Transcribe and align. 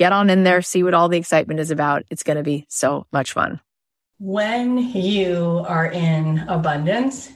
get 0.00 0.12
on 0.14 0.30
in 0.30 0.44
there, 0.44 0.62
see 0.62 0.82
what 0.82 0.94
all 0.94 1.10
the 1.10 1.18
excitement 1.18 1.60
is 1.60 1.70
about. 1.70 2.04
It's 2.08 2.22
going 2.22 2.38
to 2.38 2.42
be 2.42 2.64
so 2.70 3.06
much 3.12 3.32
fun. 3.32 3.60
When 4.18 4.78
you 4.78 5.62
are 5.68 5.92
in 5.92 6.38
abundance, 6.48 7.30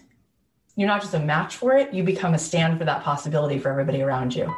you're 0.75 0.89
not 0.89 1.03
just 1.03 1.13
a 1.13 1.19
match 1.19 1.57
for 1.57 1.77
it, 1.77 1.93
you 1.93 2.03
become 2.03 2.33
a 2.33 2.39
stand 2.39 2.79
for 2.79 2.87
that 2.87 3.03
possibility 3.03 3.59
for 3.59 3.69
everybody 3.69 4.01
around 4.01 4.35
you. 4.35 4.51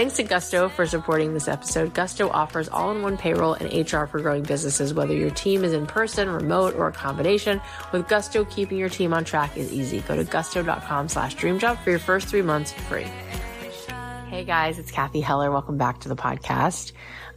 Thanks 0.00 0.16
to 0.16 0.22
Gusto 0.22 0.70
for 0.70 0.86
supporting 0.86 1.34
this 1.34 1.46
episode. 1.46 1.92
Gusto 1.92 2.30
offers 2.30 2.70
all 2.70 2.90
in 2.90 3.02
one 3.02 3.18
payroll 3.18 3.52
and 3.52 3.70
HR 3.70 4.06
for 4.06 4.18
growing 4.18 4.42
businesses, 4.42 4.94
whether 4.94 5.12
your 5.12 5.28
team 5.28 5.62
is 5.62 5.74
in 5.74 5.86
person, 5.86 6.30
remote, 6.30 6.74
or 6.74 6.88
a 6.88 6.92
combination. 6.92 7.60
With 7.92 8.08
Gusto, 8.08 8.46
keeping 8.46 8.78
your 8.78 8.88
team 8.88 9.12
on 9.12 9.26
track 9.26 9.58
is 9.58 9.70
easy. 9.70 10.00
Go 10.00 10.16
to 10.16 10.24
gusto.com 10.24 11.10
slash 11.10 11.36
dreamjob 11.36 11.84
for 11.84 11.90
your 11.90 11.98
first 11.98 12.28
three 12.28 12.40
months 12.40 12.72
free. 12.72 13.08
Hey 14.30 14.42
guys, 14.44 14.78
it's 14.78 14.90
Cathy 14.90 15.20
Heller. 15.20 15.50
Welcome 15.50 15.76
back 15.76 16.00
to 16.00 16.08
the 16.08 16.16
podcast. 16.16 16.92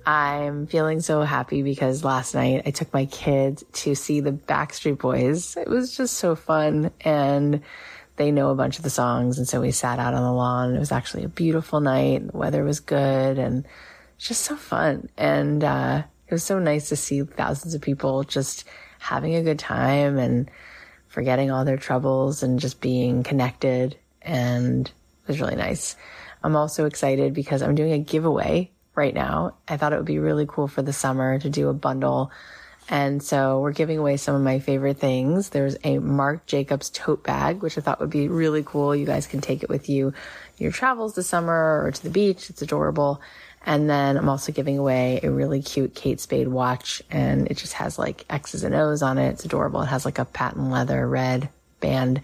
I'm 0.05 0.65
feeling 0.67 1.01
so 1.01 1.23
happy 1.23 1.63
because 1.63 2.05
last 2.05 2.33
night 2.33 2.61
I 2.65 2.71
took 2.71 2.93
my 2.93 3.07
kids 3.07 3.65
to 3.73 3.93
see 3.93 4.21
the 4.21 4.31
Backstreet 4.31 4.99
Boys. 4.99 5.57
It 5.57 5.67
was 5.67 5.97
just 5.97 6.15
so 6.15 6.33
fun 6.33 6.91
and 7.01 7.61
they 8.15 8.31
know 8.31 8.49
a 8.49 8.55
bunch 8.55 8.77
of 8.77 8.83
the 8.83 8.89
songs. 8.89 9.37
And 9.37 9.47
so 9.47 9.61
we 9.61 9.71
sat 9.71 9.99
out 9.99 10.13
on 10.13 10.23
the 10.23 10.31
lawn. 10.31 10.75
It 10.75 10.79
was 10.79 10.91
actually 10.91 11.23
a 11.23 11.29
beautiful 11.29 11.79
night. 11.79 12.31
The 12.31 12.37
weather 12.37 12.63
was 12.63 12.79
good 12.79 13.39
and 13.39 13.65
just 14.17 14.41
so 14.43 14.55
fun. 14.55 15.09
And, 15.17 15.63
uh, 15.63 16.03
it 16.27 16.33
was 16.33 16.43
so 16.43 16.59
nice 16.59 16.89
to 16.89 16.95
see 16.95 17.21
thousands 17.21 17.73
of 17.73 17.81
people 17.81 18.23
just 18.23 18.65
having 18.99 19.35
a 19.35 19.43
good 19.43 19.59
time 19.59 20.17
and 20.17 20.49
forgetting 21.07 21.51
all 21.51 21.65
their 21.65 21.77
troubles 21.77 22.41
and 22.41 22.59
just 22.59 22.81
being 22.81 23.23
connected. 23.23 23.97
And 24.21 24.87
it 24.87 25.27
was 25.27 25.39
really 25.39 25.55
nice. 25.55 25.95
I'm 26.43 26.55
also 26.55 26.85
excited 26.85 27.33
because 27.33 27.61
I'm 27.61 27.75
doing 27.75 27.93
a 27.93 27.99
giveaway 27.99 28.71
right 28.95 29.13
now. 29.13 29.55
I 29.67 29.77
thought 29.77 29.93
it 29.93 29.97
would 29.97 30.05
be 30.05 30.19
really 30.19 30.45
cool 30.47 30.67
for 30.67 30.81
the 30.81 30.93
summer 30.93 31.39
to 31.39 31.49
do 31.49 31.69
a 31.69 31.73
bundle 31.73 32.31
and 32.89 33.23
so 33.23 33.59
we're 33.59 33.71
giving 33.71 33.97
away 33.97 34.17
some 34.17 34.35
of 34.35 34.41
my 34.41 34.59
favorite 34.59 34.97
things. 34.97 35.49
There's 35.49 35.77
a 35.83 35.99
Marc 35.99 36.45
Jacobs 36.45 36.89
tote 36.89 37.23
bag, 37.23 37.61
which 37.61 37.77
I 37.77 37.81
thought 37.81 37.99
would 37.99 38.09
be 38.09 38.27
really 38.27 38.63
cool. 38.63 38.95
You 38.95 39.05
guys 39.05 39.27
can 39.27 39.41
take 39.41 39.63
it 39.63 39.69
with 39.69 39.89
you 39.89 40.13
your 40.57 40.71
travels 40.71 41.15
this 41.15 41.27
summer 41.27 41.83
or 41.83 41.91
to 41.91 42.03
the 42.03 42.09
beach. 42.09 42.49
It's 42.49 42.61
adorable. 42.61 43.21
And 43.65 43.89
then 43.89 44.17
I'm 44.17 44.29
also 44.29 44.51
giving 44.51 44.77
away 44.77 45.21
a 45.23 45.31
really 45.31 45.61
cute 45.61 45.95
Kate 45.95 46.19
Spade 46.19 46.49
watch 46.49 47.01
and 47.09 47.47
it 47.49 47.57
just 47.57 47.73
has 47.73 47.97
like 47.97 48.25
X's 48.29 48.63
and 48.63 48.75
O's 48.75 49.01
on 49.01 49.17
it. 49.17 49.29
It's 49.29 49.45
adorable. 49.45 49.81
It 49.81 49.87
has 49.87 50.05
like 50.05 50.19
a 50.19 50.25
patent 50.25 50.69
leather 50.69 51.07
red 51.07 51.49
band. 51.79 52.21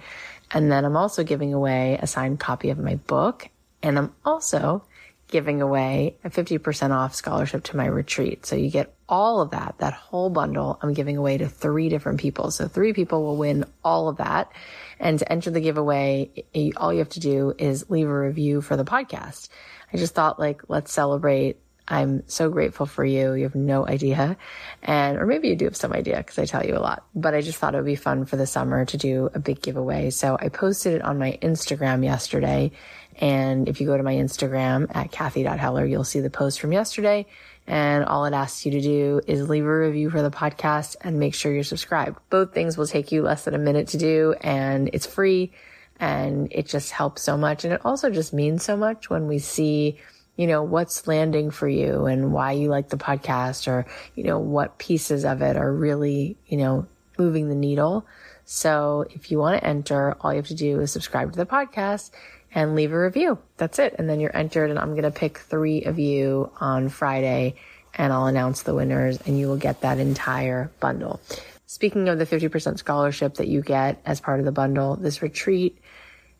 And 0.52 0.72
then 0.72 0.84
I'm 0.84 0.98
also 0.98 1.24
giving 1.24 1.54
away 1.54 1.98
a 2.02 2.08
signed 2.08 2.40
copy 2.40 2.70
of 2.70 2.80
my 2.80 2.96
book. 2.96 3.48
And 3.82 3.98
I'm 3.98 4.14
also 4.26 4.84
giving 5.30 5.62
away 5.62 6.18
a 6.24 6.30
50% 6.30 6.92
off 6.92 7.16
scholarship 7.16 7.64
to 7.66 7.78
my 7.78 7.86
retreat. 7.86 8.46
So 8.46 8.56
you 8.56 8.70
get 8.70 8.94
all 9.08 9.42
of 9.42 9.52
that, 9.52 9.76
that 9.80 9.94
whole 9.94 10.30
bundle 10.30 10.80
I'm 10.82 10.94
giving 10.94 11.18
away 11.18 11.38
to 11.38 11.48
three 11.48 11.90
different 11.90 12.20
people. 12.20 12.52
So 12.52 12.68
three 12.68 12.94
people 12.94 13.24
will 13.24 13.38
win 13.38 13.66
all 13.84 14.10
of 14.10 14.18
that. 14.18 14.52
And 15.00 15.20
to 15.20 15.32
enter 15.32 15.52
the 15.52 15.62
giveaway, 15.62 16.46
all 16.78 16.92
you 16.92 17.00
have 17.00 17.10
to 17.10 17.20
do 17.20 17.54
is 17.58 17.90
leave 17.90 18.08
a 18.08 18.20
review 18.20 18.62
for 18.62 18.76
the 18.76 18.86
podcast. 18.86 19.50
I 19.94 19.98
just 19.98 20.14
thought 20.14 20.40
like, 20.40 20.64
let's 20.68 20.92
celebrate. 20.92 21.58
I'm 21.88 22.24
so 22.28 22.50
grateful 22.50 22.86
for 22.86 23.04
you. 23.04 23.34
You 23.34 23.44
have 23.44 23.56
no 23.56 23.88
idea. 23.88 24.38
And, 24.84 25.18
or 25.18 25.26
maybe 25.26 25.48
you 25.48 25.56
do 25.56 25.66
have 25.66 25.76
some 25.76 25.92
idea 25.92 26.18
because 26.18 26.38
I 26.38 26.46
tell 26.46 26.64
you 26.64 26.78
a 26.78 26.80
lot, 26.80 27.04
but 27.16 27.34
I 27.34 27.42
just 27.42 27.58
thought 27.58 27.74
it 27.74 27.78
would 27.78 27.86
be 27.86 27.96
fun 27.96 28.26
for 28.26 28.36
the 28.36 28.46
summer 28.46 28.86
to 28.86 28.98
do 28.98 29.30
a 29.34 29.40
big 29.40 29.62
giveaway. 29.62 30.12
So 30.12 30.38
I 30.40 30.50
posted 30.50 30.94
it 30.94 31.02
on 31.02 31.18
my 31.18 31.40
Instagram 31.42 32.04
yesterday 32.04 32.72
and 33.20 33.68
if 33.68 33.82
you 33.82 33.86
go 33.86 33.98
to 33.98 34.04
my 34.04 34.16
Instagram 34.16 34.88
at 34.96 35.12
Cathy.Heller, 35.12 35.86
you'll 35.86 36.06
see 36.06 36.22
the 36.22 36.30
post 36.30 36.62
from 36.62 36.72
yesterday. 36.72 37.26
And 37.68 38.06
all 38.06 38.26
it 38.26 38.34
asks 38.34 38.66
you 38.66 38.72
to 38.72 38.82
do 38.82 39.22
is 39.28 39.48
leave 39.48 39.66
a 39.66 39.78
review 39.78 40.10
for 40.10 40.22
the 40.22 40.32
podcast 40.32 40.96
and 41.02 41.20
make 41.20 41.36
sure 41.36 41.54
you're 41.54 41.64
subscribed. 41.64 42.18
Both 42.30 42.54
things 42.54 42.78
will 42.78 42.88
take 42.88 43.12
you 43.12 43.22
less 43.22 43.44
than 43.44 43.54
a 43.54 43.60
minute 43.60 43.90
to 43.90 43.98
do 43.98 44.34
and 44.42 44.90
it's 44.94 45.06
free 45.06 45.52
and 46.00 46.48
it 46.52 46.66
just 46.66 46.92
helps 46.92 47.22
so 47.22 47.38
much. 47.38 47.66
And 47.66 47.74
it 47.74 47.82
also 47.84 48.10
just 48.10 48.34
means 48.34 48.64
so 48.64 48.78
much 48.78 49.10
when 49.10 49.28
we 49.28 49.38
see, 49.38 50.00
you 50.38 50.48
know, 50.48 50.64
what's 50.64 51.06
landing 51.06 51.52
for 51.52 51.68
you 51.68 52.06
and 52.06 52.32
why 52.32 52.54
you 52.54 52.70
like 52.70 52.88
the 52.88 52.98
podcast 52.98 53.68
or, 53.68 53.86
you 54.16 54.24
know, 54.24 54.40
what 54.40 54.80
pieces 54.80 55.26
of 55.26 55.42
it 55.42 55.58
are 55.58 55.72
really, 55.72 56.38
you 56.48 56.58
know, 56.58 56.88
moving 57.18 57.50
the 57.50 57.56
needle. 57.56 58.08
So 58.46 59.06
if 59.12 59.30
you 59.30 59.38
want 59.38 59.62
to 59.62 59.68
enter, 59.68 60.16
all 60.22 60.32
you 60.32 60.38
have 60.38 60.48
to 60.48 60.56
do 60.56 60.80
is 60.80 60.92
subscribe 60.92 61.34
to 61.34 61.38
the 61.38 61.46
podcast 61.46 62.12
and 62.54 62.76
leave 62.76 62.92
a 62.92 63.00
review. 63.00 63.38
That's 63.58 63.80
it. 63.80 63.96
And 63.98 64.10
then 64.10 64.20
you're 64.20 64.36
entered 64.36 64.70
and 64.70 64.80
I'm 64.80 64.92
going 64.92 65.04
to 65.04 65.12
pick 65.12 65.38
three 65.38 65.84
of 65.84 66.00
you 66.00 66.52
on 66.60 66.90
Friday 66.90 67.56
and 67.96 68.14
I'll 68.14 68.28
announce 68.28 68.64
the 68.64 68.76
winners 68.76 69.20
and 69.26 69.40
you 69.40 69.48
will 69.48 69.58
get 69.58 69.82
that 69.82 70.00
entire 70.00 70.72
bundle. 70.80 71.20
Speaking 71.66 72.10
of 72.10 72.18
the 72.18 72.26
50% 72.26 72.80
scholarship 72.80 73.36
that 73.36 73.48
you 73.48 73.62
get 73.62 74.02
as 74.06 74.20
part 74.20 74.40
of 74.40 74.46
the 74.46 74.52
bundle, 74.52 74.96
this 74.96 75.22
retreat 75.22 75.80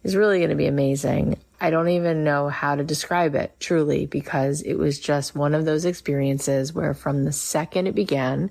is 0.04 0.16
really 0.16 0.40
going 0.40 0.50
to 0.50 0.56
be 0.56 0.66
amazing. 0.66 1.38
I 1.62 1.70
don't 1.70 1.90
even 1.90 2.24
know 2.24 2.50
how 2.50 2.76
to 2.76 2.84
describe 2.84 3.36
it 3.36 3.60
truly 3.60 4.06
because 4.06 4.62
it 4.62 4.76
was 4.76 5.00
just 5.00 5.36
one 5.36 5.54
of 5.54 5.66
those 5.66 5.86
experiences 5.86 6.74
where 6.74 6.94
from 6.94 7.26
the 7.26 7.34
second 7.34 7.88
it 7.88 7.96
began 7.96 8.50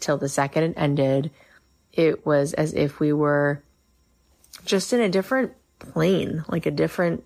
till 0.00 0.18
the 0.18 0.28
second 0.28 0.64
it 0.64 0.74
ended, 0.76 1.30
it 1.92 2.26
was 2.26 2.54
as 2.54 2.74
if 2.74 2.98
we 2.98 3.12
were 3.12 3.62
just 4.64 4.92
in 4.92 5.00
a 5.00 5.08
different 5.08 5.52
plane, 5.92 6.44
like 6.48 6.66
a 6.66 6.70
different 6.70 7.24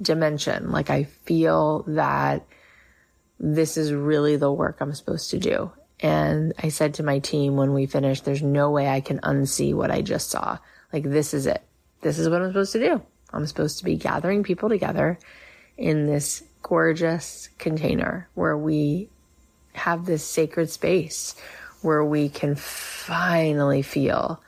dimension. 0.00 0.70
Like 0.70 0.90
I 0.90 1.04
feel 1.04 1.84
that 1.88 2.46
this 3.40 3.76
is 3.76 3.92
really 3.92 4.36
the 4.36 4.52
work 4.52 4.78
I'm 4.80 4.94
supposed 4.94 5.30
to 5.30 5.38
do. 5.38 5.72
And 6.00 6.52
I 6.58 6.68
said 6.68 6.94
to 6.94 7.02
my 7.02 7.18
team 7.18 7.56
when 7.56 7.74
we 7.74 7.86
finished, 7.86 8.24
there's 8.24 8.42
no 8.42 8.70
way 8.70 8.88
I 8.88 9.00
can 9.00 9.18
unsee 9.20 9.74
what 9.74 9.90
I 9.90 10.02
just 10.02 10.30
saw. 10.30 10.58
Like 10.92 11.04
this 11.04 11.34
is 11.34 11.46
it. 11.46 11.62
This 12.00 12.18
is 12.18 12.28
what 12.28 12.40
I'm 12.40 12.50
supposed 12.50 12.72
to 12.72 12.80
do. 12.80 13.02
I'm 13.32 13.46
supposed 13.46 13.78
to 13.78 13.84
be 13.84 13.96
gathering 13.96 14.42
people 14.42 14.68
together 14.68 15.18
in 15.76 16.06
this 16.06 16.44
gorgeous 16.62 17.48
container 17.58 18.28
where 18.34 18.56
we 18.56 19.08
have 19.74 20.06
this 20.06 20.24
sacred 20.24 20.70
space 20.70 21.34
where 21.82 22.04
we 22.04 22.28
can 22.28 22.54
finally 22.54 23.82
feel 23.82 24.42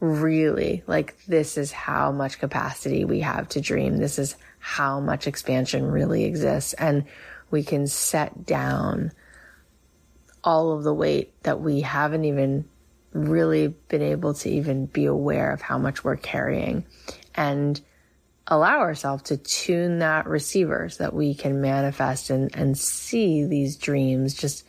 really 0.00 0.82
like 0.86 1.24
this 1.26 1.58
is 1.58 1.72
how 1.72 2.12
much 2.12 2.38
capacity 2.38 3.04
we 3.04 3.20
have 3.20 3.48
to 3.50 3.60
dream. 3.60 3.96
This 3.96 4.18
is 4.18 4.36
how 4.58 5.00
much 5.00 5.26
expansion 5.26 5.90
really 5.90 6.24
exists. 6.24 6.72
And 6.74 7.04
we 7.50 7.64
can 7.64 7.86
set 7.86 8.46
down 8.46 9.12
all 10.44 10.72
of 10.72 10.84
the 10.84 10.94
weight 10.94 11.42
that 11.42 11.60
we 11.60 11.80
haven't 11.80 12.24
even 12.24 12.68
really 13.12 13.68
been 13.88 14.02
able 14.02 14.34
to 14.34 14.50
even 14.50 14.86
be 14.86 15.06
aware 15.06 15.52
of 15.52 15.60
how 15.60 15.78
much 15.78 16.04
we're 16.04 16.16
carrying 16.16 16.84
and 17.34 17.80
allow 18.46 18.78
ourselves 18.80 19.24
to 19.24 19.36
tune 19.36 19.98
that 19.98 20.26
receiver 20.26 20.88
so 20.88 21.04
that 21.04 21.14
we 21.14 21.34
can 21.34 21.60
manifest 21.60 22.30
and, 22.30 22.54
and 22.54 22.78
see 22.78 23.44
these 23.44 23.76
dreams 23.76 24.34
just 24.34 24.64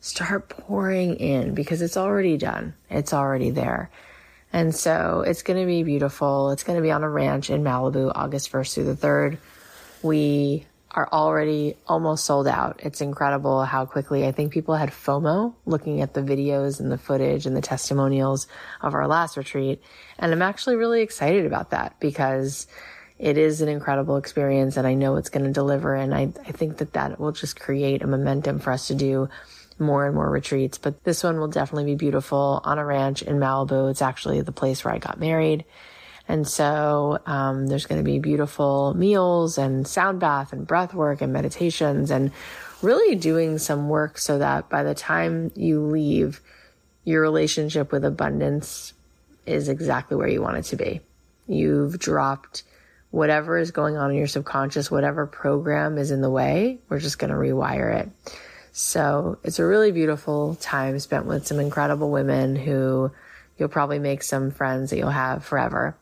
start 0.00 0.48
pouring 0.48 1.16
in 1.16 1.54
because 1.54 1.82
it's 1.82 1.96
already 1.96 2.36
done. 2.36 2.74
It's 2.88 3.12
already 3.12 3.50
there. 3.50 3.90
And 4.52 4.74
so 4.74 5.24
it's 5.26 5.42
going 5.42 5.60
to 5.60 5.66
be 5.66 5.82
beautiful. 5.82 6.50
It's 6.50 6.62
going 6.62 6.76
to 6.76 6.82
be 6.82 6.90
on 6.90 7.02
a 7.02 7.08
ranch 7.08 7.50
in 7.50 7.62
Malibu, 7.62 8.12
August 8.14 8.50
1st 8.50 8.74
through 8.74 8.94
the 8.94 8.94
3rd. 8.94 9.38
We 10.02 10.66
are 10.90 11.08
already 11.12 11.76
almost 11.86 12.24
sold 12.24 12.48
out. 12.48 12.80
It's 12.82 13.00
incredible 13.00 13.62
how 13.64 13.84
quickly 13.84 14.26
I 14.26 14.32
think 14.32 14.52
people 14.52 14.74
had 14.74 14.90
FOMO 14.90 15.54
looking 15.66 16.00
at 16.00 16.14
the 16.14 16.22
videos 16.22 16.80
and 16.80 16.90
the 16.90 16.96
footage 16.96 17.44
and 17.46 17.54
the 17.54 17.60
testimonials 17.60 18.46
of 18.80 18.94
our 18.94 19.06
last 19.06 19.36
retreat. 19.36 19.82
And 20.18 20.32
I'm 20.32 20.42
actually 20.42 20.76
really 20.76 21.02
excited 21.02 21.44
about 21.44 21.70
that 21.70 22.00
because 22.00 22.66
it 23.18 23.36
is 23.36 23.60
an 23.60 23.68
incredible 23.68 24.16
experience 24.16 24.76
and 24.76 24.86
I 24.86 24.94
know 24.94 25.16
it's 25.16 25.28
going 25.28 25.44
to 25.44 25.52
deliver. 25.52 25.94
And 25.94 26.14
I, 26.14 26.32
I 26.46 26.52
think 26.52 26.78
that 26.78 26.94
that 26.94 27.20
will 27.20 27.32
just 27.32 27.60
create 27.60 28.02
a 28.02 28.06
momentum 28.06 28.58
for 28.58 28.72
us 28.72 28.86
to 28.88 28.94
do 28.94 29.28
more 29.80 30.06
and 30.06 30.14
more 30.14 30.30
retreats. 30.30 30.78
But 30.78 31.04
this 31.04 31.22
one 31.22 31.38
will 31.38 31.48
definitely 31.48 31.92
be 31.92 31.96
beautiful 31.96 32.60
on 32.64 32.78
a 32.78 32.84
ranch 32.84 33.22
in 33.22 33.38
Malibu. 33.38 33.90
It's 33.90 34.02
actually 34.02 34.40
the 34.40 34.52
place 34.52 34.84
where 34.84 34.94
I 34.94 34.98
got 34.98 35.20
married. 35.20 35.64
And 36.28 36.46
so 36.46 37.18
um, 37.24 37.66
there's 37.66 37.86
going 37.86 38.00
to 38.00 38.04
be 38.04 38.18
beautiful 38.18 38.92
meals 38.94 39.56
and 39.56 39.86
sound 39.86 40.20
bath 40.20 40.52
and 40.52 40.66
breath 40.66 40.92
work 40.92 41.22
and 41.22 41.32
meditations 41.32 42.10
and 42.10 42.32
really 42.82 43.16
doing 43.16 43.58
some 43.58 43.88
work 43.88 44.18
so 44.18 44.38
that 44.38 44.68
by 44.68 44.82
the 44.82 44.94
time 44.94 45.50
you 45.56 45.80
leave, 45.80 46.40
your 47.04 47.22
relationship 47.22 47.90
with 47.90 48.04
abundance 48.04 48.92
is 49.46 49.70
exactly 49.70 50.16
where 50.16 50.28
you 50.28 50.42
want 50.42 50.58
it 50.58 50.64
to 50.64 50.76
be. 50.76 51.00
You've 51.46 51.98
dropped 51.98 52.64
whatever 53.10 53.56
is 53.56 53.70
going 53.70 53.96
on 53.96 54.10
in 54.10 54.16
your 54.18 54.26
subconscious, 54.26 54.90
whatever 54.90 55.26
program 55.26 55.96
is 55.96 56.10
in 56.10 56.20
the 56.20 56.30
way, 56.30 56.78
we're 56.88 56.98
just 56.98 57.18
going 57.18 57.30
to 57.30 57.36
rewire 57.36 58.02
it. 58.02 58.10
So 58.72 59.38
it's 59.44 59.58
a 59.58 59.64
really 59.64 59.92
beautiful 59.92 60.56
time 60.56 60.98
spent 60.98 61.26
with 61.26 61.46
some 61.46 61.58
incredible 61.58 62.10
women 62.10 62.56
who 62.56 63.10
You'll 63.58 63.68
probably 63.68 63.98
make 63.98 64.22
some 64.22 64.50
friends 64.50 64.90
that 64.90 64.98
you'll 64.98 65.10
have 65.10 65.44
forever. 65.44 65.96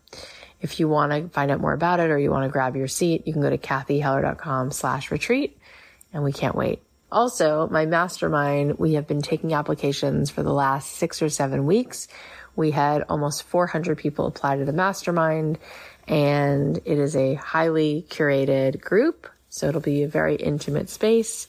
If 0.61 0.79
you 0.79 0.87
want 0.87 1.11
to 1.11 1.29
find 1.29 1.51
out 1.51 1.59
more 1.59 1.73
about 1.73 1.99
it 1.99 2.09
or 2.09 2.17
you 2.17 2.31
want 2.31 2.45
to 2.45 2.51
grab 2.51 2.75
your 2.75 2.87
seat, 2.87 3.25
you 3.25 3.33
can 3.33 3.41
go 3.41 3.49
to 3.49 3.57
cathyheller.com 3.57 4.71
slash 4.71 5.11
retreat 5.11 5.57
and 6.13 6.23
we 6.23 6.31
can't 6.31 6.55
wait. 6.55 6.81
Also, 7.11 7.67
my 7.69 7.85
mastermind, 7.85 8.77
we 8.79 8.93
have 8.93 9.07
been 9.07 9.21
taking 9.21 9.53
applications 9.53 10.29
for 10.29 10.43
the 10.43 10.53
last 10.53 10.93
six 10.93 11.21
or 11.21 11.29
seven 11.29 11.65
weeks. 11.65 12.07
We 12.55 12.71
had 12.71 13.03
almost 13.09 13.43
400 13.43 13.97
people 13.97 14.27
apply 14.27 14.57
to 14.57 14.65
the 14.65 14.73
mastermind 14.73 15.57
and 16.07 16.77
it 16.85 16.97
is 16.97 17.15
a 17.15 17.35
highly 17.35 18.05
curated 18.09 18.81
group. 18.81 19.27
So 19.49 19.67
it'll 19.67 19.81
be 19.81 20.03
a 20.03 20.07
very 20.07 20.35
intimate 20.35 20.89
space 20.89 21.47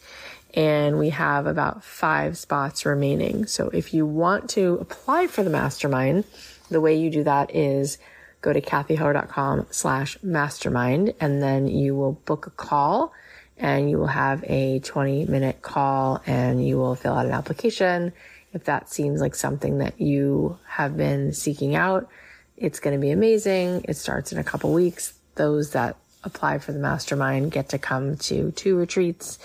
and 0.58 0.98
we 0.98 1.10
have 1.10 1.46
about 1.46 1.84
five 1.84 2.36
spots 2.36 2.84
remaining. 2.84 3.46
So 3.46 3.68
if 3.68 3.94
you 3.94 4.04
want 4.04 4.50
to 4.50 4.76
apply 4.80 5.28
for 5.28 5.44
the 5.44 5.50
mastermind, 5.50 6.24
the 6.68 6.80
way 6.80 6.98
you 6.98 7.10
do 7.10 7.22
that 7.22 7.54
is 7.54 7.96
go 8.40 8.52
to 8.52 8.60
cathyheller.com 8.60 9.68
slash 9.70 10.18
mastermind 10.20 11.14
and 11.20 11.40
then 11.40 11.68
you 11.68 11.94
will 11.94 12.14
book 12.24 12.48
a 12.48 12.50
call 12.50 13.12
and 13.56 13.88
you 13.88 13.98
will 13.98 14.08
have 14.08 14.42
a 14.48 14.80
20 14.80 15.26
minute 15.26 15.62
call 15.62 16.20
and 16.26 16.66
you 16.66 16.76
will 16.76 16.96
fill 16.96 17.14
out 17.14 17.26
an 17.26 17.32
application. 17.32 18.12
If 18.52 18.64
that 18.64 18.90
seems 18.90 19.20
like 19.20 19.36
something 19.36 19.78
that 19.78 20.00
you 20.00 20.58
have 20.66 20.96
been 20.96 21.32
seeking 21.34 21.76
out, 21.76 22.08
it's 22.56 22.80
going 22.80 22.96
to 22.96 23.00
be 23.00 23.12
amazing. 23.12 23.84
It 23.88 23.96
starts 23.96 24.32
in 24.32 24.38
a 24.38 24.44
couple 24.44 24.72
weeks. 24.72 25.14
Those 25.36 25.70
that 25.70 25.96
apply 26.24 26.58
for 26.58 26.72
the 26.72 26.80
mastermind 26.80 27.52
get 27.52 27.68
to 27.68 27.78
come 27.78 28.16
to 28.16 28.50
two 28.50 28.76
retreats 28.76 29.38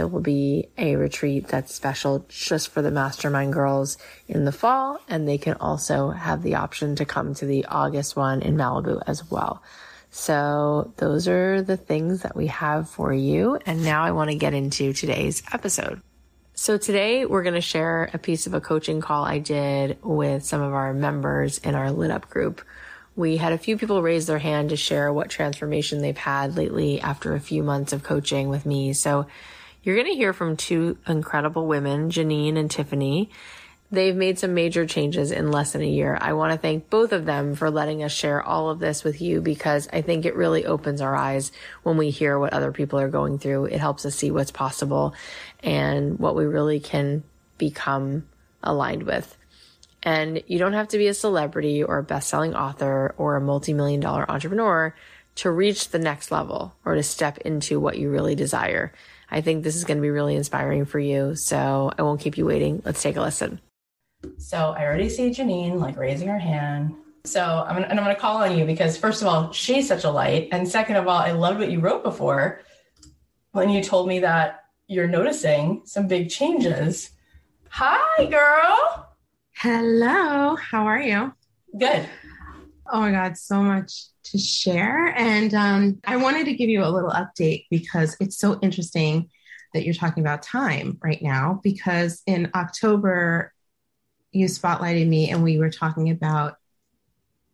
there 0.00 0.08
will 0.08 0.20
be 0.22 0.66
a 0.78 0.96
retreat 0.96 1.46
that's 1.48 1.74
special 1.74 2.24
just 2.30 2.70
for 2.70 2.80
the 2.80 2.90
mastermind 2.90 3.52
girls 3.52 3.98
in 4.28 4.46
the 4.46 4.50
fall. 4.50 4.98
And 5.10 5.28
they 5.28 5.36
can 5.36 5.58
also 5.60 6.08
have 6.08 6.42
the 6.42 6.54
option 6.54 6.96
to 6.96 7.04
come 7.04 7.34
to 7.34 7.44
the 7.44 7.66
August 7.66 8.16
one 8.16 8.40
in 8.40 8.56
Malibu 8.56 9.02
as 9.06 9.30
well. 9.30 9.62
So 10.10 10.94
those 10.96 11.28
are 11.28 11.60
the 11.60 11.76
things 11.76 12.22
that 12.22 12.34
we 12.34 12.46
have 12.46 12.88
for 12.88 13.12
you. 13.12 13.58
And 13.66 13.84
now 13.84 14.02
I 14.02 14.12
want 14.12 14.30
to 14.30 14.36
get 14.36 14.54
into 14.54 14.94
today's 14.94 15.42
episode. 15.52 16.00
So 16.54 16.78
today 16.78 17.26
we're 17.26 17.42
going 17.42 17.52
to 17.52 17.60
share 17.60 18.08
a 18.14 18.18
piece 18.18 18.46
of 18.46 18.54
a 18.54 18.60
coaching 18.62 19.02
call 19.02 19.26
I 19.26 19.38
did 19.38 19.98
with 20.02 20.46
some 20.46 20.62
of 20.62 20.72
our 20.72 20.94
members 20.94 21.58
in 21.58 21.74
our 21.74 21.92
lit 21.92 22.10
up 22.10 22.30
group. 22.30 22.62
We 23.16 23.36
had 23.36 23.52
a 23.52 23.58
few 23.58 23.76
people 23.76 24.00
raise 24.00 24.26
their 24.26 24.38
hand 24.38 24.70
to 24.70 24.76
share 24.78 25.12
what 25.12 25.28
transformation 25.28 26.00
they've 26.00 26.16
had 26.16 26.56
lately 26.56 27.02
after 27.02 27.34
a 27.34 27.40
few 27.40 27.62
months 27.62 27.92
of 27.92 28.02
coaching 28.02 28.48
with 28.48 28.64
me. 28.64 28.94
So 28.94 29.26
you're 29.82 29.96
going 29.96 30.08
to 30.08 30.14
hear 30.14 30.32
from 30.32 30.56
two 30.56 30.98
incredible 31.06 31.66
women, 31.66 32.10
Janine 32.10 32.58
and 32.58 32.70
Tiffany. 32.70 33.30
They've 33.92 34.14
made 34.14 34.38
some 34.38 34.54
major 34.54 34.86
changes 34.86 35.32
in 35.32 35.50
less 35.50 35.72
than 35.72 35.82
a 35.82 35.88
year. 35.88 36.16
I 36.20 36.34
want 36.34 36.52
to 36.52 36.58
thank 36.58 36.90
both 36.90 37.12
of 37.12 37.24
them 37.24 37.56
for 37.56 37.70
letting 37.70 38.04
us 38.04 38.12
share 38.12 38.40
all 38.40 38.70
of 38.70 38.78
this 38.78 39.02
with 39.02 39.20
you 39.20 39.40
because 39.40 39.88
I 39.92 40.02
think 40.02 40.24
it 40.24 40.36
really 40.36 40.64
opens 40.64 41.00
our 41.00 41.16
eyes 41.16 41.50
when 41.82 41.96
we 41.96 42.10
hear 42.10 42.38
what 42.38 42.52
other 42.52 42.70
people 42.70 43.00
are 43.00 43.08
going 43.08 43.40
through. 43.40 43.64
It 43.64 43.80
helps 43.80 44.06
us 44.06 44.14
see 44.14 44.30
what's 44.30 44.52
possible 44.52 45.14
and 45.60 46.20
what 46.20 46.36
we 46.36 46.44
really 46.44 46.78
can 46.78 47.24
become 47.58 48.28
aligned 48.62 49.02
with. 49.02 49.36
And 50.04 50.42
you 50.46 50.58
don't 50.58 50.72
have 50.72 50.88
to 50.88 50.98
be 50.98 51.08
a 51.08 51.14
celebrity 51.14 51.82
or 51.82 51.98
a 51.98 52.02
best-selling 52.04 52.54
author 52.54 53.14
or 53.18 53.36
a 53.36 53.40
multi-million 53.40 54.00
dollar 54.00 54.30
entrepreneur 54.30 54.94
to 55.36 55.50
reach 55.50 55.88
the 55.88 55.98
next 55.98 56.30
level 56.30 56.74
or 56.84 56.94
to 56.94 57.02
step 57.02 57.38
into 57.38 57.80
what 57.80 57.98
you 57.98 58.08
really 58.10 58.34
desire. 58.34 58.92
I 59.30 59.40
think 59.40 59.62
this 59.62 59.76
is 59.76 59.84
going 59.84 59.98
to 59.98 60.02
be 60.02 60.10
really 60.10 60.34
inspiring 60.34 60.84
for 60.84 60.98
you. 60.98 61.34
So 61.34 61.92
I 61.96 62.02
won't 62.02 62.20
keep 62.20 62.36
you 62.36 62.46
waiting. 62.46 62.82
Let's 62.84 63.02
take 63.02 63.16
a 63.16 63.20
listen. 63.20 63.60
So 64.38 64.74
I 64.76 64.84
already 64.84 65.08
see 65.08 65.30
Janine 65.30 65.78
like 65.80 65.96
raising 65.96 66.28
her 66.28 66.38
hand. 66.38 66.94
So 67.24 67.42
I'm 67.42 67.74
gonna, 67.74 67.86
and 67.86 67.98
I'm 67.98 68.04
going 68.04 68.16
to 68.16 68.20
call 68.20 68.42
on 68.42 68.56
you 68.56 68.64
because 68.64 68.96
first 68.96 69.22
of 69.22 69.28
all, 69.28 69.52
she's 69.52 69.86
such 69.86 70.04
a 70.04 70.10
light, 70.10 70.48
and 70.52 70.66
second 70.66 70.96
of 70.96 71.06
all, 71.06 71.18
I 71.18 71.32
loved 71.32 71.58
what 71.58 71.70
you 71.70 71.80
wrote 71.80 72.02
before 72.02 72.62
when 73.52 73.68
you 73.68 73.82
told 73.82 74.08
me 74.08 74.20
that 74.20 74.64
you're 74.86 75.06
noticing 75.06 75.82
some 75.84 76.06
big 76.06 76.30
changes. 76.30 77.10
Hi, 77.68 78.24
girl. 78.24 79.08
Hello. 79.54 80.56
How 80.56 80.86
are 80.86 81.00
you? 81.00 81.34
Good. 81.78 82.08
Oh 82.90 83.00
my 83.00 83.12
God, 83.12 83.36
so 83.36 83.62
much 83.62 84.06
to 84.30 84.38
share. 84.38 85.08
And 85.16 85.54
um, 85.54 86.00
I 86.04 86.16
wanted 86.16 86.46
to 86.46 86.54
give 86.54 86.68
you 86.68 86.84
a 86.84 86.90
little 86.90 87.10
update 87.10 87.66
because 87.70 88.16
it's 88.20 88.38
so 88.38 88.58
interesting 88.60 89.30
that 89.74 89.84
you're 89.84 89.94
talking 89.94 90.22
about 90.22 90.42
time 90.42 90.98
right 91.02 91.20
now. 91.22 91.60
Because 91.62 92.22
in 92.26 92.50
October 92.54 93.52
you 94.32 94.46
spotlighted 94.46 95.08
me 95.08 95.30
and 95.30 95.42
we 95.42 95.58
were 95.58 95.70
talking 95.70 96.10
about 96.10 96.56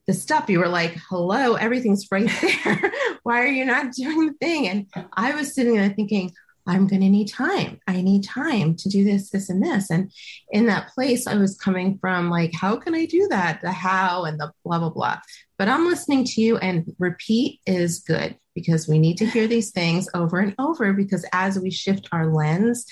the 0.06 0.14
stuff. 0.14 0.49
You 0.49 0.61
were 0.61 0.68
like, 0.68 0.97
hello, 1.09 1.54
everything's 1.54 2.06
right 2.11 2.30
there. 2.64 2.92
Why 3.23 3.42
are 3.42 3.49
you 3.49 3.64
not 3.64 3.92
doing 3.92 4.26
the 4.26 4.35
thing? 4.35 4.68
And 4.68 4.87
I 5.12 5.35
was 5.35 5.54
sitting 5.54 5.75
there 5.75 5.88
thinking, 5.90 6.33
I'm 6.66 6.87
going 6.87 7.02
to 7.02 7.08
need 7.08 7.28
time. 7.28 7.80
I 7.87 8.00
need 8.02 8.25
time 8.25 8.75
to 8.76 8.88
do 8.88 9.04
this, 9.04 9.30
this, 9.30 9.49
and 9.49 9.62
this. 9.62 9.90
And 9.90 10.12
in 10.50 10.66
that 10.66 10.88
place, 10.88 11.26
I 11.26 11.37
was 11.37 11.56
coming 11.56 11.99
from 11.99 12.30
like, 12.30 12.52
how 12.54 12.76
can 12.76 12.94
I 12.94 13.06
do 13.06 13.28
that? 13.28 13.61
The 13.62 13.73
how 13.73 14.25
and 14.25 14.38
the 14.40 14.52
blah, 14.64 14.78
blah, 14.78 14.90
blah. 14.90 15.18
But 15.58 15.68
I'm 15.68 15.87
listening 15.87 16.25
to 16.25 16.40
you, 16.40 16.56
and 16.58 16.94
repeat 16.99 17.61
is 17.66 18.00
good 18.00 18.37
because 18.54 18.88
we 18.88 18.99
need 18.99 19.18
to 19.18 19.26
hear 19.26 19.46
these 19.49 19.70
things 19.70 20.08
over 20.14 20.38
and 20.38 20.54
over 20.58 20.92
because 20.92 21.25
as 21.32 21.58
we 21.58 21.70
shift 21.70 22.08
our 22.12 22.32
lens, 22.32 22.87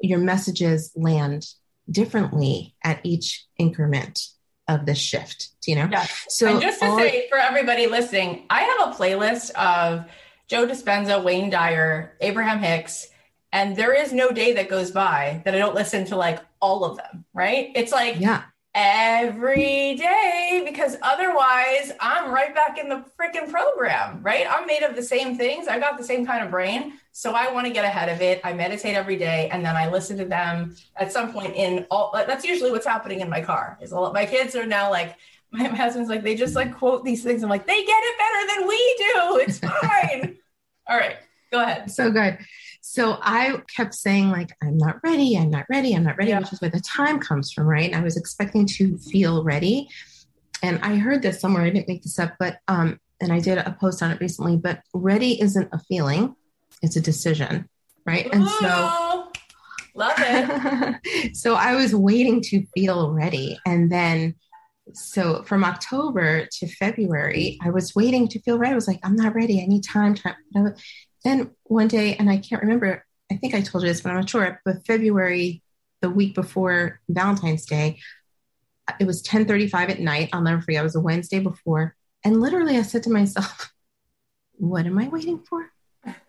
your 0.00 0.18
messages 0.18 0.92
land 0.96 1.46
differently 1.90 2.74
at 2.84 3.00
each 3.04 3.44
increment 3.58 4.20
of 4.68 4.86
the 4.86 4.94
shift, 4.94 5.48
Do 5.62 5.72
you 5.72 5.76
know? 5.76 5.88
Yeah. 5.90 6.06
So 6.28 6.46
and 6.46 6.60
just 6.60 6.80
to 6.80 6.86
all- 6.86 6.98
say 6.98 7.28
for 7.28 7.38
everybody 7.38 7.86
listening, 7.88 8.46
I 8.48 8.60
have 8.62 8.90
a 8.90 8.96
playlist 8.96 9.50
of 9.52 10.06
Joe 10.50 10.66
Dispenza, 10.66 11.22
Wayne 11.22 11.48
Dyer, 11.48 12.16
Abraham 12.20 12.58
Hicks, 12.58 13.06
and 13.52 13.76
there 13.76 13.94
is 13.94 14.12
no 14.12 14.32
day 14.32 14.52
that 14.54 14.68
goes 14.68 14.90
by 14.90 15.42
that 15.44 15.54
I 15.54 15.58
don't 15.58 15.76
listen 15.76 16.04
to 16.06 16.16
like 16.16 16.40
all 16.60 16.84
of 16.84 16.96
them, 16.96 17.24
right? 17.32 17.70
It's 17.76 17.92
like 17.92 18.18
yeah 18.18 18.42
every 18.74 19.96
day 19.96 20.62
because 20.64 20.96
otherwise 21.02 21.92
I'm 22.00 22.30
right 22.32 22.54
back 22.54 22.78
in 22.78 22.88
the 22.88 23.04
freaking 23.18 23.50
program, 23.50 24.22
right? 24.22 24.46
I'm 24.48 24.66
made 24.66 24.82
of 24.82 24.94
the 24.94 25.02
same 25.02 25.36
things. 25.36 25.66
I 25.66 25.78
got 25.78 25.98
the 25.98 26.04
same 26.04 26.24
kind 26.24 26.44
of 26.44 26.50
brain. 26.50 26.94
So 27.10 27.32
I 27.32 27.52
want 27.52 27.66
to 27.66 27.72
get 27.72 27.84
ahead 27.84 28.08
of 28.08 28.20
it. 28.20 28.40
I 28.44 28.52
meditate 28.52 28.94
every 28.94 29.16
day 29.16 29.48
and 29.52 29.64
then 29.64 29.76
I 29.76 29.88
listen 29.88 30.16
to 30.18 30.24
them 30.24 30.76
at 30.96 31.12
some 31.12 31.32
point 31.32 31.54
in 31.56 31.86
all 31.90 32.12
that's 32.12 32.44
usually 32.44 32.70
what's 32.70 32.86
happening 32.86 33.20
in 33.20 33.30
my 33.30 33.40
car. 33.40 33.78
Is 33.80 33.92
a 33.92 33.98
lot 33.98 34.14
my 34.14 34.26
kids 34.26 34.56
are 34.56 34.66
now 34.66 34.90
like 34.90 35.16
my 35.52 35.64
husband's 35.64 36.08
like 36.08 36.22
they 36.22 36.34
just 36.34 36.54
like 36.54 36.76
quote 36.76 37.04
these 37.04 37.22
things. 37.22 37.42
I'm 37.42 37.50
like, 37.50 37.66
they 37.66 37.84
get 37.84 38.02
it 38.02 38.18
better 38.18 38.60
than 38.60 38.68
we 38.68 38.94
do. 38.98 39.38
It's 39.38 39.58
fine. 39.58 40.36
all 40.88 40.98
right. 40.98 41.16
Go 41.50 41.60
ahead. 41.60 41.90
So 41.90 42.10
good. 42.10 42.38
So 42.82 43.18
I 43.20 43.60
kept 43.74 43.94
saying, 43.94 44.30
like, 44.30 44.50
I'm 44.62 44.78
not 44.78 44.96
ready, 45.04 45.36
I'm 45.36 45.50
not 45.50 45.66
ready, 45.68 45.94
I'm 45.94 46.02
not 46.02 46.16
ready, 46.16 46.30
yeah. 46.30 46.40
which 46.40 46.52
is 46.52 46.60
where 46.60 46.70
the 46.70 46.80
time 46.80 47.18
comes 47.18 47.52
from, 47.52 47.66
right? 47.66 47.90
And 47.90 48.00
I 48.00 48.02
was 48.02 48.16
expecting 48.16 48.66
to 48.66 48.96
feel 48.98 49.44
ready. 49.44 49.88
And 50.62 50.78
I 50.82 50.96
heard 50.96 51.22
this 51.22 51.40
somewhere, 51.40 51.62
I 51.62 51.70
didn't 51.70 51.88
make 51.88 52.02
this 52.02 52.18
up, 52.18 52.34
but 52.38 52.58
um, 52.68 52.98
and 53.20 53.32
I 53.32 53.40
did 53.40 53.58
a 53.58 53.76
post 53.78 54.02
on 54.02 54.10
it 54.10 54.20
recently, 54.20 54.56
but 54.56 54.80
ready 54.94 55.40
isn't 55.40 55.68
a 55.72 55.78
feeling, 55.78 56.34
it's 56.82 56.96
a 56.96 57.00
decision. 57.00 57.68
Right. 58.06 58.28
And 58.32 58.48
so 58.48 59.30
love 59.94 60.14
it. 60.16 61.36
so 61.36 61.54
I 61.54 61.74
was 61.74 61.94
waiting 61.94 62.40
to 62.42 62.64
feel 62.74 63.12
ready. 63.12 63.58
And 63.66 63.92
then 63.92 64.36
so 64.94 65.42
from 65.42 65.64
October 65.64 66.46
to 66.46 66.66
February, 66.66 67.58
I 67.62 67.70
was 67.70 67.94
waiting 67.94 68.28
to 68.28 68.40
feel 68.40 68.58
ready. 68.58 68.72
I 68.72 68.76
was 68.76 68.88
like, 68.88 69.00
I'm 69.02 69.16
not 69.16 69.34
ready. 69.34 69.62
I 69.62 69.66
need 69.66 69.84
time. 69.84 70.14
time. 70.14 70.34
Then 71.24 71.50
one 71.64 71.88
day, 71.88 72.16
and 72.16 72.30
I 72.30 72.38
can't 72.38 72.62
remember, 72.62 73.04
I 73.30 73.36
think 73.36 73.54
I 73.54 73.60
told 73.60 73.82
you 73.82 73.88
this, 73.88 74.00
but 74.00 74.10
I'm 74.10 74.16
not 74.16 74.30
sure, 74.30 74.60
but 74.64 74.86
February, 74.86 75.62
the 76.00 76.10
week 76.10 76.34
before 76.34 77.00
Valentine's 77.08 77.66
Day, 77.66 77.98
it 78.98 79.06
was 79.06 79.18
1035 79.18 79.90
at 79.90 80.00
night. 80.00 80.30
I'll 80.32 80.42
never 80.42 80.62
forget. 80.62 80.80
It 80.80 80.84
was 80.84 80.96
a 80.96 81.00
Wednesday 81.00 81.38
before. 81.38 81.94
And 82.24 82.40
literally 82.40 82.76
I 82.76 82.82
said 82.82 83.02
to 83.04 83.10
myself, 83.10 83.72
what 84.54 84.86
am 84.86 84.98
I 84.98 85.08
waiting 85.08 85.40
for? 85.48 85.70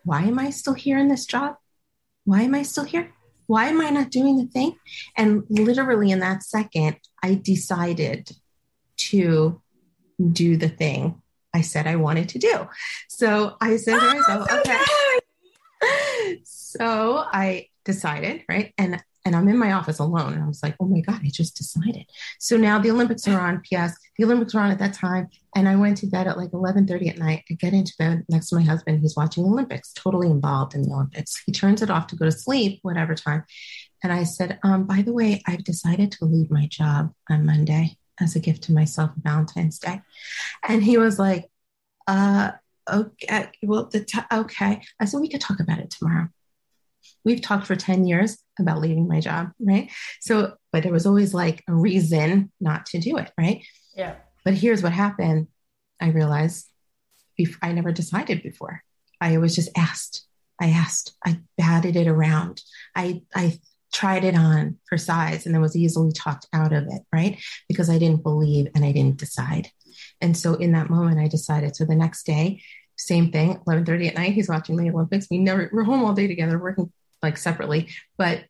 Why 0.04 0.22
am 0.22 0.38
I 0.38 0.50
still 0.50 0.74
here 0.74 0.98
in 0.98 1.08
this 1.08 1.26
job? 1.26 1.56
Why 2.24 2.42
am 2.42 2.54
I 2.54 2.62
still 2.62 2.84
here? 2.84 3.12
Why 3.46 3.66
am 3.66 3.80
I 3.80 3.90
not 3.90 4.10
doing 4.10 4.38
the 4.38 4.46
thing? 4.46 4.76
And 5.16 5.44
literally 5.48 6.10
in 6.10 6.20
that 6.20 6.42
second, 6.42 6.96
I 7.22 7.34
decided 7.34 8.30
to 9.10 9.60
do 10.32 10.56
the 10.56 10.68
thing 10.68 11.22
I 11.54 11.60
said 11.60 11.86
I 11.86 11.96
wanted 11.96 12.30
to 12.30 12.38
do. 12.38 12.68
So 13.08 13.56
I 13.60 13.76
said 13.76 13.98
to 13.98 14.06
myself, 14.06 14.48
oh, 14.50 14.60
okay. 14.60 16.40
so 16.44 17.24
I 17.32 17.68
decided, 17.84 18.44
right? 18.48 18.72
And 18.78 19.02
and 19.24 19.36
I'm 19.36 19.46
in 19.46 19.56
my 19.56 19.70
office 19.70 20.00
alone. 20.00 20.32
And 20.32 20.42
I 20.42 20.48
was 20.48 20.64
like, 20.64 20.74
oh 20.80 20.86
my 20.86 21.00
God, 21.00 21.20
I 21.24 21.28
just 21.28 21.56
decided. 21.56 22.06
So 22.40 22.56
now 22.56 22.80
the 22.80 22.90
Olympics 22.90 23.28
are 23.28 23.38
on. 23.38 23.60
P.S. 23.60 23.96
The 24.18 24.24
Olympics 24.24 24.52
are 24.52 24.60
on 24.60 24.72
at 24.72 24.80
that 24.80 24.94
time. 24.94 25.28
And 25.54 25.68
I 25.68 25.76
went 25.76 25.98
to 25.98 26.08
bed 26.08 26.26
at 26.26 26.36
like 26.36 26.50
11:30 26.50 27.08
at 27.08 27.18
night. 27.18 27.44
I 27.48 27.54
get 27.54 27.72
into 27.72 27.94
bed 27.98 28.24
next 28.28 28.48
to 28.48 28.56
my 28.56 28.62
husband. 28.62 29.00
He's 29.00 29.16
watching 29.16 29.44
the 29.44 29.50
Olympics, 29.50 29.92
totally 29.92 30.28
involved 30.28 30.74
in 30.74 30.82
the 30.82 30.92
Olympics. 30.92 31.40
He 31.46 31.52
turns 31.52 31.82
it 31.82 31.90
off 31.90 32.08
to 32.08 32.16
go 32.16 32.24
to 32.24 32.32
sleep, 32.32 32.80
whatever 32.82 33.14
time. 33.14 33.44
And 34.02 34.12
I 34.12 34.24
said, 34.24 34.58
um, 34.64 34.84
by 34.84 35.02
the 35.02 35.12
way, 35.12 35.40
I've 35.46 35.62
decided 35.62 36.10
to 36.12 36.24
leave 36.24 36.50
my 36.50 36.66
job 36.66 37.12
on 37.30 37.46
Monday 37.46 37.96
as 38.20 38.36
a 38.36 38.40
gift 38.40 38.64
to 38.64 38.72
myself 38.72 39.10
Valentine's 39.16 39.78
Day. 39.78 40.02
And 40.66 40.82
he 40.82 40.98
was 40.98 41.18
like, 41.18 41.50
uh, 42.06 42.52
okay, 42.90 43.48
well, 43.62 43.86
the 43.86 44.04
t- 44.04 44.18
okay. 44.32 44.82
I 45.00 45.04
said, 45.04 45.20
we 45.20 45.28
could 45.28 45.40
talk 45.40 45.60
about 45.60 45.78
it 45.78 45.90
tomorrow. 45.90 46.28
We've 47.24 47.40
talked 47.40 47.66
for 47.66 47.76
10 47.76 48.06
years 48.06 48.38
about 48.58 48.80
leaving 48.80 49.08
my 49.08 49.20
job, 49.20 49.52
right? 49.60 49.90
So, 50.20 50.54
but 50.72 50.82
there 50.82 50.92
was 50.92 51.06
always 51.06 51.32
like 51.32 51.62
a 51.68 51.74
reason 51.74 52.50
not 52.60 52.86
to 52.86 52.98
do 52.98 53.16
it, 53.18 53.30
right? 53.38 53.64
Yeah. 53.94 54.16
But 54.44 54.54
here's 54.54 54.82
what 54.82 54.92
happened. 54.92 55.48
I 56.00 56.08
realized 56.08 56.68
I 57.62 57.72
never 57.72 57.92
decided 57.92 58.42
before. 58.42 58.82
I 59.20 59.38
was 59.38 59.54
just 59.54 59.70
asked. 59.76 60.26
I 60.60 60.70
asked. 60.70 61.14
I 61.24 61.40
batted 61.56 61.96
it 61.96 62.06
around. 62.06 62.62
I 62.94 63.22
I 63.34 63.58
tried 63.92 64.24
it 64.24 64.34
on 64.34 64.78
for 64.88 64.98
size 64.98 65.44
and 65.44 65.54
then 65.54 65.62
was 65.62 65.76
easily 65.76 66.12
talked 66.12 66.46
out 66.52 66.72
of 66.72 66.84
it, 66.84 67.02
right? 67.12 67.38
Because 67.68 67.90
I 67.90 67.98
didn't 67.98 68.22
believe 68.22 68.68
and 68.74 68.84
I 68.84 68.92
didn't 68.92 69.18
decide. 69.18 69.70
And 70.20 70.36
so 70.36 70.54
in 70.54 70.72
that 70.72 70.90
moment, 70.90 71.18
I 71.18 71.28
decided. 71.28 71.76
So 71.76 71.84
the 71.84 71.94
next 71.94 72.24
day, 72.24 72.62
same 72.96 73.30
thing, 73.30 73.58
11:30 73.66 74.08
at 74.08 74.14
night. 74.14 74.32
He's 74.32 74.48
watching 74.48 74.76
the 74.76 74.90
Olympics. 74.90 75.28
We 75.30 75.38
never 75.38 75.68
we're 75.72 75.84
home 75.84 76.04
all 76.04 76.14
day 76.14 76.26
together, 76.26 76.58
working 76.58 76.92
like 77.22 77.36
separately, 77.36 77.88
but 78.16 78.44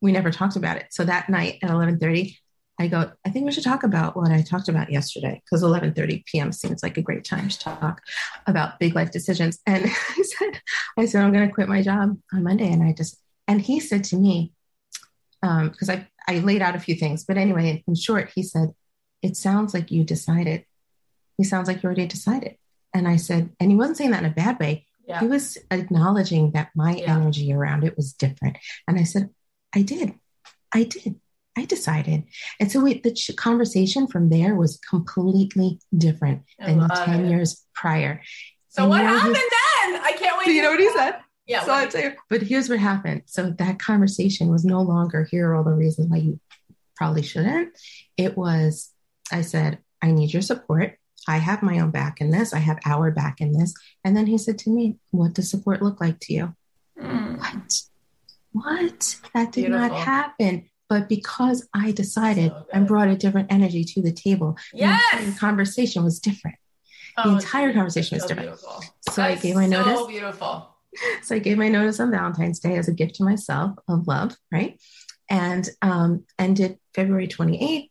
we 0.00 0.12
never 0.12 0.30
talked 0.30 0.56
about 0.56 0.76
it. 0.76 0.86
So 0.90 1.04
that 1.04 1.28
night 1.28 1.58
at 1.62 1.70
11:30, 1.70 2.36
I 2.78 2.88
go, 2.88 3.12
I 3.24 3.30
think 3.30 3.46
we 3.46 3.52
should 3.52 3.64
talk 3.64 3.84
about 3.84 4.16
what 4.16 4.32
I 4.32 4.42
talked 4.42 4.68
about 4.68 4.90
yesterday 4.90 5.40
because 5.44 5.62
11:30 5.62 6.24
p.m. 6.24 6.52
seems 6.52 6.82
like 6.82 6.96
a 6.96 7.02
great 7.02 7.24
time 7.24 7.48
to 7.48 7.58
talk 7.58 8.02
about 8.46 8.78
big 8.80 8.94
life 8.94 9.10
decisions. 9.10 9.60
And 9.66 9.84
I 10.18 10.22
said, 10.22 10.60
I 10.96 11.06
said 11.06 11.22
I'm 11.22 11.32
going 11.32 11.46
to 11.46 11.54
quit 11.54 11.68
my 11.68 11.82
job 11.82 12.16
on 12.32 12.42
Monday, 12.42 12.72
and 12.72 12.82
I 12.82 12.92
just 12.92 13.20
and 13.46 13.60
he 13.60 13.80
said 13.80 14.04
to 14.04 14.16
me, 14.16 14.53
because 15.44 15.90
um, 15.90 16.06
I, 16.26 16.36
I 16.36 16.38
laid 16.38 16.62
out 16.62 16.74
a 16.74 16.80
few 16.80 16.94
things. 16.94 17.24
But 17.24 17.36
anyway, 17.36 17.84
in 17.86 17.94
short, 17.94 18.30
he 18.34 18.42
said, 18.42 18.74
It 19.22 19.36
sounds 19.36 19.74
like 19.74 19.90
you 19.90 20.04
decided. 20.04 20.64
He 21.36 21.44
sounds 21.44 21.68
like 21.68 21.82
you 21.82 21.86
already 21.86 22.06
decided. 22.06 22.56
And 22.94 23.08
I 23.08 23.16
said, 23.16 23.50
and 23.58 23.70
he 23.70 23.76
wasn't 23.76 23.96
saying 23.96 24.12
that 24.12 24.22
in 24.22 24.30
a 24.30 24.34
bad 24.34 24.58
way. 24.60 24.86
Yeah. 25.06 25.20
He 25.20 25.26
was 25.26 25.58
acknowledging 25.70 26.52
that 26.52 26.70
my 26.74 26.94
yeah. 26.94 27.16
energy 27.16 27.52
around 27.52 27.84
it 27.84 27.96
was 27.96 28.12
different. 28.12 28.56
And 28.86 28.98
I 28.98 29.02
said, 29.02 29.30
I 29.74 29.82
did. 29.82 30.14
I 30.72 30.84
did. 30.84 31.20
I 31.56 31.64
decided. 31.66 32.24
And 32.58 32.70
so 32.70 32.80
we, 32.80 33.00
the 33.00 33.12
ch- 33.12 33.36
conversation 33.36 34.06
from 34.06 34.28
there 34.28 34.54
was 34.54 34.78
completely 34.78 35.80
different 35.96 36.42
than 36.58 36.78
the 36.78 36.88
10 36.88 37.24
it. 37.24 37.30
years 37.30 37.64
prior. 37.74 38.22
So 38.70 38.82
and 38.82 38.90
what 38.90 39.02
happened 39.02 39.34
then? 39.34 40.02
I 40.02 40.16
can't 40.18 40.38
wait. 40.38 40.46
Do 40.46 40.52
you 40.52 40.62
know 40.62 40.70
what 40.70 40.80
he 40.80 40.90
said? 40.90 41.16
Yeah. 41.46 41.64
So 41.64 41.72
I'd 41.72 41.92
say, 41.92 42.16
but 42.30 42.42
here's 42.42 42.68
what 42.68 42.78
happened. 42.78 43.22
So 43.26 43.50
that 43.50 43.78
conversation 43.78 44.48
was 44.48 44.64
no 44.64 44.80
longer 44.80 45.24
here 45.30 45.50
are 45.50 45.54
all 45.54 45.64
the 45.64 45.72
reasons 45.72 46.08
why 46.10 46.18
you 46.18 46.40
probably 46.96 47.22
shouldn't. 47.22 47.76
It 48.16 48.36
was, 48.36 48.90
I 49.30 49.42
said, 49.42 49.78
I 50.00 50.10
need 50.10 50.32
your 50.32 50.42
support. 50.42 50.98
I 51.26 51.38
have 51.38 51.62
my 51.62 51.78
own 51.78 51.90
back 51.90 52.20
in 52.20 52.30
this. 52.30 52.52
I 52.52 52.58
have 52.58 52.78
our 52.84 53.10
back 53.10 53.40
in 53.40 53.52
this. 53.52 53.74
And 54.04 54.16
then 54.16 54.26
he 54.26 54.38
said 54.38 54.58
to 54.60 54.70
me, 54.70 54.96
What 55.10 55.34
does 55.34 55.50
support 55.50 55.82
look 55.82 56.00
like 56.00 56.20
to 56.20 56.34
you? 56.34 56.54
Mm. 57.00 57.38
What? 57.38 57.82
What? 58.52 59.20
That 59.34 59.52
did 59.52 59.66
Beautiful. 59.66 59.88
not 59.88 59.98
happen. 59.98 60.68
But 60.88 61.08
because 61.08 61.66
I 61.74 61.92
decided 61.92 62.50
so 62.50 62.66
and 62.72 62.86
brought 62.86 63.08
a 63.08 63.16
different 63.16 63.50
energy 63.50 63.84
to 63.84 64.02
the 64.02 64.12
table, 64.12 64.58
yes. 64.72 65.24
the 65.24 65.38
conversation 65.38 66.04
was 66.04 66.20
different. 66.20 66.56
Oh, 67.16 67.30
the 67.30 67.36
entire 67.36 67.72
conversation 67.72 68.16
was 68.16 68.24
different. 68.24 68.50
Beautiful. 68.50 68.82
So 69.10 69.12
That's 69.16 69.18
I 69.18 69.34
gave 69.36 69.54
my 69.54 69.66
notice. 69.66 69.98
So 69.98 70.06
beautiful 70.06 70.73
so 71.22 71.34
I 71.34 71.38
gave 71.38 71.58
my 71.58 71.68
notice 71.68 72.00
on 72.00 72.10
Valentine's 72.10 72.60
Day 72.60 72.76
as 72.76 72.88
a 72.88 72.94
gift 72.94 73.16
to 73.16 73.24
myself 73.24 73.76
of 73.88 74.06
love, 74.06 74.36
right? 74.52 74.80
And 75.30 75.68
um, 75.82 76.24
ended 76.38 76.78
February 76.94 77.28
28th 77.28 77.90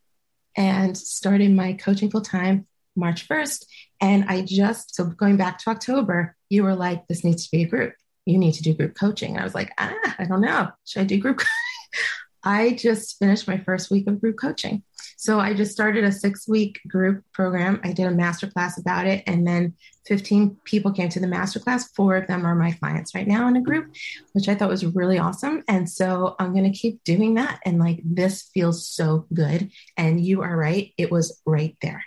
and 0.56 0.98
started 0.98 1.52
my 1.52 1.74
coaching 1.74 2.12
full 2.12 2.22
time 2.22 2.68
March 2.96 3.28
1st. 3.28 3.66
And 4.02 4.26
I 4.28 4.42
just, 4.42 4.96
so 4.96 5.06
going 5.06 5.38
back 5.38 5.58
to 5.60 5.72
October, 5.72 6.36
you 6.50 6.64
were 6.64 6.76
like, 6.76 7.08
this 7.08 7.24
needs 7.24 7.46
to 7.46 7.52
be 7.52 7.64
a 7.64 7.68
group. 7.68 7.96
You 8.26 8.38
need 8.38 8.54
to 8.54 8.64
do 8.64 8.74
group 8.74 8.96
coaching. 8.96 9.32
And 9.32 9.40
I 9.40 9.44
was 9.44 9.56
like, 9.56 9.72
ah, 9.78 10.16
I 10.20 10.26
don't 10.26 10.42
know. 10.42 10.70
Should 10.86 11.02
I 11.02 11.06
do 11.06 11.18
group 11.18 11.42
I 12.44 12.72
just 12.72 13.18
finished 13.20 13.48
my 13.48 13.58
first 13.58 13.90
week 13.90 14.08
of 14.08 14.20
group 14.20 14.38
coaching. 14.40 14.84
So 15.18 15.40
I 15.40 15.54
just 15.54 15.72
started 15.72 16.04
a 16.04 16.12
six 16.12 16.48
week 16.48 16.80
group 16.88 17.24
program. 17.34 17.80
I 17.84 17.94
did 17.94 18.08
a 18.08 18.12
masterclass 18.12 18.80
about 18.80 19.08
it, 19.08 19.24
and 19.28 19.46
then 19.46 19.76
15 20.08 20.58
people 20.66 20.92
came 20.92 21.10
to 21.10 21.20
the 21.20 21.28
masterclass. 21.28 21.86
Four 21.96 22.18
of 22.18 22.28
them 22.28 22.46
are 22.46 22.56
my 22.56 22.72
clients 22.72 23.16
right 23.16 23.28
now 23.28 23.48
in 23.48 23.56
a 23.56 23.62
group, 23.62 23.94
which 24.34 24.50
I 24.50 24.56
thought 24.56 24.70
was 24.70 24.86
really 24.86 25.18
awesome. 25.18 25.64
And 25.68 25.90
so 25.90 26.36
I'm 26.40 26.54
going 26.54 26.72
to 26.72 26.78
keep 26.78 27.04
doing 27.04 27.36
that. 27.36 27.60
And 27.66 27.80
like 27.80 28.02
this 28.04 28.50
feels 28.54 28.88
so 28.88 29.26
good. 29.34 29.72
And 29.98 30.24
you 30.24 30.42
are 30.42 30.56
right, 30.56 30.94
it 30.98 31.12
was 31.12 31.42
right 31.46 31.78
there. 31.82 32.04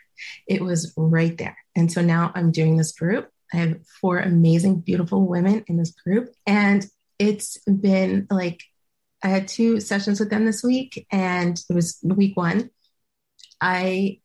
It 0.46 0.62
was 0.62 0.92
right 0.96 1.36
there. 1.36 1.56
And 1.74 1.90
so 1.90 2.02
now 2.02 2.32
I'm 2.34 2.52
doing 2.52 2.76
this 2.76 2.92
group. 2.92 3.30
I 3.52 3.58
have 3.58 3.86
four 4.00 4.18
amazing, 4.18 4.80
beautiful 4.80 5.26
women 5.26 5.64
in 5.68 5.76
this 5.76 5.92
group. 5.92 6.30
And 6.46 6.86
it's 7.18 7.58
been 7.64 8.26
like, 8.30 8.62
I 9.22 9.28
had 9.28 9.48
two 9.48 9.80
sessions 9.80 10.20
with 10.20 10.30
them 10.30 10.44
this 10.44 10.62
week, 10.62 11.06
and 11.10 11.60
it 11.68 11.74
was 11.74 11.98
week 12.02 12.36
one. 12.36 12.70
I 13.60 14.20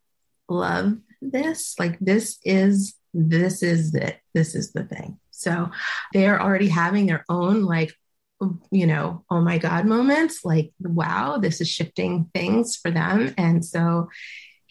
love 0.50 0.98
this. 1.22 1.76
Like, 1.80 1.98
this 2.00 2.40
is 2.44 2.96
this 3.14 3.62
is 3.62 3.94
it. 3.94 4.20
This 4.34 4.56
is 4.56 4.72
the 4.72 4.84
thing. 4.84 5.20
So 5.32 5.70
they're 6.14 6.42
already 6.42 6.70
having 6.70 7.08
their 7.08 7.26
own 7.30 7.64
like 7.64 7.94
you 8.72 8.88
know, 8.88 9.24
oh 9.30 9.40
my 9.40 9.60
God 9.60 9.86
moments, 9.86 10.44
like, 10.44 10.72
wow, 10.80 11.38
this 11.38 11.62
is 11.62 11.70
shifting 11.70 12.30
things 12.34 12.76
for 12.76 12.90
them. 12.90 13.36
And 13.38 13.64
so 13.64 14.10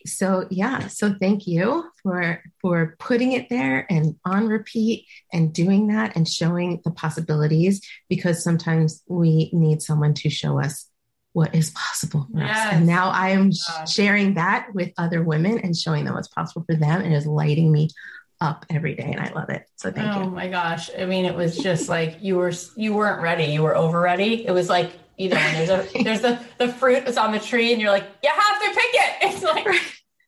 so 0.07 0.47
yeah 0.50 0.87
so 0.88 1.14
thank 1.21 1.47
you 1.47 1.85
for 2.02 2.43
for 2.61 2.97
putting 2.99 3.33
it 3.33 3.49
there 3.49 3.87
and 3.90 4.17
on 4.25 4.49
repeat 4.49 5.07
and 5.33 5.52
doing 5.52 5.88
that 5.88 6.17
and 6.17 6.29
showing 6.29 6.81
the 6.85 6.90
possibilities 6.90 7.81
because 8.09 8.43
sometimes 8.43 9.02
we 9.09 9.50
need 9.52 9.83
someone 9.83 10.14
to 10.14 10.31
show 10.31 10.59
us 10.59 10.89
what 11.32 11.54
is 11.54 11.70
possible 11.70 12.26
for 12.32 12.40
yes. 12.40 12.66
us 12.66 12.72
and 12.75 12.87
now 12.87 13.10
i 13.10 13.28
am 13.28 13.50
sharing 13.87 14.34
that 14.34 14.66
with 14.75 14.90
other 14.99 15.22
women 15.22 15.58
and 15.58 15.76
showing 15.76 16.04
them 16.04 16.14
what's 16.14 16.28
possible 16.28 16.64
for 16.68 16.75
them 16.75 17.00
and 17.00 17.14
is 17.14 17.26
lighting 17.26 17.70
me 17.70 17.88
up 18.40 18.64
every 18.70 18.94
day 18.94 19.10
and 19.12 19.20
i 19.20 19.30
love 19.34 19.50
it. 19.50 19.66
So 19.76 19.90
thank 19.92 20.16
oh 20.16 20.20
you. 20.20 20.26
Oh 20.26 20.30
my 20.30 20.49
gosh. 20.49 20.88
I 20.99 21.04
mean 21.04 21.26
it 21.26 21.34
was 21.34 21.58
just 21.58 21.90
like 21.90 22.16
you 22.22 22.37
were 22.37 22.52
you 22.75 22.94
weren't 22.94 23.20
ready. 23.20 23.44
You 23.44 23.62
were 23.62 23.76
over 23.76 24.00
ready. 24.00 24.46
It 24.46 24.52
was 24.52 24.70
like 24.70 24.92
you 25.20 25.28
know, 25.28 25.37
there's 25.37 25.68
a 25.68 25.87
there's 26.02 26.22
the 26.22 26.40
the 26.56 26.68
fruit 26.68 27.06
is 27.06 27.18
on 27.18 27.32
the 27.32 27.38
tree, 27.38 27.72
and 27.72 27.80
you're 27.80 27.90
like, 27.90 28.06
you 28.22 28.30
have 28.30 28.62
to 28.62 28.68
pick 28.68 28.94
it. 28.94 29.16
It's 29.22 29.42
like 29.42 29.66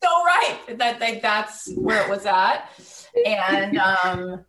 so 0.02 0.24
right 0.24 0.78
that 0.78 1.00
like 1.00 1.22
that's 1.22 1.72
where 1.76 2.04
it 2.04 2.10
was 2.10 2.26
at, 2.26 2.68
and 3.26 3.78
um, 3.78 4.44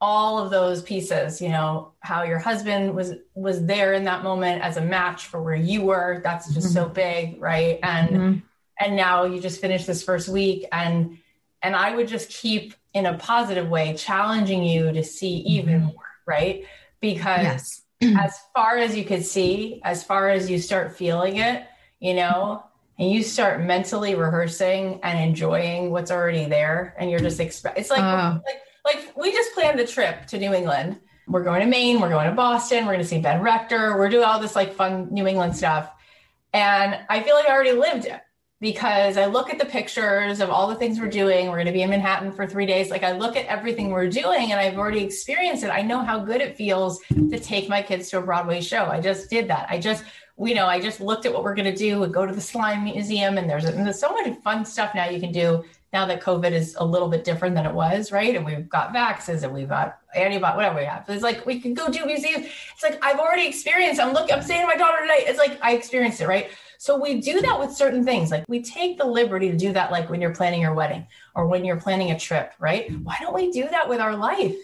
all 0.00 0.38
of 0.38 0.50
those 0.50 0.82
pieces, 0.82 1.40
you 1.40 1.48
know, 1.48 1.92
how 2.00 2.22
your 2.22 2.38
husband 2.38 2.94
was 2.94 3.14
was 3.34 3.66
there 3.66 3.94
in 3.94 4.04
that 4.04 4.22
moment 4.22 4.62
as 4.62 4.76
a 4.76 4.80
match 4.80 5.26
for 5.26 5.42
where 5.42 5.56
you 5.56 5.82
were. 5.82 6.20
That's 6.22 6.52
just 6.54 6.68
mm-hmm. 6.68 6.74
so 6.74 6.88
big, 6.88 7.40
right? 7.40 7.80
And 7.82 8.08
mm-hmm. 8.10 8.38
and 8.80 8.96
now 8.96 9.24
you 9.24 9.40
just 9.40 9.60
finished 9.60 9.86
this 9.86 10.02
first 10.02 10.28
week, 10.28 10.66
and 10.72 11.18
and 11.62 11.74
I 11.74 11.94
would 11.94 12.08
just 12.08 12.30
keep 12.30 12.74
in 12.94 13.06
a 13.06 13.18
positive 13.18 13.68
way 13.68 13.94
challenging 13.94 14.62
you 14.62 14.92
to 14.92 15.02
see 15.02 15.38
even 15.38 15.74
mm-hmm. 15.74 15.86
more, 15.86 16.06
right? 16.26 16.64
Because 17.00 17.42
yes 17.42 17.82
as 18.02 18.38
far 18.54 18.76
as 18.76 18.96
you 18.96 19.04
could 19.04 19.24
see, 19.24 19.80
as 19.84 20.04
far 20.04 20.28
as 20.28 20.48
you 20.50 20.58
start 20.58 20.96
feeling 20.96 21.36
it, 21.36 21.66
you 22.00 22.14
know, 22.14 22.62
and 22.98 23.10
you 23.10 23.22
start 23.22 23.60
mentally 23.60 24.14
rehearsing 24.14 25.00
and 25.02 25.18
enjoying 25.18 25.90
what's 25.90 26.10
already 26.10 26.46
there, 26.46 26.94
and 26.98 27.10
you're 27.10 27.20
just 27.20 27.40
expect. 27.40 27.78
It's 27.78 27.90
like, 27.90 28.00
uh. 28.00 28.38
like 28.46 28.60
like 28.88 29.16
we 29.16 29.32
just 29.32 29.52
planned 29.54 29.78
the 29.78 29.86
trip 29.86 30.26
to 30.26 30.38
New 30.38 30.52
England. 30.52 30.98
We're 31.26 31.44
going 31.44 31.60
to 31.60 31.66
Maine. 31.66 32.00
We're 32.00 32.08
going 32.08 32.28
to 32.28 32.34
Boston. 32.34 32.86
We're 32.86 32.92
going 32.92 33.04
to 33.04 33.08
see 33.08 33.20
Ben 33.20 33.42
Rector. 33.42 33.98
We're 33.98 34.08
doing 34.08 34.24
all 34.24 34.40
this 34.40 34.56
like 34.56 34.74
fun 34.74 35.08
New 35.10 35.26
England 35.26 35.56
stuff, 35.56 35.90
and 36.52 36.98
I 37.08 37.22
feel 37.22 37.34
like 37.34 37.48
I 37.48 37.52
already 37.52 37.72
lived 37.72 38.06
it 38.06 38.20
because 38.60 39.16
I 39.16 39.26
look 39.26 39.50
at 39.50 39.58
the 39.58 39.64
pictures 39.64 40.40
of 40.40 40.50
all 40.50 40.66
the 40.66 40.74
things 40.74 40.98
we're 40.98 41.08
doing. 41.08 41.46
We're 41.46 41.56
going 41.56 41.66
to 41.66 41.72
be 41.72 41.82
in 41.82 41.90
Manhattan 41.90 42.32
for 42.32 42.46
three 42.46 42.66
days. 42.66 42.90
Like 42.90 43.04
I 43.04 43.12
look 43.12 43.36
at 43.36 43.46
everything 43.46 43.90
we're 43.90 44.08
doing 44.08 44.50
and 44.50 44.60
I've 44.60 44.76
already 44.76 45.04
experienced 45.04 45.62
it. 45.62 45.70
I 45.70 45.82
know 45.82 46.00
how 46.00 46.18
good 46.18 46.40
it 46.40 46.56
feels 46.56 47.00
to 47.08 47.38
take 47.38 47.68
my 47.68 47.82
kids 47.82 48.10
to 48.10 48.18
a 48.18 48.22
Broadway 48.22 48.60
show. 48.60 48.86
I 48.86 49.00
just 49.00 49.30
did 49.30 49.46
that. 49.48 49.68
I 49.70 49.78
just, 49.78 50.02
you 50.40 50.56
know, 50.56 50.66
I 50.66 50.80
just 50.80 51.00
looked 51.00 51.24
at 51.24 51.32
what 51.32 51.44
we're 51.44 51.54
going 51.54 51.72
to 51.72 51.76
do 51.76 52.02
and 52.02 52.12
go 52.12 52.26
to 52.26 52.34
the 52.34 52.40
slime 52.40 52.82
museum 52.82 53.38
and 53.38 53.48
there's, 53.48 53.64
and 53.64 53.86
there's 53.86 54.00
so 54.00 54.10
much 54.10 54.36
fun 54.42 54.64
stuff 54.64 54.92
now 54.92 55.08
you 55.08 55.20
can 55.20 55.30
do 55.30 55.62
now 55.92 56.04
that 56.06 56.22
COVID 56.22 56.52
is 56.52 56.76
a 56.78 56.84
little 56.84 57.08
bit 57.08 57.24
different 57.24 57.54
than 57.54 57.64
it 57.64 57.72
was, 57.72 58.12
right? 58.12 58.36
And 58.36 58.44
we've 58.44 58.68
got 58.68 58.92
vaxes 58.92 59.42
and 59.42 59.52
we've 59.52 59.68
got 59.68 59.98
antibody, 60.14 60.56
whatever 60.56 60.78
we 60.78 60.84
have. 60.84 61.08
It's 61.08 61.22
like 61.22 61.46
we 61.46 61.60
can 61.60 61.72
go 61.72 61.88
do 61.88 62.04
museums. 62.04 62.46
It's 62.74 62.82
like 62.82 63.02
I've 63.02 63.18
already 63.18 63.46
experienced. 63.46 64.00
I'm 64.00 64.12
looking, 64.12 64.34
I'm 64.34 64.42
saying 64.42 64.60
to 64.60 64.66
my 64.66 64.76
daughter 64.76 65.00
tonight, 65.00 65.24
it's 65.26 65.38
like 65.38 65.58
I 65.62 65.72
experienced 65.72 66.20
it, 66.20 66.28
right? 66.28 66.50
So 66.76 67.00
we 67.00 67.20
do 67.20 67.40
that 67.40 67.58
with 67.58 67.72
certain 67.72 68.04
things. 68.04 68.30
Like 68.30 68.44
we 68.48 68.62
take 68.62 68.98
the 68.98 69.04
liberty 69.04 69.50
to 69.50 69.56
do 69.56 69.72
that, 69.72 69.90
like 69.90 70.10
when 70.10 70.20
you're 70.20 70.34
planning 70.34 70.60
your 70.60 70.74
wedding 70.74 71.06
or 71.34 71.46
when 71.46 71.64
you're 71.64 71.80
planning 71.80 72.10
a 72.10 72.18
trip, 72.18 72.52
right? 72.58 72.90
Why 73.02 73.16
don't 73.20 73.34
we 73.34 73.50
do 73.50 73.66
that 73.68 73.88
with 73.88 74.00
our 74.00 74.14
life? 74.14 74.56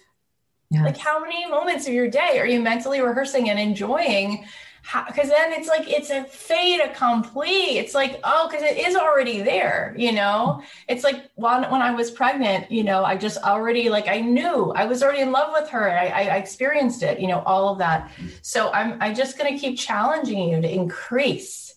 Yes. 0.71 0.85
Like 0.85 0.99
how 0.99 1.21
many 1.21 1.49
moments 1.49 1.87
of 1.87 1.95
your 1.95 2.09
day 2.09 2.39
are 2.39 2.47
you 2.47 2.61
mentally 2.61 3.01
rehearsing 3.01 3.49
and 3.49 3.59
enjoying? 3.59 4.47
Because 5.07 5.31
then 5.31 5.53
it's 5.53 5.69
like 5.69 5.89
it's 5.89 6.11
a 6.11 6.25
fait 6.25 6.81
accompli. 6.81 7.79
It's 7.79 7.95
like 7.95 8.21
oh, 8.23 8.49
because 8.49 8.63
it 8.63 8.77
is 8.77 8.95
already 8.97 9.41
there. 9.41 9.95
You 9.97 10.13
know, 10.13 10.63
it's 10.89 11.05
like 11.05 11.31
when 11.37 11.63
when 11.71 11.81
I 11.83 11.93
was 11.93 12.11
pregnant, 12.11 12.71
you 12.71 12.85
know, 12.85 13.05
I 13.05 13.17
just 13.17 13.39
already 13.39 13.89
like 13.89 14.09
I 14.09 14.21
knew 14.21 14.73
I 14.77 14.85
was 14.85 15.03
already 15.03 15.21
in 15.21 15.33
love 15.33 15.53
with 15.53 15.71
her. 15.71 15.91
I, 15.91 16.07
I 16.07 16.37
experienced 16.37 17.03
it. 17.03 17.19
You 17.19 17.29
know, 17.29 17.43
all 17.47 17.71
of 17.73 17.79
that. 17.79 18.11
So 18.43 18.71
I'm 18.73 18.99
I 19.01 19.13
just 19.15 19.39
going 19.39 19.53
to 19.55 19.59
keep 19.59 19.79
challenging 19.79 20.51
you 20.51 20.61
to 20.61 20.71
increase 20.71 21.75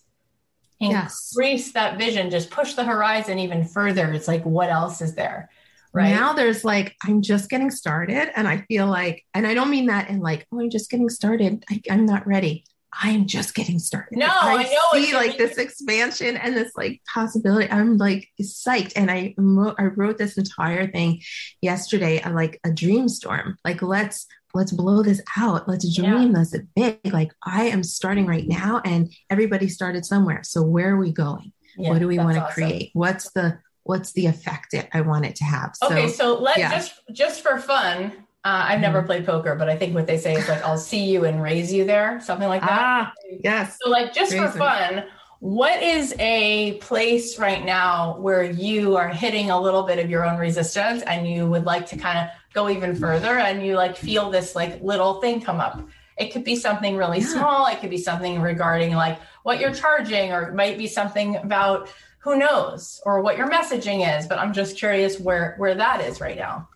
increase 0.80 1.66
yes. 1.66 1.70
that 1.74 1.98
vision, 1.98 2.30
just 2.30 2.50
push 2.50 2.74
the 2.74 2.84
horizon 2.84 3.38
even 3.38 3.64
further. 3.64 4.12
It's 4.12 4.28
like, 4.28 4.44
what 4.44 4.70
else 4.70 5.00
is 5.00 5.14
there? 5.14 5.50
Right 5.92 6.10
now, 6.10 6.34
there's 6.34 6.64
like, 6.64 6.94
I'm 7.02 7.22
just 7.22 7.48
getting 7.48 7.70
started. 7.70 8.30
And 8.36 8.46
I 8.46 8.58
feel 8.68 8.86
like, 8.86 9.24
and 9.34 9.46
I 9.46 9.54
don't 9.54 9.70
mean 9.70 9.86
that 9.86 10.10
in 10.10 10.20
like, 10.20 10.46
oh, 10.52 10.60
I'm 10.60 10.70
just 10.70 10.90
getting 10.90 11.08
started. 11.08 11.64
I, 11.70 11.80
am 11.88 12.06
not 12.06 12.26
ready. 12.26 12.64
I 12.92 13.10
am 13.10 13.26
just 13.26 13.54
getting 13.54 13.78
started. 13.78 14.18
No, 14.18 14.26
I, 14.26 14.56
I 14.56 14.62
know. 14.62 15.00
See 15.00 15.14
like 15.14 15.36
this 15.36 15.58
expansion 15.58 16.36
and 16.36 16.56
this 16.56 16.72
like 16.76 17.00
possibility. 17.12 17.70
I'm 17.70 17.98
like 17.98 18.28
psyched. 18.40 18.92
And 18.96 19.10
I, 19.10 19.34
I 19.78 19.84
wrote 19.84 20.18
this 20.18 20.38
entire 20.38 20.90
thing 20.90 21.20
yesterday, 21.60 22.20
uh, 22.20 22.32
like 22.32 22.58
a 22.64 22.72
dream 22.72 23.08
storm. 23.08 23.56
Like, 23.64 23.82
let's 23.82 24.26
let's 24.54 24.72
blow 24.72 25.02
this 25.02 25.20
out. 25.36 25.68
Let's 25.68 25.94
dream 25.94 26.34
yeah. 26.34 26.38
this 26.38 26.56
big. 26.74 27.12
Like 27.12 27.32
I 27.44 27.64
am 27.64 27.82
starting 27.82 28.26
right 28.26 28.46
now 28.46 28.80
and 28.84 29.12
everybody 29.30 29.68
started 29.68 30.04
somewhere. 30.04 30.42
So 30.42 30.62
where 30.62 30.94
are 30.94 30.98
we 30.98 31.12
going? 31.12 31.52
Yeah, 31.76 31.90
what 31.90 32.00
do 32.00 32.08
we 32.08 32.18
want 32.18 32.34
to 32.34 32.42
awesome. 32.42 32.54
create? 32.54 32.90
What's 32.94 33.30
the 33.32 33.58
what's 33.84 34.12
the 34.12 34.26
effect 34.26 34.72
that 34.72 34.88
I 34.92 35.02
want 35.02 35.26
it 35.26 35.36
to 35.36 35.44
have? 35.44 35.72
So, 35.76 35.86
okay, 35.86 36.08
so 36.08 36.38
let 36.38 36.58
yeah. 36.58 36.70
just 36.70 37.00
just 37.12 37.42
for 37.42 37.58
fun. 37.58 38.12
Uh, 38.44 38.66
I've 38.68 38.80
never 38.80 38.98
mm-hmm. 38.98 39.06
played 39.06 39.26
poker, 39.26 39.54
but 39.56 39.68
I 39.68 39.76
think 39.76 39.94
what 39.94 40.06
they 40.06 40.16
say 40.16 40.34
is 40.34 40.48
like, 40.48 40.62
"I'll 40.64 40.78
see 40.78 41.04
you 41.04 41.24
and 41.24 41.42
raise 41.42 41.72
you 41.72 41.84
there," 41.84 42.20
something 42.20 42.48
like 42.48 42.62
that. 42.62 42.70
Ah, 42.70 43.12
yes. 43.42 43.78
So, 43.82 43.90
like, 43.90 44.14
just 44.14 44.34
for 44.34 44.48
fun, 44.48 45.04
what 45.40 45.80
is 45.82 46.14
a 46.18 46.74
place 46.78 47.38
right 47.38 47.64
now 47.64 48.18
where 48.18 48.42
you 48.42 48.96
are 48.96 49.08
hitting 49.08 49.50
a 49.50 49.60
little 49.60 49.84
bit 49.84 49.98
of 50.00 50.10
your 50.10 50.26
own 50.26 50.36
resistance 50.36 51.02
and 51.02 51.28
you 51.28 51.48
would 51.48 51.64
like 51.64 51.86
to 51.86 51.96
kind 51.96 52.18
of 52.18 52.28
go 52.52 52.68
even 52.68 52.94
further 52.96 53.38
and 53.38 53.64
you 53.64 53.76
like 53.76 53.96
feel 53.96 54.30
this 54.30 54.56
like 54.56 54.82
little 54.82 55.20
thing 55.20 55.40
come 55.40 55.60
up 55.60 55.86
it 56.16 56.32
could 56.32 56.42
be 56.42 56.56
something 56.56 56.96
really 56.96 57.20
yeah. 57.20 57.26
small 57.26 57.66
it 57.66 57.80
could 57.80 57.90
be 57.90 57.98
something 57.98 58.40
regarding 58.40 58.94
like 58.94 59.20
what 59.44 59.60
you're 59.60 59.72
charging 59.72 60.32
or 60.32 60.42
it 60.42 60.54
might 60.54 60.76
be 60.76 60.88
something 60.88 61.36
about 61.36 61.88
who 62.18 62.36
knows 62.36 63.00
or 63.06 63.22
what 63.22 63.36
your 63.36 63.48
messaging 63.48 64.18
is 64.18 64.26
but 64.26 64.38
i'm 64.38 64.52
just 64.52 64.76
curious 64.76 65.20
where 65.20 65.54
where 65.58 65.76
that 65.76 66.00
is 66.00 66.20
right 66.20 66.36
now 66.36 66.68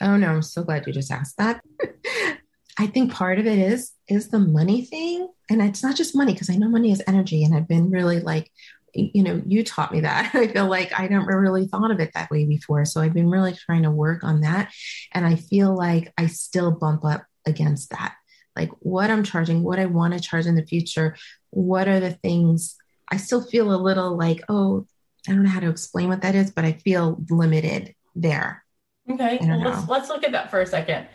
oh 0.00 0.16
no 0.16 0.28
i'm 0.28 0.42
so 0.42 0.62
glad 0.62 0.86
you 0.86 0.92
just 0.92 1.10
asked 1.10 1.36
that 1.38 1.62
i 2.78 2.86
think 2.86 3.12
part 3.12 3.38
of 3.38 3.46
it 3.46 3.58
is 3.58 3.92
is 4.08 4.28
the 4.28 4.38
money 4.38 4.84
thing 4.84 5.28
and 5.50 5.62
it's 5.62 5.82
not 5.82 5.96
just 5.96 6.16
money 6.16 6.32
because 6.32 6.50
i 6.50 6.56
know 6.56 6.68
money 6.68 6.92
is 6.92 7.02
energy 7.06 7.44
and 7.44 7.54
i've 7.54 7.68
been 7.68 7.90
really 7.90 8.20
like 8.20 8.50
you 8.94 9.22
know, 9.22 9.42
you 9.46 9.62
taught 9.62 9.92
me 9.92 10.00
that. 10.00 10.30
I 10.34 10.48
feel 10.48 10.66
like 10.66 10.98
I 10.98 11.08
never 11.08 11.38
really 11.40 11.66
thought 11.66 11.90
of 11.90 12.00
it 12.00 12.12
that 12.14 12.30
way 12.30 12.44
before. 12.44 12.84
So 12.84 13.00
I've 13.00 13.14
been 13.14 13.30
really 13.30 13.54
trying 13.54 13.82
to 13.82 13.90
work 13.90 14.24
on 14.24 14.40
that. 14.40 14.72
And 15.12 15.26
I 15.26 15.36
feel 15.36 15.76
like 15.76 16.12
I 16.16 16.26
still 16.26 16.72
bump 16.72 17.04
up 17.04 17.24
against 17.46 17.90
that. 17.90 18.14
Like 18.56 18.70
what 18.80 19.10
I'm 19.10 19.22
charging, 19.24 19.62
what 19.62 19.78
I 19.78 19.86
want 19.86 20.14
to 20.14 20.20
charge 20.20 20.46
in 20.46 20.56
the 20.56 20.66
future, 20.66 21.16
what 21.50 21.86
are 21.86 22.00
the 22.00 22.12
things 22.12 22.76
I 23.10 23.16
still 23.16 23.42
feel 23.42 23.72
a 23.72 23.76
little 23.76 24.16
like, 24.16 24.42
oh, 24.48 24.86
I 25.28 25.32
don't 25.32 25.42
know 25.42 25.50
how 25.50 25.60
to 25.60 25.70
explain 25.70 26.08
what 26.08 26.22
that 26.22 26.34
is, 26.34 26.50
but 26.50 26.64
I 26.64 26.72
feel 26.72 27.22
limited 27.30 27.94
there. 28.14 28.64
Okay. 29.10 29.38
Well, 29.40 29.60
let's, 29.60 29.88
let's 29.88 30.08
look 30.08 30.24
at 30.24 30.32
that 30.32 30.50
for 30.50 30.60
a 30.60 30.66
second. 30.66 31.06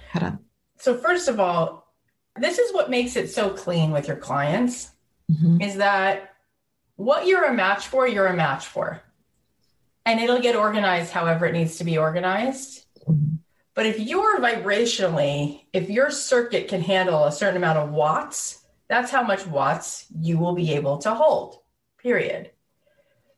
So, 0.77 0.97
first 0.97 1.27
of 1.27 1.39
all, 1.39 1.93
this 2.36 2.58
is 2.58 2.73
what 2.73 2.89
makes 2.89 3.15
it 3.15 3.29
so 3.29 3.49
clean 3.49 3.91
with 3.91 4.08
your 4.08 4.17
clients 4.17 4.91
mm-hmm. 5.32 5.62
is 5.62 5.75
that 5.77 6.34
what 6.95 7.27
you're 7.27 7.45
a 7.45 7.53
match 7.53 7.88
for, 7.88 8.08
you're 8.08 8.27
a 8.27 8.36
match 8.36 8.65
for. 8.65 9.01
And 10.06 10.19
it'll 10.19 10.41
get 10.41 10.56
organized 10.56 11.12
however 11.12 11.45
it 11.45 11.53
needs 11.53 11.77
to 11.77 11.84
be 11.84 11.97
organized. 11.97 12.86
But 13.75 13.86
if 13.86 13.99
you're 13.99 14.39
vibrationally, 14.39 15.62
if 15.73 15.89
your 15.89 16.12
circuit 16.12 16.67
can 16.67 16.82
handle 16.82 17.23
a 17.23 17.32
certain 17.32 17.58
amount 17.58 17.79
of 17.79 17.91
watts, 17.91 18.63
that's 18.88 19.12
how 19.12 19.23
much 19.23 19.47
watts 19.47 20.06
you 20.19 20.38
will 20.38 20.53
be 20.53 20.73
able 20.73 20.99
to 20.99 21.13
hold, 21.13 21.60
period. 21.97 22.51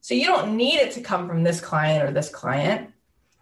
So 0.02 0.14
you 0.14 0.26
don't 0.26 0.58
need 0.58 0.76
it 0.76 0.92
to 0.94 1.02
come 1.02 1.28
from 1.28 1.44
this 1.44 1.62
client 1.62 2.04
or 2.04 2.12
this 2.12 2.30
client. 2.30 2.92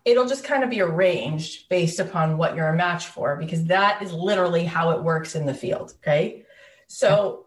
It'll 0.05 0.27
just 0.27 0.43
kind 0.43 0.63
of 0.63 0.69
be 0.69 0.81
arranged 0.81 1.69
based 1.69 1.99
upon 1.99 2.37
what 2.37 2.55
you're 2.55 2.67
a 2.67 2.75
match 2.75 3.07
for, 3.07 3.37
because 3.37 3.65
that 3.65 4.01
is 4.01 4.11
literally 4.11 4.65
how 4.65 4.91
it 4.91 5.03
works 5.03 5.35
in 5.35 5.45
the 5.45 5.53
field. 5.53 5.93
Okay. 5.99 6.45
So 6.87 7.45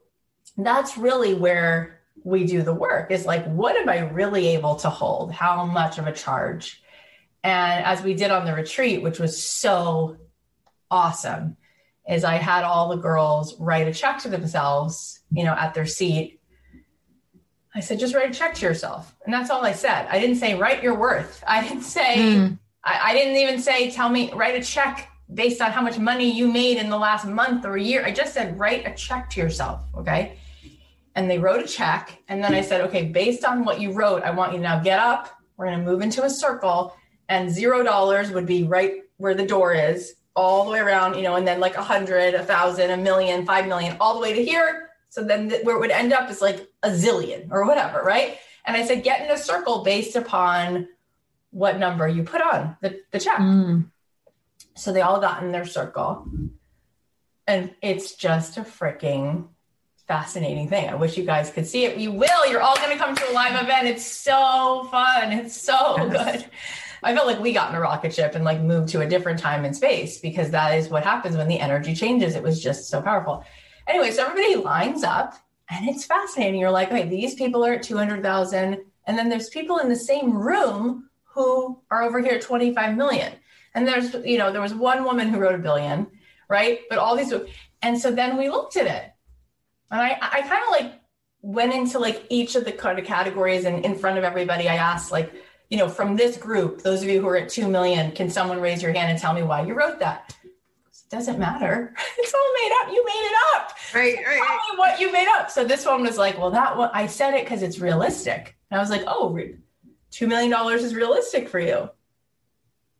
that's 0.57 0.97
really 0.97 1.35
where 1.35 2.01
we 2.25 2.45
do 2.45 2.63
the 2.63 2.75
work 2.75 3.11
is 3.11 3.27
like, 3.27 3.47
what 3.47 3.77
am 3.77 3.89
I 3.89 3.99
really 3.99 4.49
able 4.49 4.77
to 4.77 4.91
hold? 4.91 5.33
How 5.33 5.65
much 5.65 5.99
of 5.99 6.07
a 6.07 6.13
charge? 6.13 6.83
And 7.45 7.85
as 7.85 8.03
we 8.03 8.15
did 8.15 8.31
on 8.31 8.47
the 8.47 8.55
retreat, 8.55 9.03
which 9.03 9.21
was 9.21 9.41
so 9.41 10.17
awesome, 10.91 11.57
is 12.09 12.25
I 12.25 12.37
had 12.37 12.65
all 12.65 12.89
the 12.89 12.97
girls 12.97 13.55
write 13.61 13.87
a 13.87 13.95
check 13.95 14.19
to 14.21 14.29
themselves, 14.29 15.21
you 15.31 15.45
know, 15.45 15.53
at 15.53 15.75
their 15.75 15.87
seat. 15.87 16.36
I 17.77 17.81
said, 17.81 17.99
just 17.99 18.15
write 18.15 18.31
a 18.31 18.35
check 18.35 18.55
to 18.55 18.67
yourself. 18.67 19.15
And 19.25 19.35
that's 19.35 19.51
all 19.51 19.65
I 19.65 19.73
said. 19.73 20.07
I 20.11 20.19
didn't 20.19 20.37
say, 20.37 20.55
write 20.55 20.83
your 20.83 20.95
worth. 20.95 21.45
I 21.47 21.63
didn't 21.63 21.83
say, 21.83 22.17
mm. 22.17 22.59
I, 22.83 23.11
I 23.11 23.15
didn't 23.15 23.37
even 23.37 23.61
say, 23.61 23.91
tell 23.91 24.09
me, 24.09 24.33
write 24.33 24.55
a 24.55 24.65
check 24.65 25.11
based 25.33 25.61
on 25.61 25.73
how 25.73 25.83
much 25.83 25.99
money 25.99 26.31
you 26.31 26.51
made 26.51 26.79
in 26.79 26.89
the 26.89 26.97
last 26.97 27.27
month 27.27 27.65
or 27.67 27.77
year. 27.77 28.05
I 28.05 28.13
just 28.13 28.33
said, 28.33 28.59
write 28.59 28.87
a 28.87 28.95
check 28.95 29.29
to 29.31 29.41
yourself. 29.41 29.83
Okay 29.97 30.39
and 31.17 31.31
they 31.31 31.39
wrote 31.39 31.65
a 31.65 31.67
check. 31.67 32.23
And 32.29 32.45
then 32.45 32.55
I 32.55 32.61
said, 32.61 32.83
okay, 32.83 33.07
based 33.07 33.45
on 33.45 33.65
what 33.65 33.81
you 33.81 33.93
wrote, 33.93 34.23
I 34.23 34.31
want 34.31 34.53
you 34.53 34.59
to 34.59 34.63
now 34.63 34.81
get 34.81 35.01
up. 35.01 35.35
We're 35.57 35.67
going 35.67 35.79
to 35.79 35.85
move 35.85 36.03
into 36.03 36.23
a 36.23 36.31
circle, 36.31 36.95
and 37.31 37.51
zero 37.51 37.83
dollars 37.83 38.31
would 38.31 38.47
be 38.47 38.65
right 38.65 39.01
where 39.17 39.35
the 39.35 39.47
door 39.47 39.73
is, 39.73 40.15
all 40.37 40.67
the 40.67 40.71
way 40.71 40.79
around, 40.79 41.17
you 41.17 41.23
know, 41.23 41.37
and 41.37 41.49
then 41.49 41.59
like 41.59 41.77
a 41.77 41.83
hundred, 41.83 42.35
a 42.35 42.45
thousand, 42.45 42.91
a 42.91 42.97
million, 42.97 43.47
five 43.47 43.67
million, 43.67 43.97
all 43.99 44.15
the 44.15 44.21
way 44.21 44.35
to 44.35 44.45
here. 44.45 44.86
So 45.09 45.25
then 45.25 45.49
th- 45.49 45.65
where 45.65 45.77
it 45.77 45.81
would 45.81 45.91
end 45.91 46.13
up 46.13 46.31
is 46.31 46.41
like 46.43 46.69
a 46.83 46.91
zillion 46.91 47.51
or 47.51 47.67
whatever, 47.67 48.03
right? 48.03 48.39
And 48.65 48.77
I 48.77 48.85
said, 48.85 49.05
get 49.05 49.25
in 49.25 49.31
a 49.31 49.39
circle 49.39 49.83
based 49.83 50.17
upon 50.17 50.89
what 51.51 51.79
number 51.79 52.07
you 52.07 52.23
put 52.23 52.43
on 52.43 52.77
the, 52.83 53.01
the 53.13 53.19
check. 53.19 53.39
Mm. 53.39 53.91
So 54.75 54.93
they 54.93 55.01
all 55.01 55.21
got 55.21 55.43
in 55.43 55.53
their 55.53 55.65
circle. 55.65 56.29
And 57.47 57.75
it's 57.81 58.17
just 58.17 58.57
a 58.57 58.63
freaking 58.63 59.49
fascinating 60.09 60.69
thing. 60.69 60.89
I 60.89 60.95
wish 60.95 61.17
you 61.17 61.25
guys 61.25 61.51
could 61.51 61.67
see 61.67 61.85
it. 61.85 61.99
You 61.99 62.13
will. 62.13 62.47
You're 62.47 62.61
all 62.61 62.77
going 62.77 62.91
to 62.91 62.97
come 62.97 63.15
to 63.15 63.31
a 63.31 63.33
live 63.33 63.61
event. 63.63 63.89
It's 63.89 64.05
so 64.05 64.89
fun. 64.91 65.33
It's 65.33 65.61
so 65.61 65.97
yes. 65.97 66.43
good. 66.43 66.51
I 67.03 67.15
felt 67.15 67.27
like 67.27 67.41
we 67.41 67.53
got 67.53 67.71
in 67.71 67.77
a 67.77 67.81
rocket 67.81 68.15
ship 68.15 68.35
and 68.35 68.45
like 68.45 68.61
moved 68.61 68.89
to 68.91 69.01
a 69.01 69.07
different 69.07 69.39
time 69.39 69.65
and 69.65 69.77
space 69.77 70.19
because 70.19 70.51
that 70.51 70.77
is 70.77 70.89
what 70.89 71.05
happens 71.05 71.37
when 71.37 71.49
the 71.49 71.61
energy 71.61 71.95
changes. 71.95 72.35
It 72.35 72.43
was 72.43 72.61
just 72.61 72.89
so 72.89 73.01
powerful. 73.01 73.45
Anyway, 73.87 74.11
so 74.11 74.27
everybody 74.27 74.57
lines 74.57 75.05
up 75.05 75.35
and 75.71 75.89
it's 75.89 76.05
fascinating. 76.05 76.61
You're 76.61 76.71
like, 76.71 76.89
okay, 76.89 77.09
these 77.09 77.35
people 77.35 77.65
are 77.65 77.75
at 77.75 77.83
200,000. 77.83 78.81
And 79.07 79.19
then 79.19 79.29
there's 79.29 79.49
people 79.49 79.79
in 79.79 79.89
the 79.89 79.97
same 79.97 80.37
room 80.37 81.09
who 81.25 81.81
are 81.91 82.03
over 82.03 82.21
here 82.21 82.35
at 82.35 82.43
25 82.43 82.97
million. 82.97 83.33
And 83.75 83.87
there's, 83.87 84.15
you 84.25 84.39
know, 84.39 84.51
there 84.51 84.61
was 84.63 84.75
one 84.75 85.05
woman 85.05 85.29
who 85.29 85.39
wrote 85.39 85.55
a 85.55 85.59
billion, 85.59 86.07
right? 86.49 86.81
But 86.89 86.99
all 86.99 87.17
these, 87.17 87.33
and 87.83 87.99
so 87.99 88.11
then 88.11 88.37
we 88.37 88.49
looked 88.49 88.77
at 88.77 88.87
it 88.87 89.13
and 89.91 90.01
I, 90.01 90.19
I 90.21 90.41
kind 90.43 90.63
of 90.65 90.71
like 90.71 91.01
went 91.43 91.73
into 91.73 91.99
like 91.99 92.25
each 92.29 92.57
of 92.57 92.65
the 92.65 92.73
kind 92.73 92.99
of 92.99 93.05
categories 93.05 93.65
and 93.65 93.85
in 93.85 93.95
front 93.95 94.19
of 94.19 94.25
everybody, 94.25 94.69
I 94.69 94.77
asked 94.77 95.13
like, 95.13 95.33
you 95.71 95.79
know, 95.79 95.89
from 95.89 96.17
this 96.17 96.37
group, 96.37 96.83
those 96.83 97.03
of 97.03 97.09
you 97.09 97.21
who 97.21 97.29
are 97.29 97.37
at 97.37 97.49
2 97.49 97.69
million, 97.69 98.13
can 98.13 98.31
someone 98.31 98.61
raise 98.61 98.83
your 98.83 98.93
hand 98.93 99.11
and 99.11 99.19
tell 99.19 99.33
me 99.33 99.43
why 99.43 99.65
you 99.65 99.75
wrote 99.75 99.99
that? 100.01 100.35
It 101.07 101.15
doesn't 101.15 101.39
matter. 101.39 101.95
It's 102.19 102.35
all 102.35 102.53
made 102.63 102.73
up. 102.83 102.93
You 102.93 103.05
made 103.05 103.13
it 103.13 103.37
up. 103.55 103.71
Right, 103.95 104.17
right. 104.27 104.39
Tell 104.39 104.75
me 104.75 104.79
what 104.79 104.99
you 104.99 105.13
made 105.13 105.29
up. 105.29 105.49
So 105.51 105.65
this 105.65 105.87
one 105.87 106.03
was 106.03 106.19
like, 106.19 106.37
well, 106.39 106.51
that 106.51 106.77
one, 106.77 106.91
I 106.93 107.07
said 107.07 107.35
it 107.35 107.45
because 107.45 107.63
it's 107.63 107.79
realistic. 107.79 108.57
And 108.71 108.79
I 108.79 108.83
was 108.83 108.91
like, 108.91 109.05
oh, 109.07 109.39
$2 110.13 110.29
million 110.29 110.53
is 110.79 110.95
realistic 110.95 111.49
for 111.49 111.61
you. 111.61 111.89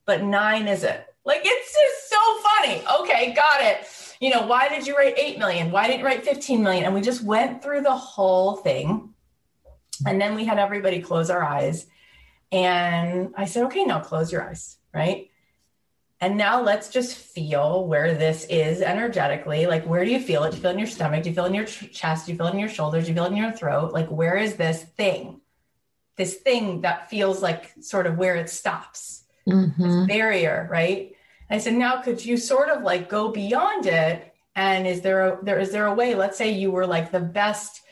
But 0.05 0.23
nine 0.23 0.69
isn't. 0.69 1.01
Like, 1.25 1.41
it's 1.45 1.73
just 1.73 2.11
so 2.11 2.39
funny. 2.49 2.83
Okay, 3.01 3.35
got 3.35 3.61
it 3.63 3.89
you 4.21 4.31
know, 4.31 4.47
why 4.47 4.69
did 4.69 4.87
you 4.87 4.97
write 4.97 5.15
8 5.19 5.39
million? 5.39 5.71
Why 5.71 5.87
didn't 5.87 6.01
you 6.01 6.07
write 6.07 6.25
15 6.25 6.63
million? 6.63 6.85
And 6.85 6.95
we 6.95 7.01
just 7.01 7.23
went 7.23 7.63
through 7.63 7.83
the 7.83 7.95
whole 7.95 8.57
thing. 8.57 9.11
And 10.07 10.21
then 10.21 10.35
we 10.35 10.45
had 10.45 10.59
everybody 10.59 11.01
close 11.01 11.31
our 11.31 11.43
eyes. 11.43 11.87
And 12.53 13.35
I 13.37 13.45
said, 13.47 13.65
okay, 13.65 13.85
now 13.85 14.01
close 14.01 14.33
your 14.33 14.49
eyes, 14.49 14.79
right? 14.95 15.31
And 16.21 16.39
now 16.39 16.63
let's 16.63 16.89
just 16.89 17.17
feel 17.17 17.87
where 17.87 18.15
this 18.15 18.47
is 18.49 18.81
energetically. 18.81 19.67
Like, 19.67 19.85
where 19.85 20.05
do 20.05 20.11
you 20.11 20.21
feel 20.21 20.45
it? 20.45 20.51
Do 20.51 20.57
you 20.57 20.63
feel 20.63 20.71
in 20.71 20.79
your 20.79 20.89
stomach? 20.89 21.23
Do 21.23 21.29
you 21.29 21.35
feel 21.35 21.45
in 21.45 21.55
your 21.55 21.67
chest? 21.67 22.27
Do 22.27 22.33
you 22.33 22.39
feel 22.39 22.47
in 22.47 22.59
your 22.59 22.71
shoulders? 22.71 23.05
Do 23.05 23.11
you 23.11 23.15
feel 23.15 23.27
in 23.27 23.37
your 23.37 23.53
throat? 23.53 23.93
Like, 23.93 24.09
where 24.09 24.37
is 24.37 24.57
this 24.57 24.83
thing? 24.83 25.41
This 26.17 26.37
thing 26.37 26.81
that 26.81 27.11
feels 27.11 27.43
like 27.43 27.73
sort 27.81 28.07
of 28.07 28.17
where 28.17 28.37
it 28.37 28.49
stops, 28.49 29.25
mm-hmm. 29.47 29.83
this 29.83 30.07
barrier, 30.07 30.67
right? 30.71 31.13
I 31.51 31.59
said, 31.59 31.75
now 31.75 32.01
could 32.01 32.25
you 32.25 32.39
sort 32.39 32.71
of 32.71 32.83
like 32.83 33.11
go 33.11 33.31
beyond 33.31 33.87
it? 33.87 34.33
And 34.55 34.87
is 34.87 35.03
there 35.03 35.29
a 35.29 35.45
there 35.45 35.59
is 35.59 35.71
there 35.71 35.87
a 35.87 35.95
way? 35.95 36.15
Let's 36.15 36.39
say 36.39 36.51
you 36.51 36.71
were 36.71 36.87
like 36.87 37.13
the 37.13 37.21
best 37.21 37.83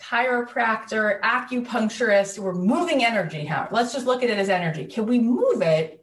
chiropractor, 0.00 1.20
acupuncturist, 1.20 2.38
we're 2.38 2.54
moving 2.54 3.04
energy. 3.04 3.44
How 3.44 3.68
let's 3.70 3.92
just 3.92 4.06
look 4.06 4.22
at 4.22 4.30
it 4.30 4.38
as 4.38 4.48
energy. 4.48 4.86
Can 4.86 5.06
we 5.06 5.20
move 5.20 5.60
it? 5.60 6.01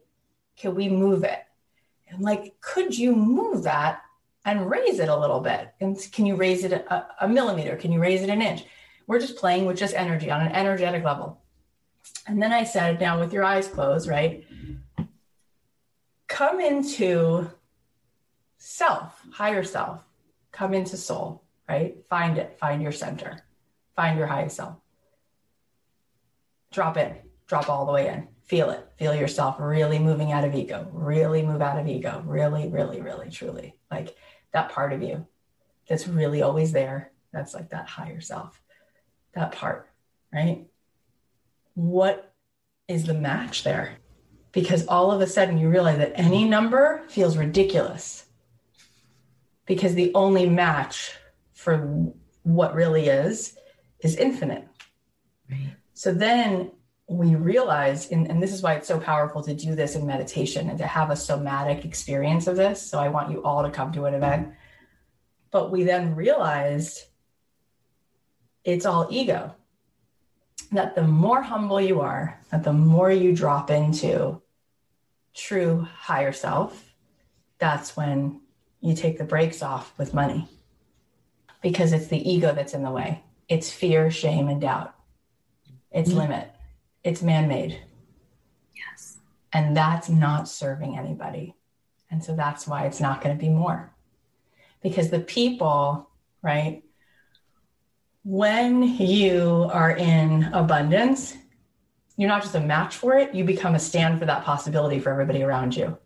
Can 0.60 0.74
we 0.74 0.88
move 0.88 1.24
it? 1.24 1.42
And 2.08 2.22
like, 2.22 2.60
could 2.60 2.96
you 2.96 3.14
move 3.14 3.62
that 3.64 4.02
and 4.44 4.70
raise 4.70 4.98
it 4.98 5.08
a 5.08 5.16
little 5.16 5.40
bit? 5.40 5.72
And 5.80 5.96
can 6.12 6.26
you 6.26 6.36
raise 6.36 6.64
it 6.64 6.72
a, 6.72 7.06
a 7.20 7.28
millimeter? 7.28 7.76
Can 7.76 7.92
you 7.92 8.00
raise 8.00 8.22
it 8.22 8.30
an 8.30 8.42
inch? 8.42 8.64
We're 9.06 9.20
just 9.20 9.36
playing 9.36 9.66
with 9.66 9.78
just 9.78 9.94
energy 9.94 10.30
on 10.30 10.40
an 10.40 10.52
energetic 10.52 11.04
level. 11.04 11.40
And 12.26 12.42
then 12.42 12.52
I 12.52 12.64
said, 12.64 13.00
now 13.00 13.18
with 13.18 13.32
your 13.32 13.44
eyes 13.44 13.68
closed, 13.68 14.08
right? 14.08 14.44
come 16.30 16.60
into 16.60 17.50
self, 18.56 19.20
higher 19.32 19.64
self, 19.64 20.02
come 20.52 20.72
into 20.72 20.96
soul, 20.96 21.42
right? 21.68 21.96
Find 22.08 22.38
it, 22.38 22.56
find 22.58 22.80
your 22.80 22.92
center, 22.92 23.44
find 23.96 24.16
your 24.16 24.28
highest 24.28 24.56
self. 24.56 24.76
Drop 26.72 26.96
in, 26.96 27.14
drop 27.46 27.68
all 27.68 27.84
the 27.84 27.92
way 27.92 28.08
in, 28.08 28.28
feel 28.50 28.70
it, 28.70 28.86
feel 28.98 29.14
yourself 29.14 29.56
really 29.58 29.98
moving 29.98 30.32
out 30.32 30.44
of 30.44 30.54
ego, 30.54 30.88
really 30.92 31.42
move 31.42 31.62
out 31.62 31.78
of 31.78 31.86
ego, 31.86 32.22
really, 32.26 32.68
really, 32.68 33.00
really, 33.00 33.30
truly. 33.30 33.76
Like 33.90 34.16
that 34.52 34.70
part 34.70 34.92
of 34.92 35.02
you 35.02 35.26
that's 35.88 36.06
really 36.06 36.42
always 36.42 36.72
there. 36.72 37.12
That's 37.32 37.54
like 37.54 37.70
that 37.70 37.88
higher 37.88 38.20
self, 38.20 38.60
that 39.34 39.52
part, 39.52 39.88
right? 40.32 40.66
What 41.74 42.34
is 42.88 43.04
the 43.04 43.14
match 43.14 43.62
there? 43.62 44.00
because 44.52 44.86
all 44.86 45.12
of 45.12 45.20
a 45.20 45.26
sudden 45.26 45.58
you 45.58 45.68
realize 45.68 45.98
that 45.98 46.12
any 46.14 46.44
number 46.44 47.02
feels 47.08 47.36
ridiculous 47.36 48.26
because 49.66 49.94
the 49.94 50.12
only 50.14 50.48
match 50.48 51.12
for 51.52 52.12
what 52.42 52.74
really 52.74 53.08
is 53.08 53.56
is 54.00 54.16
infinite. 54.16 54.66
Right. 55.50 55.74
So 55.94 56.12
then 56.12 56.72
we 57.10 57.34
realize, 57.34 58.08
and, 58.12 58.30
and 58.30 58.40
this 58.40 58.52
is 58.52 58.62
why 58.62 58.74
it's 58.74 58.86
so 58.86 59.00
powerful 59.00 59.42
to 59.42 59.52
do 59.52 59.74
this 59.74 59.96
in 59.96 60.06
meditation 60.06 60.70
and 60.70 60.78
to 60.78 60.86
have 60.86 61.10
a 61.10 61.16
somatic 61.16 61.84
experience 61.84 62.46
of 62.46 62.54
this. 62.54 62.80
So 62.80 63.00
I 63.00 63.08
want 63.08 63.32
you 63.32 63.42
all 63.42 63.64
to 63.64 63.70
come 63.70 63.92
to 63.94 64.04
an 64.04 64.14
event. 64.14 64.52
But 65.50 65.72
we 65.72 65.82
then 65.82 66.14
realized 66.14 67.00
it's 68.62 68.86
all 68.86 69.08
ego 69.10 69.56
that 70.70 70.94
the 70.94 71.02
more 71.02 71.42
humble 71.42 71.80
you 71.80 72.00
are, 72.00 72.38
that 72.52 72.62
the 72.62 72.72
more 72.72 73.10
you 73.10 73.34
drop 73.34 73.72
into 73.72 74.40
true 75.34 75.88
higher 75.92 76.30
self, 76.30 76.94
that's 77.58 77.96
when 77.96 78.40
you 78.80 78.94
take 78.94 79.18
the 79.18 79.24
brakes 79.24 79.64
off 79.64 79.92
with 79.98 80.14
money 80.14 80.46
because 81.60 81.92
it's 81.92 82.06
the 82.06 82.30
ego 82.30 82.54
that's 82.54 82.72
in 82.72 82.84
the 82.84 82.90
way. 82.92 83.24
It's 83.48 83.72
fear, 83.72 84.12
shame, 84.12 84.46
and 84.46 84.60
doubt. 84.60 84.94
It's 85.90 86.10
mm-hmm. 86.10 86.20
limit. 86.20 86.54
It's 87.02 87.22
man 87.22 87.48
made. 87.48 87.80
Yes. 88.74 89.18
And 89.52 89.76
that's 89.76 90.08
not 90.08 90.48
serving 90.48 90.98
anybody. 90.98 91.54
And 92.10 92.22
so 92.22 92.34
that's 92.34 92.66
why 92.66 92.84
it's 92.86 93.00
not 93.00 93.22
going 93.22 93.36
to 93.36 93.40
be 93.40 93.48
more. 93.48 93.92
Because 94.82 95.10
the 95.10 95.20
people, 95.20 96.10
right, 96.42 96.82
when 98.24 98.82
you 98.82 99.68
are 99.72 99.92
in 99.92 100.44
abundance, 100.52 101.36
you're 102.16 102.28
not 102.28 102.42
just 102.42 102.54
a 102.54 102.60
match 102.60 102.96
for 102.96 103.16
it, 103.16 103.34
you 103.34 103.44
become 103.44 103.74
a 103.74 103.78
stand 103.78 104.18
for 104.18 104.26
that 104.26 104.44
possibility 104.44 105.00
for 105.00 105.10
everybody 105.10 105.42
around 105.42 105.74
you. 105.74 105.96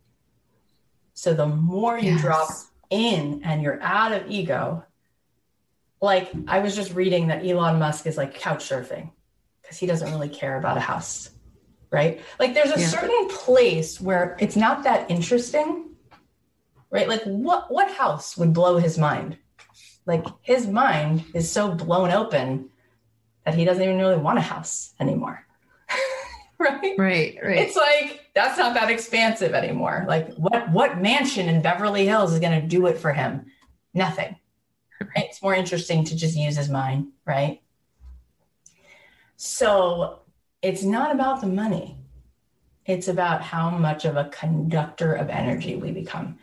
So 1.14 1.34
the 1.34 1.46
more 1.46 1.98
you 1.98 2.12
yes. 2.12 2.20
drop 2.20 2.48
in 2.90 3.42
and 3.44 3.62
you're 3.62 3.82
out 3.82 4.12
of 4.12 4.30
ego, 4.30 4.84
like 6.00 6.30
I 6.46 6.60
was 6.60 6.76
just 6.76 6.92
reading 6.92 7.28
that 7.28 7.44
Elon 7.44 7.78
Musk 7.78 8.06
is 8.06 8.16
like 8.16 8.34
couch 8.34 8.68
surfing 8.68 9.10
because 9.64 9.78
he 9.78 9.86
doesn't 9.86 10.10
really 10.10 10.28
care 10.28 10.58
about 10.58 10.76
a 10.76 10.80
house, 10.80 11.30
right? 11.90 12.20
Like 12.38 12.52
there's 12.54 12.70
a 12.70 12.80
yeah. 12.80 12.86
certain 12.86 13.28
place 13.28 14.00
where 14.00 14.36
it's 14.38 14.56
not 14.56 14.84
that 14.84 15.10
interesting, 15.10 15.90
right? 16.90 17.08
Like 17.08 17.22
what 17.24 17.72
what 17.72 17.90
house 17.90 18.36
would 18.36 18.52
blow 18.52 18.76
his 18.76 18.98
mind? 18.98 19.38
Like 20.06 20.24
his 20.42 20.66
mind 20.66 21.24
is 21.32 21.50
so 21.50 21.72
blown 21.72 22.10
open 22.10 22.68
that 23.44 23.54
he 23.54 23.64
doesn't 23.64 23.82
even 23.82 23.98
really 23.98 24.16
want 24.16 24.38
a 24.38 24.42
house 24.42 24.92
anymore. 25.00 25.46
right? 26.58 26.94
Right, 26.98 27.38
right. 27.42 27.58
It's 27.58 27.76
like 27.76 28.20
that's 28.34 28.58
not 28.58 28.74
that 28.74 28.90
expansive 28.90 29.54
anymore. 29.54 30.04
Like 30.06 30.34
what 30.34 30.70
what 30.72 31.00
mansion 31.00 31.48
in 31.48 31.62
Beverly 31.62 32.06
Hills 32.06 32.34
is 32.34 32.40
going 32.40 32.60
to 32.60 32.66
do 32.66 32.86
it 32.86 32.98
for 32.98 33.12
him? 33.12 33.46
Nothing. 33.92 34.36
Right? 35.00 35.26
It's 35.28 35.42
more 35.42 35.54
interesting 35.54 36.04
to 36.04 36.16
just 36.16 36.36
use 36.36 36.56
his 36.56 36.70
mind, 36.70 37.08
right? 37.26 37.60
So 39.44 40.20
it's 40.62 40.82
not 40.82 41.14
about 41.14 41.42
the 41.42 41.46
money. 41.46 41.98
It's 42.86 43.08
about 43.08 43.42
how 43.42 43.68
much 43.68 44.06
of 44.06 44.16
a 44.16 44.30
conductor 44.30 45.12
of 45.12 45.28
energy 45.28 45.76
we 45.76 45.90
become. 45.90 46.38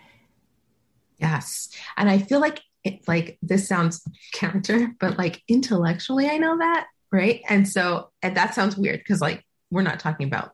Yes. 1.17 1.69
And 1.97 2.07
I 2.07 2.19
feel 2.19 2.39
like 2.39 2.61
it, 2.83 3.07
like 3.07 3.39
this 3.41 3.67
sounds 3.67 4.03
counter, 4.33 4.93
but 4.99 5.17
like 5.17 5.41
intellectually, 5.47 6.29
I 6.29 6.37
know 6.37 6.59
that, 6.59 6.85
right? 7.11 7.41
And 7.49 7.67
so, 7.67 8.11
and 8.21 8.37
that 8.37 8.53
sounds 8.53 8.77
weird 8.77 8.99
because 8.99 9.19
like 9.19 9.43
we're 9.71 9.81
not 9.81 9.99
talking 9.99 10.27
about 10.27 10.51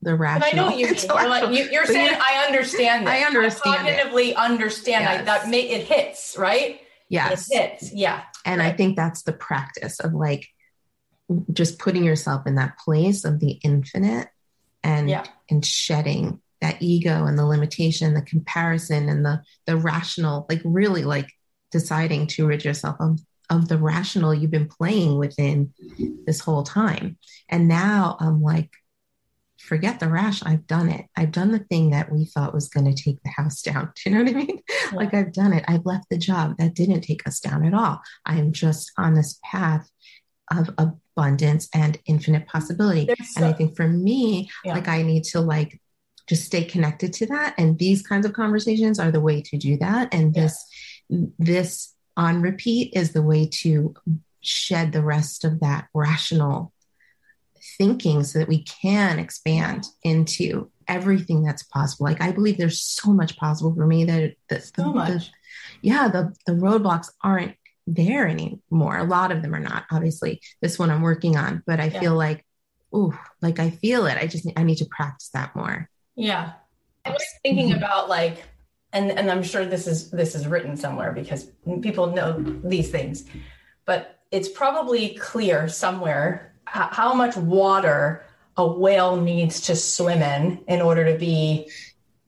the 0.00 0.14
rational. 0.14 0.50
But 0.50 0.54
I 0.54 0.56
know 0.56 0.76
you, 0.76 0.86
you're, 0.86 1.28
like, 1.28 1.70
you, 1.70 1.78
are 1.78 1.86
saying 1.86 2.18
I 2.18 2.46
understand. 2.46 3.06
This. 3.06 3.12
I 3.12 3.18
understand. 3.24 3.86
I 3.86 3.92
cognitively 3.92 4.30
it. 4.30 4.36
understand. 4.36 5.04
Yes. 5.04 5.20
I, 5.20 5.24
that 5.24 5.48
may, 5.50 5.68
it 5.68 5.86
hits 5.86 6.36
right. 6.38 6.80
Yes, 7.10 7.50
it 7.50 7.58
hits. 7.60 7.92
Yeah, 7.92 8.22
and 8.46 8.60
right. 8.60 8.72
I 8.72 8.76
think 8.76 8.96
that's 8.96 9.22
the 9.22 9.34
practice 9.34 10.00
of 10.00 10.14
like 10.14 10.48
just 11.52 11.78
putting 11.78 12.04
yourself 12.04 12.46
in 12.46 12.56
that 12.56 12.78
place 12.78 13.24
of 13.24 13.40
the 13.40 13.52
infinite 13.62 14.28
and 14.82 15.08
yeah. 15.08 15.24
and 15.50 15.64
shedding 15.64 16.40
that 16.60 16.80
ego 16.80 17.26
and 17.26 17.38
the 17.38 17.46
limitation, 17.46 18.14
the 18.14 18.22
comparison 18.22 19.08
and 19.08 19.24
the 19.24 19.42
the 19.66 19.76
rational, 19.76 20.46
like 20.48 20.60
really 20.64 21.04
like 21.04 21.30
deciding 21.70 22.26
to 22.28 22.46
rid 22.46 22.64
yourself 22.64 22.96
of, 23.00 23.18
of 23.50 23.68
the 23.68 23.76
rational 23.76 24.32
you've 24.32 24.50
been 24.50 24.68
playing 24.68 25.18
within 25.18 25.72
this 26.24 26.40
whole 26.40 26.62
time. 26.62 27.18
And 27.48 27.66
now 27.66 28.16
I'm 28.20 28.40
like, 28.40 28.70
forget 29.58 29.98
the 29.98 30.08
rash. 30.08 30.42
I've 30.44 30.66
done 30.66 30.88
it. 30.88 31.06
I've 31.16 31.32
done 31.32 31.50
the 31.50 31.58
thing 31.58 31.90
that 31.90 32.12
we 32.12 32.26
thought 32.26 32.54
was 32.54 32.68
going 32.68 32.94
to 32.94 33.02
take 33.02 33.20
the 33.22 33.30
house 33.30 33.60
down. 33.60 33.92
Do 33.96 34.10
you 34.10 34.16
know 34.16 34.22
what 34.22 34.30
I 34.30 34.36
mean? 34.36 34.62
Yeah. 34.68 34.96
Like 34.96 35.14
I've 35.14 35.32
done 35.32 35.52
it. 35.52 35.64
I've 35.66 35.84
left 35.84 36.08
the 36.10 36.18
job 36.18 36.56
that 36.58 36.74
didn't 36.74 37.00
take 37.00 37.26
us 37.26 37.40
down 37.40 37.64
at 37.64 37.74
all. 37.74 38.00
I 38.24 38.38
am 38.38 38.52
just 38.52 38.92
on 38.96 39.14
this 39.14 39.40
path 39.42 39.90
of 40.50 40.70
abundance 41.16 41.68
and 41.74 41.98
infinite 42.06 42.46
possibility. 42.46 43.06
So, 43.24 43.36
and 43.36 43.44
I 43.44 43.52
think 43.52 43.76
for 43.76 43.88
me, 43.88 44.50
yeah. 44.64 44.74
like 44.74 44.88
I 44.88 45.02
need 45.02 45.24
to 45.24 45.40
like 45.40 45.80
just 46.28 46.44
stay 46.44 46.64
connected 46.64 47.12
to 47.14 47.26
that. 47.26 47.54
And 47.58 47.78
these 47.78 48.02
kinds 48.02 48.26
of 48.26 48.32
conversations 48.32 48.98
are 48.98 49.10
the 49.10 49.20
way 49.20 49.42
to 49.42 49.56
do 49.56 49.76
that. 49.78 50.12
And 50.12 50.34
yeah. 50.34 50.42
this 50.42 50.66
this 51.38 51.94
on 52.16 52.42
repeat 52.42 52.92
is 52.94 53.12
the 53.12 53.22
way 53.22 53.46
to 53.46 53.94
shed 54.40 54.92
the 54.92 55.02
rest 55.02 55.44
of 55.44 55.60
that 55.60 55.88
rational 55.94 56.72
thinking 57.78 58.22
so 58.24 58.38
that 58.38 58.48
we 58.48 58.62
can 58.62 59.18
expand 59.18 59.86
into 60.02 60.70
everything 60.86 61.42
that's 61.42 61.62
possible. 61.62 62.06
Like 62.06 62.20
I 62.20 62.32
believe 62.32 62.58
there's 62.58 62.80
so 62.80 63.12
much 63.12 63.36
possible 63.36 63.74
for 63.74 63.86
me 63.86 64.04
that, 64.04 64.34
that 64.48 64.64
so 64.64 64.70
the, 64.76 64.88
much. 64.90 65.08
The, 65.08 65.30
yeah, 65.82 66.08
the 66.08 66.34
the 66.46 66.52
roadblocks 66.52 67.10
aren't 67.22 67.56
there 67.86 68.26
anymore. 68.26 68.98
A 68.98 69.04
lot 69.04 69.32
of 69.32 69.42
them 69.42 69.54
are 69.54 69.60
not. 69.60 69.84
Obviously, 69.90 70.40
this 70.60 70.78
one 70.78 70.90
I'm 70.90 71.02
working 71.02 71.36
on, 71.36 71.62
but 71.66 71.80
I 71.80 71.86
yeah. 71.86 72.00
feel 72.00 72.14
like, 72.14 72.44
ooh, 72.94 73.16
like 73.42 73.58
I 73.58 73.70
feel 73.70 74.06
it. 74.06 74.18
I 74.18 74.26
just 74.26 74.48
I 74.56 74.62
need 74.62 74.78
to 74.78 74.86
practice 74.86 75.30
that 75.34 75.54
more. 75.54 75.88
Yeah, 76.16 76.52
I 77.04 77.10
was 77.10 77.24
thinking 77.42 77.68
mm-hmm. 77.68 77.78
about 77.78 78.08
like, 78.08 78.44
and 78.92 79.10
and 79.10 79.30
I'm 79.30 79.42
sure 79.42 79.64
this 79.64 79.86
is 79.86 80.10
this 80.10 80.34
is 80.34 80.46
written 80.46 80.76
somewhere 80.76 81.12
because 81.12 81.50
people 81.82 82.08
know 82.08 82.42
these 82.64 82.90
things, 82.90 83.24
but 83.84 84.20
it's 84.30 84.48
probably 84.48 85.14
clear 85.14 85.68
somewhere 85.68 86.54
how 86.66 87.12
much 87.14 87.36
water 87.36 88.24
a 88.56 88.66
whale 88.66 89.16
needs 89.20 89.60
to 89.62 89.76
swim 89.76 90.22
in 90.22 90.64
in 90.68 90.80
order 90.80 91.12
to 91.12 91.18
be 91.18 91.70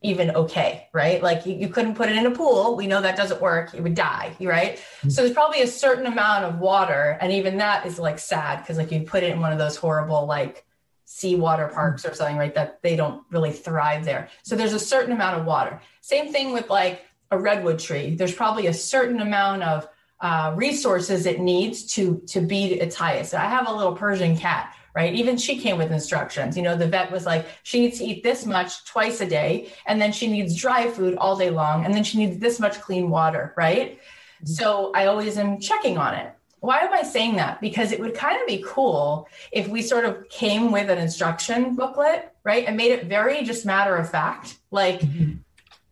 even 0.07 0.31
okay, 0.31 0.87
right? 0.93 1.21
Like 1.21 1.45
you, 1.47 1.55
you, 1.55 1.69
couldn't 1.69 1.97
put 1.97 2.09
it 2.09 2.17
in 2.17 2.27
a 2.27 2.31
pool. 2.31 2.77
We 2.77 2.87
know 2.87 3.01
that 3.01 3.17
doesn't 3.17 3.41
work. 3.41 3.75
It 3.75 3.83
would 3.83 3.97
die, 3.97 4.37
right? 4.41 4.77
Mm-hmm. 4.77 5.11
So 5.11 5.23
there's 5.23 5.35
probably 5.35 5.63
a 5.63 5.67
certain 5.67 6.07
amount 6.07 6.45
of 6.45 6.61
water. 6.61 7.19
And 7.21 7.33
even 7.33 7.59
that 7.59 7.85
is 7.87 7.99
like 7.99 8.21
sad 8.21 8.61
because 8.61 8.79
like 8.79 8.93
you 8.93 9.01
put 9.01 9.25
it 9.25 9.33
in 9.33 9.41
one 9.41 9.53
of 9.53 9.59
those 9.59 9.77
horrible 9.77 10.25
like 10.25 10.65
seawater 11.07 11.67
parks 11.67 12.07
or 12.07 12.15
something, 12.15 12.37
right? 12.37 12.55
That 12.55 12.81
they 12.83 12.95
don't 12.95 13.25
really 13.31 13.51
thrive 13.51 14.05
there. 14.05 14.29
So 14.45 14.55
there's 14.55 14.75
a 14.75 14.79
certain 14.79 15.13
amount 15.13 15.41
of 15.41 15.45
water. 15.45 15.81
Same 16.03 16.33
thing 16.33 16.53
with 16.53 16.71
like 16.71 17.03
a 17.33 17.39
redwood 17.39 17.81
tree. 17.81 18.15
There's 18.15 18.35
probably 18.35 18.69
a 18.69 18.75
certain 18.75 19.21
amount 19.21 19.65
of 19.65 19.89
uh, 20.21 20.53
resources 20.57 21.27
it 21.27 21.41
needs 21.41 21.83
to 21.95 22.23
to 22.29 22.41
be 22.41 22.75
its 22.75 22.95
highest. 22.95 23.35
I 23.35 23.49
have 23.49 23.69
a 23.69 23.73
little 23.73 23.95
Persian 23.95 24.37
cat 24.37 24.75
right? 24.97 25.15
Even 25.15 25.37
she 25.37 25.59
came 25.59 25.77
with 25.77 25.93
instructions. 25.93 26.57
You 26.57 26.63
know, 26.63 26.75
the 26.75 26.87
vet 26.89 27.13
was 27.13 27.27
like, 27.27 27.47
she 27.63 27.81
needs 27.81 27.99
to 27.99 28.05
eat 28.05 28.23
this 28.23 28.47
much 28.47 28.87
twice 28.87 29.21
a 29.21 29.27
day, 29.27 29.71
and 29.85 30.01
then 30.01 30.11
she 30.11 30.27
needs 30.27 30.57
dry 30.57 30.89
food 30.89 31.17
all 31.19 31.37
day 31.37 31.51
long, 31.51 31.85
and 31.85 31.95
then 31.95 32.03
she 32.03 32.17
needs 32.17 32.39
this 32.39 32.59
much 32.59 32.81
clean 32.81 33.11
water, 33.11 33.53
right? 33.59 33.99
Mm-hmm. 33.99 34.47
So 34.47 34.93
I 34.95 35.07
always 35.07 35.37
am 35.37 35.61
checking 35.61 35.99
on 35.99 36.15
it. 36.15 36.33
Why 36.61 36.79
am 36.81 36.95
I 36.95 37.03
saying 37.03 37.37
that? 37.37 37.61
Because 37.61 37.93
it 37.93 38.01
would 38.01 38.15
kind 38.15 38.41
of 38.41 38.47
be 38.47 38.65
cool 38.67 39.29
if 39.53 39.69
we 39.69 39.83
sort 39.83 40.07
of 40.07 40.27
came 40.31 40.73
with 40.73 40.89
an 40.89 40.97
instruction 40.97 41.77
booklet, 41.77 42.33
right? 42.43 42.65
And 42.67 42.75
made 42.75 42.93
it 42.93 43.05
very 43.05 43.45
just 43.45 43.67
matter 43.67 43.95
of 43.97 44.11
fact. 44.11 44.57
Like 44.71 45.01
mm-hmm. 45.01 45.35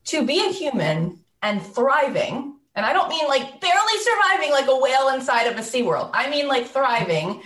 to 0.06 0.26
be 0.26 0.40
a 0.40 0.50
human 0.50 1.20
and 1.42 1.60
thriving, 1.60 2.56
and 2.74 2.86
I 2.86 2.94
don't 2.94 3.10
mean 3.10 3.28
like 3.28 3.60
barely 3.60 3.98
surviving 3.98 4.50
like 4.50 4.66
a 4.66 4.76
whale 4.76 5.10
inside 5.14 5.44
of 5.44 5.58
a 5.58 5.60
SeaWorld. 5.60 6.10
I 6.14 6.30
mean 6.30 6.48
like 6.48 6.66
thriving 6.66 7.42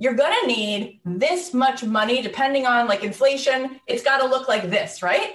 you're 0.00 0.14
going 0.14 0.34
to 0.40 0.46
need 0.46 0.98
this 1.04 1.52
much 1.52 1.84
money 1.84 2.22
depending 2.22 2.66
on 2.66 2.88
like 2.88 3.04
inflation. 3.04 3.78
It's 3.86 4.02
got 4.02 4.18
to 4.20 4.26
look 4.26 4.48
like 4.48 4.70
this 4.70 5.02
right? 5.02 5.34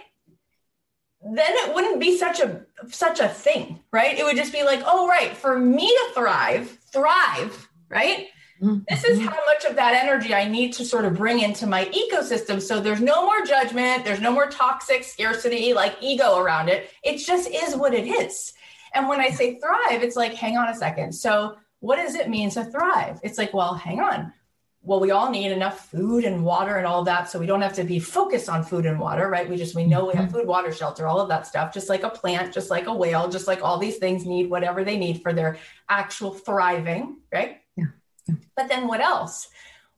Then 1.23 1.53
it 1.53 1.73
wouldn't 1.73 1.99
be 1.99 2.17
such 2.17 2.39
a 2.39 2.65
such 2.87 3.19
a 3.19 3.29
thing 3.29 3.79
right? 3.91 4.17
It 4.17 4.25
would 4.25 4.35
just 4.35 4.51
be 4.51 4.63
like 4.63 4.81
oh 4.83 5.07
right 5.07 5.37
for 5.37 5.57
me 5.57 5.87
to 5.87 6.11
thrive 6.15 6.67
thrive 6.91 7.69
right? 7.89 8.27
Mm-hmm. 8.61 8.83
this 8.89 9.03
is 9.03 9.19
how 9.19 9.37
much 9.45 9.65
of 9.65 9.75
that 9.75 10.01
energy 10.01 10.33
i 10.33 10.47
need 10.47 10.71
to 10.75 10.85
sort 10.85 11.03
of 11.03 11.15
bring 11.15 11.41
into 11.41 11.67
my 11.67 11.85
ecosystem. 11.85 12.61
So 12.61 12.79
there's 12.79 13.01
no 13.01 13.25
more 13.25 13.45
judgment 13.45 14.05
there's 14.05 14.21
no 14.21 14.31
more 14.31 14.47
toxic 14.49 15.03
scarcity 15.03 15.73
like 15.73 15.97
ego 16.01 16.37
around 16.37 16.69
it. 16.69 16.89
It 17.03 17.17
just 17.17 17.49
is 17.49 17.75
what 17.75 17.93
it 17.93 18.07
is. 18.07 18.53
And 18.95 19.07
when 19.09 19.19
i 19.19 19.29
say 19.29 19.59
thrive 19.59 20.01
it's 20.01 20.15
like 20.15 20.33
hang 20.33 20.57
on 20.57 20.69
a 20.69 20.75
second. 20.75 21.13
So 21.13 21.57
what 21.81 21.97
does 21.97 22.15
it 22.15 22.29
mean 22.29 22.49
to 22.51 22.63
thrive? 22.63 23.19
It's 23.21 23.37
like 23.37 23.53
well 23.53 23.75
hang 23.75 23.99
on 23.99 24.33
well, 24.85 24.99
we 24.99 25.09
all 25.09 25.31
need 25.31 25.51
enough 25.51 25.89
food 25.89 26.25
and 26.25 26.45
water 26.45 26.75
and 26.75 26.85
all 26.85 27.03
that. 27.03 27.29
So 27.29 27.39
we 27.39 27.47
don't 27.47 27.61
have 27.61 27.73
to 27.73 27.83
be 27.83 27.99
focused 27.99 28.47
on 28.47 28.63
food 28.63 28.85
and 28.85 28.99
water, 28.99 29.27
right? 29.29 29.49
We 29.49 29.57
just, 29.57 29.75
we 29.75 29.83
know 29.83 30.05
we 30.05 30.13
have 30.13 30.25
mm-hmm. 30.25 30.35
food, 30.37 30.47
water, 30.47 30.71
shelter, 30.71 31.07
all 31.07 31.19
of 31.19 31.27
that 31.29 31.47
stuff, 31.47 31.73
just 31.73 31.89
like 31.89 32.03
a 32.03 32.09
plant, 32.09 32.53
just 32.53 32.69
like 32.69 32.85
a 32.85 32.93
whale, 32.93 33.27
just 33.27 33.47
like 33.47 33.63
all 33.63 33.79
these 33.79 33.97
things 33.97 34.25
need 34.25 34.49
whatever 34.49 34.83
they 34.83 34.97
need 34.97 35.23
for 35.23 35.33
their 35.33 35.57
actual 35.89 36.31
thriving, 36.31 37.17
right? 37.33 37.61
Yeah. 37.75 37.85
yeah. 38.27 38.35
But 38.55 38.69
then 38.69 38.87
what 38.87 39.01
else? 39.01 39.47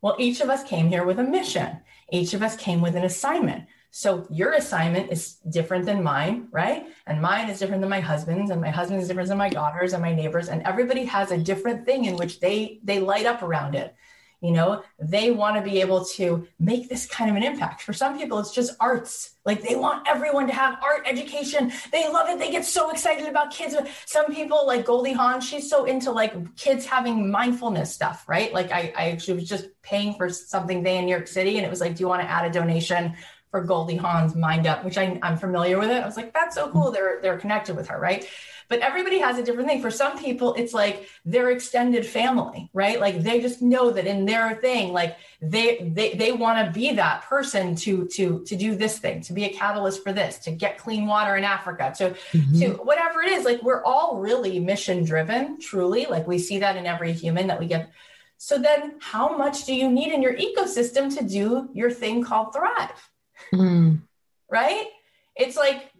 Well, 0.01 0.15
each 0.19 0.39
of 0.39 0.49
us 0.49 0.63
came 0.63 0.87
here 0.87 1.05
with 1.05 1.19
a 1.19 1.23
mission. 1.23 1.81
Each 2.09 2.33
of 2.33 2.41
us 2.41 2.55
came 2.55 2.79
with 2.79 2.95
an 2.95 3.03
assignment. 3.03 3.65
So 3.91 4.25
your 4.29 4.53
assignment 4.53 5.11
is 5.11 5.35
different 5.49 5.85
than 5.85 6.03
mine, 6.03 6.47
right? 6.51 6.85
And 7.07 7.21
mine 7.21 7.49
is 7.49 7.59
different 7.59 7.81
than 7.81 7.89
my 7.89 7.99
husband's, 7.99 8.51
and 8.51 8.61
my 8.61 8.69
husband's 8.69 9.03
is 9.03 9.07
different 9.09 9.27
than 9.27 9.37
my 9.37 9.49
daughter's 9.49 9.93
and 9.93 10.01
my 10.01 10.13
neighbors. 10.13 10.49
And 10.49 10.61
everybody 10.63 11.03
has 11.05 11.31
a 11.31 11.37
different 11.37 11.85
thing 11.85 12.05
in 12.05 12.15
which 12.15 12.39
they 12.39 12.79
they 12.83 12.99
light 12.99 13.25
up 13.25 13.41
around 13.41 13.75
it 13.75 13.95
you 14.41 14.51
know 14.51 14.83
they 14.99 15.31
want 15.31 15.55
to 15.55 15.61
be 15.61 15.81
able 15.81 16.05
to 16.05 16.47
make 16.59 16.89
this 16.89 17.05
kind 17.07 17.29
of 17.29 17.35
an 17.35 17.43
impact. 17.43 17.81
For 17.81 17.93
some 17.93 18.17
people 18.17 18.39
it's 18.39 18.53
just 18.53 18.75
arts. 18.79 19.35
Like 19.45 19.61
they 19.61 19.75
want 19.75 20.07
everyone 20.07 20.47
to 20.47 20.53
have 20.53 20.77
art 20.83 21.03
education. 21.05 21.71
They 21.91 22.07
love 22.09 22.29
it. 22.29 22.37
They 22.37 22.51
get 22.51 22.65
so 22.65 22.91
excited 22.91 23.27
about 23.27 23.51
kids. 23.51 23.75
Some 24.05 24.33
people 24.33 24.67
like 24.67 24.85
goldie 24.85 25.13
hawn 25.13 25.41
she's 25.41 25.69
so 25.69 25.85
into 25.85 26.11
like 26.11 26.55
kids 26.55 26.85
having 26.85 27.31
mindfulness 27.31 27.93
stuff 27.93 28.25
right? 28.27 28.53
Like 28.53 28.71
i, 28.71 28.93
I 28.95 29.11
actually 29.11 29.35
was 29.35 29.49
just 29.49 29.67
paying 29.81 30.13
for 30.15 30.29
something 30.29 30.83
day 30.83 30.97
in 30.97 31.05
new 31.05 31.11
york 31.11 31.27
city 31.27 31.57
and 31.57 31.65
it 31.65 31.69
was 31.69 31.81
like 31.81 31.95
do 31.95 32.01
you 32.01 32.07
want 32.07 32.21
to 32.21 32.29
add 32.29 32.45
a 32.45 32.51
donation 32.51 33.15
for 33.51 33.61
goldie 33.61 33.95
hawn's 33.95 34.35
mind 34.35 34.67
up? 34.67 34.83
Which 34.83 34.97
I, 34.97 35.17
i'm 35.23 35.37
familiar 35.37 35.79
with 35.79 35.89
it. 35.89 36.03
I 36.03 36.05
was 36.05 36.17
like 36.17 36.33
that's 36.33 36.55
so 36.55 36.69
cool. 36.69 36.85
Mm-hmm. 36.85 36.93
They're 36.93 37.19
they're 37.21 37.37
connected 37.37 37.75
with 37.75 37.87
her 37.87 37.99
right 37.99 38.27
but 38.69 38.79
everybody 38.79 39.19
has 39.19 39.37
a 39.37 39.43
different 39.43 39.69
thing. 39.69 39.81
For 39.81 39.91
some 39.91 40.17
people, 40.17 40.53
it's 40.55 40.73
like 40.73 41.07
their 41.23 41.51
extended 41.51 42.05
family, 42.05 42.69
right? 42.73 42.99
Like 42.99 43.21
they 43.23 43.39
just 43.39 43.61
know 43.61 43.91
that 43.91 44.05
in 44.05 44.25
their 44.25 44.55
thing, 44.55 44.91
like 44.91 45.17
they 45.41 45.89
they 45.93 46.13
they 46.15 46.31
want 46.33 46.65
to 46.65 46.71
be 46.71 46.93
that 46.93 47.23
person 47.23 47.75
to 47.77 48.07
to 48.07 48.43
to 48.45 48.55
do 48.55 48.75
this 48.75 48.99
thing, 48.99 49.21
to 49.21 49.33
be 49.33 49.45
a 49.45 49.49
catalyst 49.49 50.03
for 50.03 50.11
this, 50.11 50.39
to 50.39 50.51
get 50.51 50.77
clean 50.77 51.07
water 51.07 51.35
in 51.37 51.43
Africa, 51.43 51.93
to 51.97 52.09
mm-hmm. 52.37 52.59
to 52.59 52.69
whatever 52.83 53.21
it 53.21 53.31
is. 53.31 53.45
Like 53.45 53.63
we're 53.63 53.83
all 53.83 54.17
really 54.17 54.59
mission 54.59 55.05
driven, 55.05 55.59
truly. 55.59 56.05
Like 56.05 56.27
we 56.27 56.37
see 56.37 56.59
that 56.59 56.75
in 56.75 56.85
every 56.85 57.13
human 57.13 57.47
that 57.47 57.59
we 57.59 57.67
get. 57.67 57.91
So 58.37 58.59
then, 58.59 58.97
how 58.99 59.35
much 59.35 59.65
do 59.65 59.73
you 59.73 59.89
need 59.89 60.13
in 60.13 60.21
your 60.21 60.35
ecosystem 60.35 61.15
to 61.17 61.23
do 61.23 61.69
your 61.73 61.89
thing 61.89 62.23
called 62.23 62.53
thrive? 62.53 63.09
Mm. 63.53 64.01
Right? 64.49 64.87
It's 65.35 65.55
like 65.55 65.91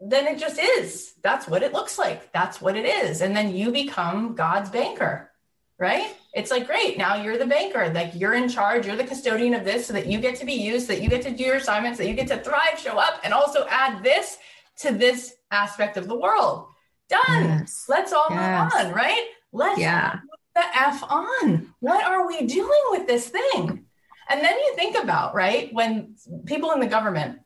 then 0.00 0.26
it 0.26 0.38
just 0.38 0.58
is. 0.58 1.14
That's 1.22 1.48
what 1.48 1.62
it 1.62 1.72
looks 1.72 1.98
like. 1.98 2.32
That's 2.32 2.60
what 2.60 2.76
it 2.76 2.86
is. 2.86 3.20
And 3.20 3.36
then 3.36 3.54
you 3.54 3.72
become 3.72 4.34
God's 4.34 4.70
banker, 4.70 5.30
right? 5.78 6.14
It's 6.34 6.50
like, 6.50 6.66
great, 6.66 6.98
now 6.98 7.16
you're 7.16 7.38
the 7.38 7.46
banker, 7.46 7.90
like 7.92 8.12
you're 8.14 8.34
in 8.34 8.48
charge, 8.48 8.86
you're 8.86 8.96
the 8.96 9.04
custodian 9.04 9.54
of 9.54 9.64
this 9.64 9.86
so 9.86 9.92
that 9.94 10.06
you 10.06 10.20
get 10.20 10.36
to 10.36 10.46
be 10.46 10.52
used, 10.52 10.86
that 10.88 11.02
you 11.02 11.08
get 11.08 11.22
to 11.22 11.30
do 11.30 11.42
your 11.42 11.56
assignments, 11.56 11.98
that 11.98 12.06
you 12.06 12.14
get 12.14 12.28
to 12.28 12.38
thrive, 12.38 12.78
show 12.78 12.96
up, 12.98 13.20
and 13.24 13.32
also 13.34 13.66
add 13.68 14.04
this 14.04 14.38
to 14.80 14.92
this 14.92 15.34
aspect 15.50 15.96
of 15.96 16.06
the 16.06 16.14
world. 16.14 16.68
Done. 17.08 17.44
Yes. 17.44 17.86
Let's 17.88 18.12
all 18.12 18.26
Yes. 18.30 18.72
move 18.74 18.86
on, 18.86 18.92
right? 18.94 19.24
Let's 19.52 19.80
Yeah. 19.80 20.20
move 20.22 20.30
the 20.54 20.78
F 20.78 21.02
on. 21.08 21.74
What 21.80 22.04
are 22.04 22.26
we 22.26 22.46
doing 22.46 22.82
with 22.90 23.06
this 23.06 23.28
thing? 23.28 23.86
And 24.28 24.40
then 24.42 24.58
you 24.58 24.76
think 24.76 24.96
about, 24.96 25.34
right, 25.34 25.72
when 25.72 26.14
people 26.44 26.70
in 26.72 26.80
the 26.80 26.86
government, 26.86 27.40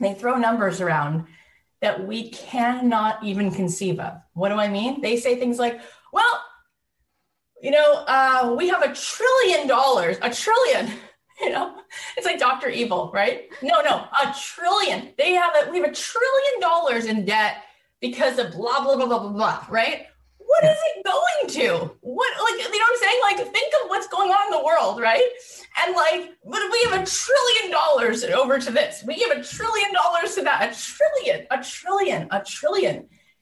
they 0.00 0.14
throw 0.14 0.36
numbers 0.36 0.80
around 0.80 1.28
that 1.82 2.06
we 2.06 2.30
cannot 2.30 3.22
even 3.22 3.50
conceive 3.50 4.00
of. 4.00 4.14
What 4.32 4.48
do 4.48 4.54
I 4.54 4.68
mean? 4.68 5.02
They 5.02 5.16
say 5.16 5.36
things 5.36 5.58
like, 5.58 5.80
well, 6.12 6.42
you 7.60 7.72
know, 7.72 8.04
uh, 8.06 8.54
we 8.56 8.68
have 8.68 8.82
a 8.82 8.94
trillion 8.94 9.68
dollars, 9.68 10.16
a 10.22 10.30
trillion. 10.30 10.90
You 11.40 11.50
know, 11.50 11.74
it's 12.16 12.24
like 12.24 12.38
Dr. 12.38 12.68
Evil, 12.68 13.10
right? 13.12 13.48
No, 13.62 13.80
no, 13.80 14.04
a 14.22 14.34
trillion. 14.40 15.12
They 15.18 15.32
have 15.32 15.52
a, 15.56 15.70
we 15.72 15.80
have 15.80 15.90
a 15.90 15.92
trillion 15.92 16.60
dollars 16.60 17.06
in 17.06 17.24
debt 17.24 17.64
because 18.00 18.38
of 18.38 18.52
blah, 18.52 18.84
blah, 18.84 18.94
blah, 18.94 19.06
blah, 19.06 19.18
blah, 19.18 19.30
blah, 19.30 19.66
right? 19.68 20.06
What 20.52 20.64
is 20.64 20.78
it 20.88 21.04
going 21.04 21.50
to? 21.62 21.90
What, 22.02 22.30
like, 22.44 22.58
you 22.60 22.78
know 22.78 22.86
what 22.86 22.92
I'm 22.92 22.98
saying? 22.98 23.20
Like, 23.22 23.52
think 23.52 23.72
of 23.82 23.88
what's 23.88 24.06
going 24.08 24.30
on 24.30 24.52
in 24.52 24.58
the 24.58 24.64
world, 24.64 25.00
right? 25.00 25.24
And 25.82 25.96
like, 25.96 26.30
but 26.44 26.60
we 26.70 26.82
have 26.90 27.00
a 27.02 27.06
trillion 27.06 27.70
dollars 27.70 28.22
over 28.24 28.58
to 28.58 28.70
this. 28.70 29.02
We 29.06 29.16
give 29.16 29.30
a 29.30 29.42
trillion 29.42 29.92
dollars 29.94 30.34
to 30.34 30.42
that. 30.42 30.70
A 30.70 30.78
trillion, 30.78 31.46
a 31.50 31.62
trillion, 31.62 32.28
a 32.30 32.42
trillion. 32.44 32.96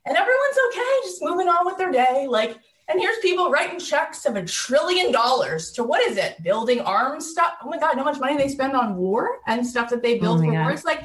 And 0.07 0.17
everyone's 0.17 0.59
okay, 0.69 0.93
just 1.05 1.23
moving 1.23 1.49
on 1.49 1.67
with 1.67 1.77
their 1.79 1.91
day. 1.91 2.27
Like, 2.29 2.57
and 2.89 3.01
here's 3.01 3.19
people 3.19 3.51
writing 3.51 3.81
checks 3.81 4.25
of 4.25 4.37
a 4.37 4.45
trillion 4.45 5.13
dollars 5.13 5.73
to 5.73 5.83
what 5.85 6.01
is 6.09 6.17
it? 6.17 6.43
Building 6.43 6.81
arms 6.81 7.29
stuff. 7.31 7.55
Oh 7.65 7.69
my 7.69 7.79
God, 7.79 7.97
how 7.97 8.05
much 8.05 8.21
money 8.21 8.37
they 8.37 8.49
spend 8.49 8.75
on 8.75 8.97
war 8.97 9.39
and 9.47 9.67
stuff 9.67 9.91
that 9.91 10.03
they 10.03 10.19
build 10.19 10.41
Oh 10.41 10.45
for 10.45 10.53
God. 10.53 10.63
war. 10.63 10.71
It's 10.73 10.85
like, 10.85 11.05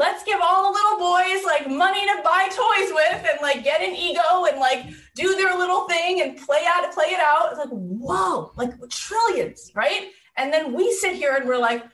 let's 0.00 0.24
give 0.24 0.40
all 0.42 0.62
the 0.62 0.78
little 0.78 0.98
boys 0.98 1.44
like 1.44 1.68
money 1.68 2.00
to 2.06 2.22
buy 2.24 2.48
toys 2.48 2.90
with 2.90 3.22
and 3.30 3.38
like 3.42 3.62
get 3.62 3.82
an 3.82 3.94
ego 3.94 4.46
and 4.50 4.58
like 4.58 4.86
do 5.14 5.36
their 5.36 5.56
little 5.58 5.86
thing 5.86 6.22
and 6.22 6.38
play 6.38 6.62
out 6.66 6.90
play 6.94 7.08
it 7.08 7.20
out. 7.20 7.48
It's 7.50 7.58
like, 7.58 7.68
whoa, 7.68 8.50
like 8.56 8.70
trillions, 8.88 9.70
right? 9.74 10.08
And 10.38 10.50
then 10.50 10.72
we 10.72 10.90
sit 10.92 11.14
here 11.16 11.36
and 11.36 11.46
we're 11.46 11.58
like, 11.58 11.84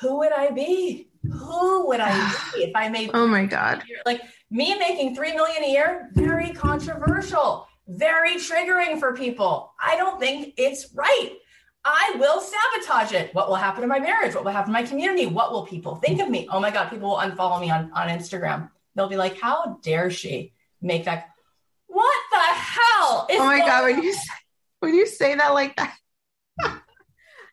who 0.00 0.18
would 0.18 0.32
I 0.32 0.50
be? 0.50 1.08
Who 1.22 1.86
would 1.86 2.00
I 2.00 2.50
be 2.54 2.64
if 2.64 2.72
I 2.74 2.88
made 2.88 3.10
Oh 3.14 3.28
my 3.28 3.46
God. 3.46 3.84
like 4.04 4.20
me 4.50 4.76
making 4.76 5.14
three 5.14 5.32
million 5.32 5.62
a 5.62 5.70
year? 5.70 6.10
Very 6.14 6.50
controversial, 6.50 7.68
very 7.86 8.34
triggering 8.38 8.98
for 8.98 9.14
people. 9.14 9.72
I 9.80 9.94
don't 9.96 10.18
think 10.18 10.54
it's 10.56 10.92
right. 10.94 11.36
I 11.84 12.14
will 12.18 12.40
sabotage 12.40 13.12
it. 13.12 13.34
What 13.34 13.48
will 13.48 13.56
happen 13.56 13.82
to 13.82 13.88
my 13.88 13.98
marriage? 13.98 14.34
What 14.34 14.44
will 14.44 14.52
happen 14.52 14.72
to 14.72 14.80
my 14.80 14.86
community? 14.86 15.26
What 15.26 15.50
will 15.52 15.66
people 15.66 15.96
think 15.96 16.20
of 16.20 16.30
me? 16.30 16.48
Oh 16.50 16.60
my 16.60 16.70
God, 16.70 16.90
people 16.90 17.10
will 17.10 17.16
unfollow 17.16 17.60
me 17.60 17.70
on, 17.70 17.90
on 17.92 18.08
Instagram. 18.08 18.70
They'll 18.94 19.08
be 19.08 19.16
like, 19.16 19.38
how 19.40 19.78
dare 19.82 20.10
she 20.10 20.52
make 20.80 21.04
that? 21.06 21.30
What 21.88 22.20
the 22.30 22.38
hell? 22.38 23.26
is 23.30 23.40
Oh 23.40 23.46
my 23.46 23.58
God. 23.58 23.82
When 23.84 24.02
you 24.02 24.12
say, 24.12 24.20
when 24.80 24.94
you 24.94 25.06
say 25.06 25.34
that 25.34 25.48
like 25.54 25.74
that, 25.76 25.94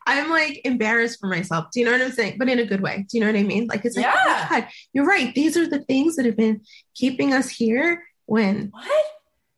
I'm 0.06 0.30
like 0.30 0.60
embarrassed 0.64 1.18
for 1.20 1.26
myself. 1.26 1.66
Do 1.72 1.80
you 1.80 1.86
know 1.86 1.92
what 1.92 2.00
I'm 2.02 2.12
saying? 2.12 2.36
But 2.38 2.48
in 2.48 2.58
a 2.58 2.64
good 2.64 2.80
way. 2.80 3.06
Do 3.08 3.18
you 3.18 3.20
know 3.20 3.32
what 3.32 3.38
I 3.38 3.42
mean? 3.42 3.66
Like 3.66 3.84
it's 3.84 3.96
like, 3.96 4.06
oh 4.06 4.22
Yeah. 4.26 4.46
my 4.50 4.60
God, 4.60 4.68
you're 4.92 5.06
right. 5.06 5.34
These 5.34 5.56
are 5.56 5.68
the 5.68 5.80
things 5.80 6.16
that 6.16 6.26
have 6.26 6.36
been 6.36 6.60
keeping 6.94 7.32
us 7.32 7.48
here 7.48 8.04
when 8.26 8.70
What? 8.72 9.04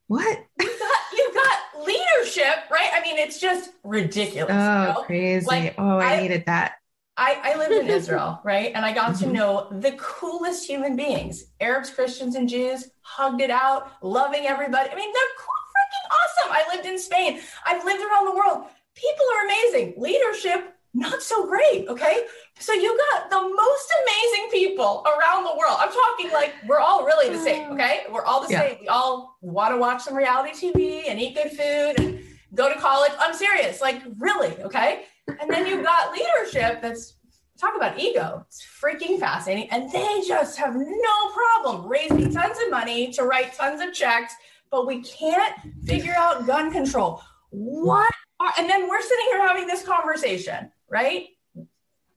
what? 0.08 0.38
You 0.60 0.66
got 0.78 0.98
you 1.12 1.30
got 1.34 1.58
leadership, 1.86 2.70
right? 2.70 2.90
I 2.92 3.00
mean, 3.02 3.18
it's 3.18 3.38
just 3.40 3.70
ridiculous. 3.84 4.52
you 4.52 4.58
Oh, 4.60 4.92
know? 4.96 5.02
crazy. 5.04 5.46
Like, 5.46 5.74
oh, 5.78 5.98
I, 5.98 6.14
I- 6.14 6.20
needed 6.22 6.44
that. 6.46 6.72
I, 7.14 7.52
I 7.52 7.58
lived 7.58 7.72
in 7.74 7.88
Israel, 7.88 8.40
right? 8.44 8.72
And 8.74 8.86
I 8.86 8.92
got 8.94 9.16
to 9.18 9.26
Mhm. 9.26 9.32
know 9.32 9.68
the 9.70 9.92
coolest 9.92 10.66
human 10.66 10.96
beings 10.96 11.44
Arabs, 11.60 11.90
Christians, 11.90 12.34
and 12.36 12.48
Jews, 12.48 12.88
hugged 13.02 13.42
it 13.42 13.50
out, 13.50 13.90
loving 14.02 14.46
everybody. 14.46 14.88
I 14.90 14.94
mean, 14.94 15.12
they're 15.12 15.34
cool, 15.38 15.62
freaking 15.74 16.16
awesome. 16.18 16.52
I 16.52 16.74
lived 16.74 16.88
in 16.88 16.98
Spain, 16.98 17.40
I've 17.66 17.84
lived 17.84 18.02
around 18.02 18.26
the 18.26 18.34
world. 18.34 18.64
People 18.94 19.26
are 19.36 19.44
amazing. 19.44 19.94
Leadership, 19.98 20.74
not 20.94 21.22
so 21.22 21.46
great, 21.46 21.88
okay? 21.88 22.24
So 22.58 22.72
you 22.72 22.96
got 23.12 23.30
the 23.30 23.40
most 23.40 23.92
amazing 24.02 24.50
people 24.50 25.04
around 25.06 25.44
the 25.44 25.56
world. 25.56 25.76
I'm 25.78 25.92
talking 25.92 26.30
like 26.32 26.54
we're 26.66 26.80
all 26.80 27.04
really 27.04 27.34
the 27.34 27.42
same, 27.42 27.72
okay? 27.72 28.04
We're 28.10 28.24
all 28.24 28.42
the 28.46 28.52
Yeah. 28.52 28.60
same. 28.60 28.78
We 28.80 28.88
all 28.88 29.36
want 29.40 29.72
to 29.72 29.78
watch 29.78 30.02
some 30.02 30.14
reality 30.14 30.52
TV 30.52 31.08
and 31.08 31.20
eat 31.20 31.34
good 31.34 31.50
food 31.50 31.94
and 31.98 32.20
go 32.54 32.72
to 32.72 32.78
college. 32.78 33.12
I'm 33.18 33.34
serious, 33.34 33.80
like 33.80 34.02
really, 34.18 34.54
okay? 34.62 35.04
And 35.40 35.50
then 35.50 35.66
you've 35.66 35.84
got 35.84 36.12
leadership 36.12 36.82
that's 36.82 37.14
talk 37.58 37.76
about 37.76 37.98
ego. 37.98 38.44
It's 38.48 38.62
freaking 38.62 39.18
fascinating. 39.20 39.70
And 39.70 39.90
they 39.92 40.20
just 40.26 40.58
have 40.58 40.74
no 40.74 41.30
problem 41.32 41.86
raising 41.86 42.32
tons 42.32 42.58
of 42.64 42.70
money 42.70 43.12
to 43.12 43.22
write 43.22 43.54
tons 43.54 43.80
of 43.80 43.94
checks, 43.94 44.34
but 44.70 44.86
we 44.86 45.00
can't 45.02 45.54
figure 45.86 46.14
out 46.16 46.44
gun 46.46 46.72
control. 46.72 47.22
What 47.50 48.12
are, 48.40 48.52
and 48.58 48.68
then 48.68 48.88
we're 48.88 49.00
sitting 49.00 49.26
here 49.26 49.46
having 49.46 49.66
this 49.68 49.84
conversation, 49.84 50.71
right? 50.92 51.28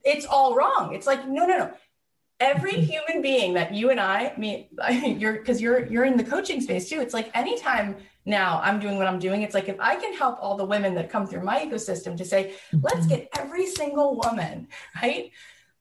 It's 0.03 0.25
all 0.25 0.53
wrong. 0.53 0.93
It's 0.93 1.07
like, 1.07 1.27
no, 1.27 1.45
no, 1.45 1.57
no. 1.57 1.73
Every 2.41 2.73
human 2.73 3.21
being 3.21 3.53
that 3.53 3.73
you 3.73 3.89
and 3.91 3.99
I, 3.99 4.27
I 4.27 4.38
mean, 4.38 4.67
you're 5.19 5.33
because 5.33 5.61
you're 5.61 5.85
you're 5.85 6.03
in 6.03 6.17
the 6.17 6.23
coaching 6.23 6.59
space 6.59 6.89
too. 6.89 6.99
It's 6.99 7.13
like 7.13 7.31
anytime 7.33 7.95
now 8.25 8.59
I'm 8.61 8.79
doing 8.79 8.97
what 8.97 9.07
I'm 9.07 9.19
doing, 9.19 9.41
it's 9.41 9.53
like 9.53 9.69
if 9.69 9.79
I 9.79 9.95
can 9.95 10.13
help 10.13 10.38
all 10.41 10.57
the 10.57 10.65
women 10.65 10.95
that 10.95 11.09
come 11.09 11.25
through 11.25 11.43
my 11.43 11.59
ecosystem 11.59 12.17
to 12.17 12.25
say, 12.25 12.53
mm-hmm. 12.73 12.79
let's 12.83 13.07
get 13.07 13.29
every 13.38 13.65
single 13.65 14.19
woman, 14.21 14.67
right? 15.01 15.31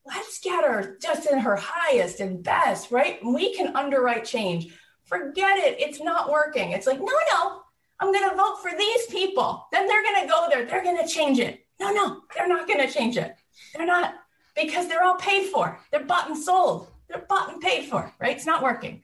Let's 0.05 0.39
get 0.39 0.63
her 0.63 0.97
just 1.01 1.29
in 1.29 1.39
her 1.39 1.57
highest 1.59 2.21
and 2.21 2.41
best, 2.41 2.89
right? 2.89 3.19
We 3.25 3.53
can 3.53 3.75
underwrite 3.75 4.23
change. 4.23 4.73
Forget 5.03 5.57
it. 5.57 5.81
It's 5.81 5.99
not 5.99 6.31
working. 6.31 6.71
It's 6.71 6.87
like, 6.87 6.99
no, 6.99 7.05
no, 7.05 7.61
I'm 7.99 8.13
going 8.13 8.29
to 8.29 8.35
vote 8.35 8.59
for 8.61 8.71
these 8.77 9.07
people. 9.07 9.67
Then 9.71 9.87
they're 9.87 10.03
going 10.03 10.21
to 10.21 10.27
go 10.27 10.47
there. 10.49 10.65
They're 10.65 10.83
going 10.83 11.03
to 11.03 11.07
change 11.07 11.39
it. 11.39 11.64
No, 11.79 11.91
no, 11.91 12.21
they're 12.35 12.47
not 12.47 12.67
going 12.67 12.79
to 12.79 12.91
change 12.91 13.17
it. 13.17 13.35
They're 13.73 13.85
not 13.85 14.15
because 14.55 14.87
they're 14.87 15.03
all 15.03 15.15
paid 15.15 15.49
for. 15.49 15.79
They're 15.91 16.05
bought 16.05 16.29
and 16.29 16.37
sold. 16.37 16.87
They're 17.09 17.25
bought 17.27 17.51
and 17.51 17.61
paid 17.61 17.89
for, 17.89 18.13
right? 18.19 18.35
It's 18.35 18.45
not 18.45 18.63
working. 18.63 19.03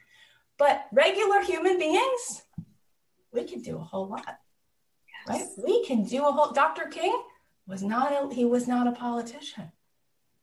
But 0.57 0.86
regular 0.91 1.41
human 1.41 1.77
beings, 1.79 2.43
we 3.34 3.43
can 3.43 3.62
do 3.62 3.77
a 3.77 3.81
whole 3.81 4.07
lot, 4.07 4.38
right? 5.27 5.45
We 5.57 5.86
can 5.86 6.03
do 6.03 6.25
a 6.25 6.31
whole. 6.31 6.51
Dr. 6.51 6.86
King 6.86 7.19
was 7.67 7.81
not 7.81 8.12
a, 8.12 8.34
he 8.34 8.45
was 8.45 8.67
not 8.67 8.88
a 8.88 8.91
politician, 8.91 9.71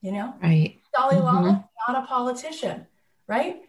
you 0.01 0.11
know. 0.11 0.33
Right. 0.41 0.79
Dalai 0.95 1.17
Lama, 1.17 1.69
not 1.87 2.03
a 2.03 2.07
politician, 2.07 2.85
right? 3.27 3.61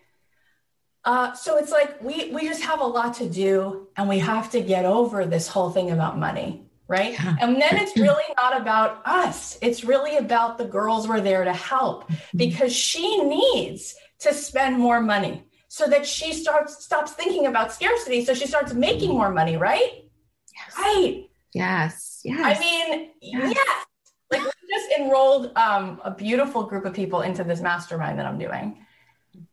Uh, 1.05 1.33
so 1.35 1.57
it's 1.57 1.71
like 1.71 2.03
we 2.03 2.31
we 2.31 2.47
just 2.47 2.63
have 2.63 2.81
a 2.81 2.85
lot 2.85 3.15
to 3.15 3.29
do, 3.29 3.89
and 3.97 4.09
we 4.09 4.19
have 4.19 4.51
to 4.51 4.61
get 4.61 4.85
over 4.85 5.27
this 5.27 5.49
whole 5.49 5.71
thing 5.71 5.91
about 5.91 6.19
money, 6.19 6.65
right? 6.91 7.13
Yeah. 7.13 7.37
And 7.41 7.55
then 7.63 7.77
it's 7.79 7.97
really 7.97 8.25
not 8.37 8.61
about 8.61 9.01
us. 9.07 9.57
It's 9.63 9.85
really 9.85 10.17
about 10.17 10.59
the 10.59 10.65
girls 10.65 11.07
we're 11.09 11.21
there 11.21 11.45
to 11.45 11.53
help 11.53 12.11
because 12.35 12.75
she 12.75 13.23
needs 13.23 13.95
to 14.19 14.35
spend 14.35 14.77
more 14.77 15.01
money 15.01 15.45
so 15.69 15.87
that 15.87 16.05
she 16.05 16.33
starts 16.33 16.85
stops 16.85 17.13
thinking 17.13 17.47
about 17.47 17.73
scarcity, 17.73 18.25
so 18.25 18.35
she 18.35 18.47
starts 18.47 18.75
making 18.75 19.11
more 19.11 19.31
money, 19.31 19.57
right? 19.57 19.91
Yes. 20.57 20.77
Right. 20.77 21.31
Yes. 21.55 22.21
Yes. 22.25 22.57
I 22.59 22.61
mean, 22.61 23.11
Yes. 23.23 23.53
yes. 23.55 23.87
Like 24.33 24.43
we 24.43 24.51
just 24.69 24.91
enrolled 24.99 25.57
um, 25.57 26.01
a 26.05 26.11
beautiful 26.11 26.65
group 26.65 26.85
of 26.85 26.93
people 26.93 27.21
into 27.23 27.45
this 27.45 27.61
mastermind 27.61 28.19
that 28.19 28.27
I'm 28.27 28.39
doing. 28.39 28.85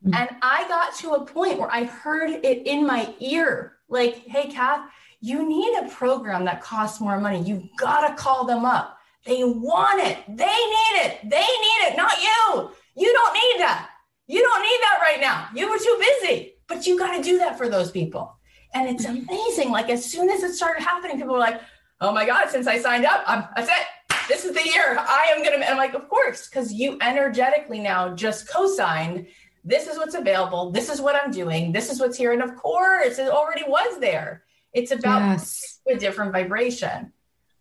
Mhm. 0.06 0.16
And 0.20 0.30
I 0.42 0.68
got 0.68 0.96
to 1.02 1.12
a 1.14 1.26
point 1.26 1.60
where 1.60 1.72
I 1.72 1.84
heard 1.84 2.32
it 2.32 2.66
in 2.66 2.86
my 2.86 3.14
ear 3.20 3.78
like, 3.90 4.16
hey, 4.28 4.50
Cath, 4.50 4.90
you 5.20 5.48
need 5.48 5.78
a 5.78 5.90
program 5.90 6.46
that 6.46 6.62
costs 6.62 7.02
more 7.02 7.20
money. 7.20 7.42
You've 7.42 7.68
got 7.78 8.08
to 8.08 8.16
call 8.16 8.46
them 8.46 8.66
up. 8.66 8.98
They 9.26 9.44
want 9.44 10.02
it. 10.02 10.20
They 10.28 10.46
need 10.46 11.02
it. 11.02 11.20
They 11.24 11.38
need 11.38 11.88
it, 11.88 11.98
not 11.98 12.14
you. 12.22 12.72
You 12.96 13.14
don't 13.14 13.34
need 13.34 13.62
that. 13.62 13.90
You 14.28 14.42
don't 14.42 14.62
need 14.62 14.80
that 14.82 15.00
right 15.02 15.20
now. 15.20 15.48
You 15.56 15.70
were 15.70 15.78
too 15.78 15.98
busy, 16.00 16.54
but 16.68 16.86
you 16.86 16.98
got 16.98 17.16
to 17.18 17.24
do 17.24 17.38
that 17.40 17.58
for 17.58 17.68
those 17.70 17.92
people. 17.92 18.38
And 18.74 18.90
it's 18.90 19.06
mm-hmm. 19.06 19.28
amazing. 19.28 19.72
Like, 19.72 19.90
as 19.90 20.06
soon 20.06 20.30
as 20.30 20.44
it 20.44 20.54
started 20.54 20.84
happening, 20.84 21.18
people 21.18 21.34
were 21.34 21.40
like, 21.40 21.62
oh 22.02 22.12
my 22.12 22.26
God, 22.26 22.50
since 22.50 22.68
I 22.68 22.80
signed 22.80 23.06
up, 23.06 23.24
I'm, 23.26 23.46
that's 23.56 23.70
it. 23.70 23.88
This 24.28 24.44
is 24.46 24.54
the 24.54 24.64
year 24.64 24.98
I 25.00 25.32
am 25.34 25.42
going 25.42 25.60
to. 25.60 25.66
And 25.66 25.66
I'm 25.66 25.78
like, 25.78 25.94
of 25.94 26.10
course, 26.10 26.50
because 26.50 26.74
you 26.74 26.98
energetically 27.02 27.80
now 27.80 28.14
just 28.14 28.50
co 28.50 28.68
signed. 28.68 29.28
This 29.64 29.88
is 29.88 29.98
what's 29.98 30.16
available. 30.16 30.72
This 30.72 30.90
is 30.90 31.02
what 31.02 31.16
I'm 31.16 31.32
doing. 31.32 31.72
This 31.72 31.90
is 31.90 32.00
what's 32.00 32.18
here. 32.18 32.34
And 32.34 32.42
of 32.42 32.56
course, 32.56 33.20
it 33.20 33.30
already 33.30 33.64
was 33.68 34.00
there. 34.00 34.44
It's 34.74 34.92
about 34.92 35.22
Yes. 35.22 35.80
a 35.90 35.96
different 35.96 36.32
vibration. 36.34 37.14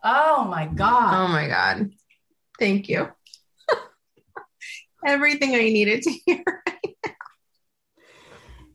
Oh 0.05 0.45
my 0.45 0.67
God. 0.67 1.15
Oh 1.15 1.29
my 1.33 1.49
God. 1.49 1.91
Thank 2.59 2.89
you. 2.89 3.09
Everything 5.07 5.55
I 5.55 5.59
needed 5.71 6.03
to 6.03 6.11
hear. 6.27 6.43
Right 6.47 6.97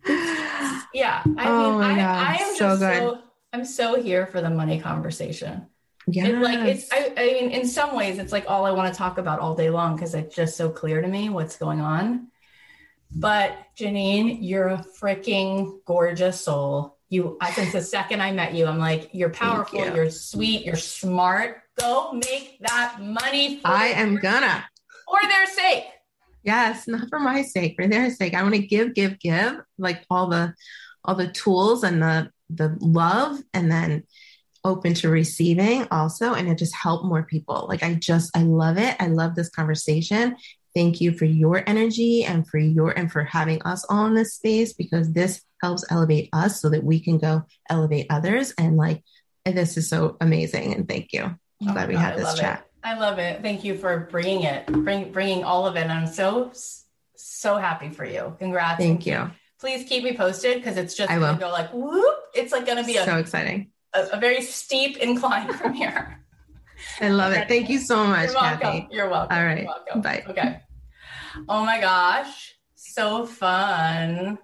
now. 0.08 0.82
yeah. 0.94 1.24
I 1.38 1.50
Oh 1.50 1.78
mean, 1.80 2.00
I, 2.00 2.34
I 2.34 2.36
am 2.36 2.56
so 2.56 2.60
just 2.70 2.80
good. 2.80 2.98
so, 2.98 3.22
I'm 3.54 3.66
so 3.66 4.02
here 4.02 4.26
for 4.28 4.42
the 4.42 4.50
money 4.50 4.80
conversation. 4.80 5.68
Yeah. 6.08 6.28
It, 6.28 6.40
like 6.40 6.60
it's 6.68 6.92
I, 6.92 7.14
I 7.16 7.26
mean 7.28 7.52
in 7.52 7.68
some 7.68 7.96
ways 7.96 8.18
it's 8.18 8.32
like 8.32 8.46
all 8.50 8.66
I 8.66 8.72
want 8.72 8.92
to 8.92 8.98
talk 8.98 9.18
about 9.20 9.40
all 9.40 9.54
day 9.56 9.70
long 9.70 9.96
because 9.96 10.16
it's 10.16 10.36
just 10.36 10.58
so 10.58 10.70
clear 10.70 11.00
to 11.02 11.08
me 11.08 11.30
what's 11.30 11.58
going 11.58 11.80
on. 11.80 12.28
But 13.14 13.56
Janine, 13.78 14.40
you're 14.42 14.70
a 14.70 14.86
freaking 15.00 15.80
gorgeous 15.86 16.42
soul. 16.42 16.98
You 17.12 17.38
since 17.53 17.74
the 17.74 17.82
second 17.82 18.22
I 18.22 18.32
met 18.32 18.53
you, 18.53 18.66
I'm 18.68 18.80
like, 18.80 19.09
you're 19.12 19.30
powerful, 19.30 19.86
you. 19.86 20.01
are 20.01 20.09
sweet, 20.09 20.66
you're 20.66 20.78
smart. 20.78 21.62
Go 21.78 22.14
make 22.14 22.57
that 22.62 23.01
money 23.01 23.59
for 23.59 23.68
I 23.68 23.88
am 23.88 24.16
gonna. 24.16 24.66
for 25.05 25.20
their 25.28 25.45
sake. 25.45 25.84
Yes, 26.43 26.88
not 26.88 27.09
for 27.09 27.20
my 27.20 27.41
sake, 27.41 27.76
for 27.76 27.86
their 27.86 28.09
sake. 28.12 28.34
I 28.34 28.41
want 28.43 28.55
to 28.55 28.66
give, 28.66 28.93
give, 28.93 29.20
give, 29.20 29.59
like 29.78 30.05
all 30.09 30.28
the 30.28 30.53
all 31.03 31.16
the 31.16 31.28
tools 31.28 31.84
and 31.84 32.01
the 32.01 32.32
the 32.49 32.78
love, 32.80 33.39
and 33.53 33.70
then 33.70 34.05
open 34.64 34.93
to 34.93 35.09
receiving 35.09 35.89
also, 35.91 36.34
and 36.34 36.47
it 36.47 36.57
just 36.57 36.74
help 36.74 37.03
more 37.03 37.24
people. 37.24 37.66
Like 37.68 37.84
I 37.84 37.95
just 37.95 38.32
I 38.38 38.43
love 38.43 38.78
it. 38.78 38.95
I 39.01 39.07
love 39.07 39.36
this 39.36 39.49
conversation. 39.49 40.38
Thank 40.74 41.01
you 41.01 41.12
for 41.12 41.26
your 41.26 41.62
energy 41.68 42.24
and 42.24 42.47
for 42.47 42.57
your 42.57 42.97
and 42.97 43.12
for 43.12 43.26
having 43.26 43.62
us 43.64 43.86
all 43.89 44.05
in 44.05 44.16
this 44.16 44.36
space 44.36 44.72
because 44.72 45.12
this 45.12 45.41
helps 45.62 45.86
elevate 45.89 46.30
us 46.34 46.62
so 46.62 46.70
that 46.70 46.84
we 46.84 46.99
can 46.99 47.18
go 47.18 47.43
elevate 47.70 48.07
others. 48.09 48.53
And 48.57 48.78
like 48.78 49.03
this 49.45 49.78
is 49.78 49.89
so 49.89 50.18
amazing. 50.22 50.74
And 50.74 50.88
thank 50.88 51.14
you. 51.14 51.36
Oh 51.64 51.74
glad 51.74 51.88
we 51.88 51.93
God, 51.93 52.01
had 52.01 52.18
this 52.18 52.34
chat. 52.38 52.59
It. 52.59 52.88
I 52.88 52.97
love 52.97 53.20
it. 53.20 53.41
Thank 53.41 53.64
you 53.64 53.78
for 53.78 54.07
bringing 54.12 54.43
it, 54.43 54.66
bring, 54.66 55.12
bringing 55.12 55.43
all 55.43 55.68
of 55.68 55.76
it. 55.76 55.88
I'm 55.88 56.07
so, 56.07 56.51
so 57.16 57.57
happy 57.57 57.89
for 57.89 58.05
you. 58.05 58.36
Congrats. 58.39 58.80
Thank 58.80 59.05
you. 59.05 59.30
Please 59.59 59.88
keep 59.88 60.03
me 60.03 60.18
posted 60.18 60.57
because 60.57 60.78
it's 60.78 60.95
just 60.95 61.12
I 61.12 61.20
going 61.20 61.28
will. 61.28 61.36
to 61.36 61.39
go 61.39 61.49
like, 61.51 61.72
whoop. 61.72 62.16
It's 62.34 62.51
like 62.51 62.66
going 62.66 62.80
to 62.80 62.84
be 62.84 62.97
a, 62.97 63.05
so 63.05 63.18
exciting. 63.18 63.70
a, 63.93 64.07
a 64.14 64.20
very 64.20 64.41
steep 64.41 64.97
incline 64.97 65.53
from 65.57 65.74
here. 65.74 66.24
I 66.99 67.09
love 67.09 67.34
it. 67.34 67.47
Thank 67.47 67.70
you 67.70 67.78
so 67.78 68.07
much, 68.07 68.32
You're 68.32 68.41
welcome. 68.41 68.59
Cathy. 68.59 68.88
You're 68.89 69.09
welcome. 69.09 69.38
All 69.38 69.45
right. 69.45 69.59
You're 69.59 69.68
welcome. 69.68 70.01
Bye. 70.01 70.24
Okay. 70.28 70.62
Oh 71.47 71.64
my 71.64 71.80
gosh. 71.80 72.55
So 72.74 73.28
fun. 73.28 74.39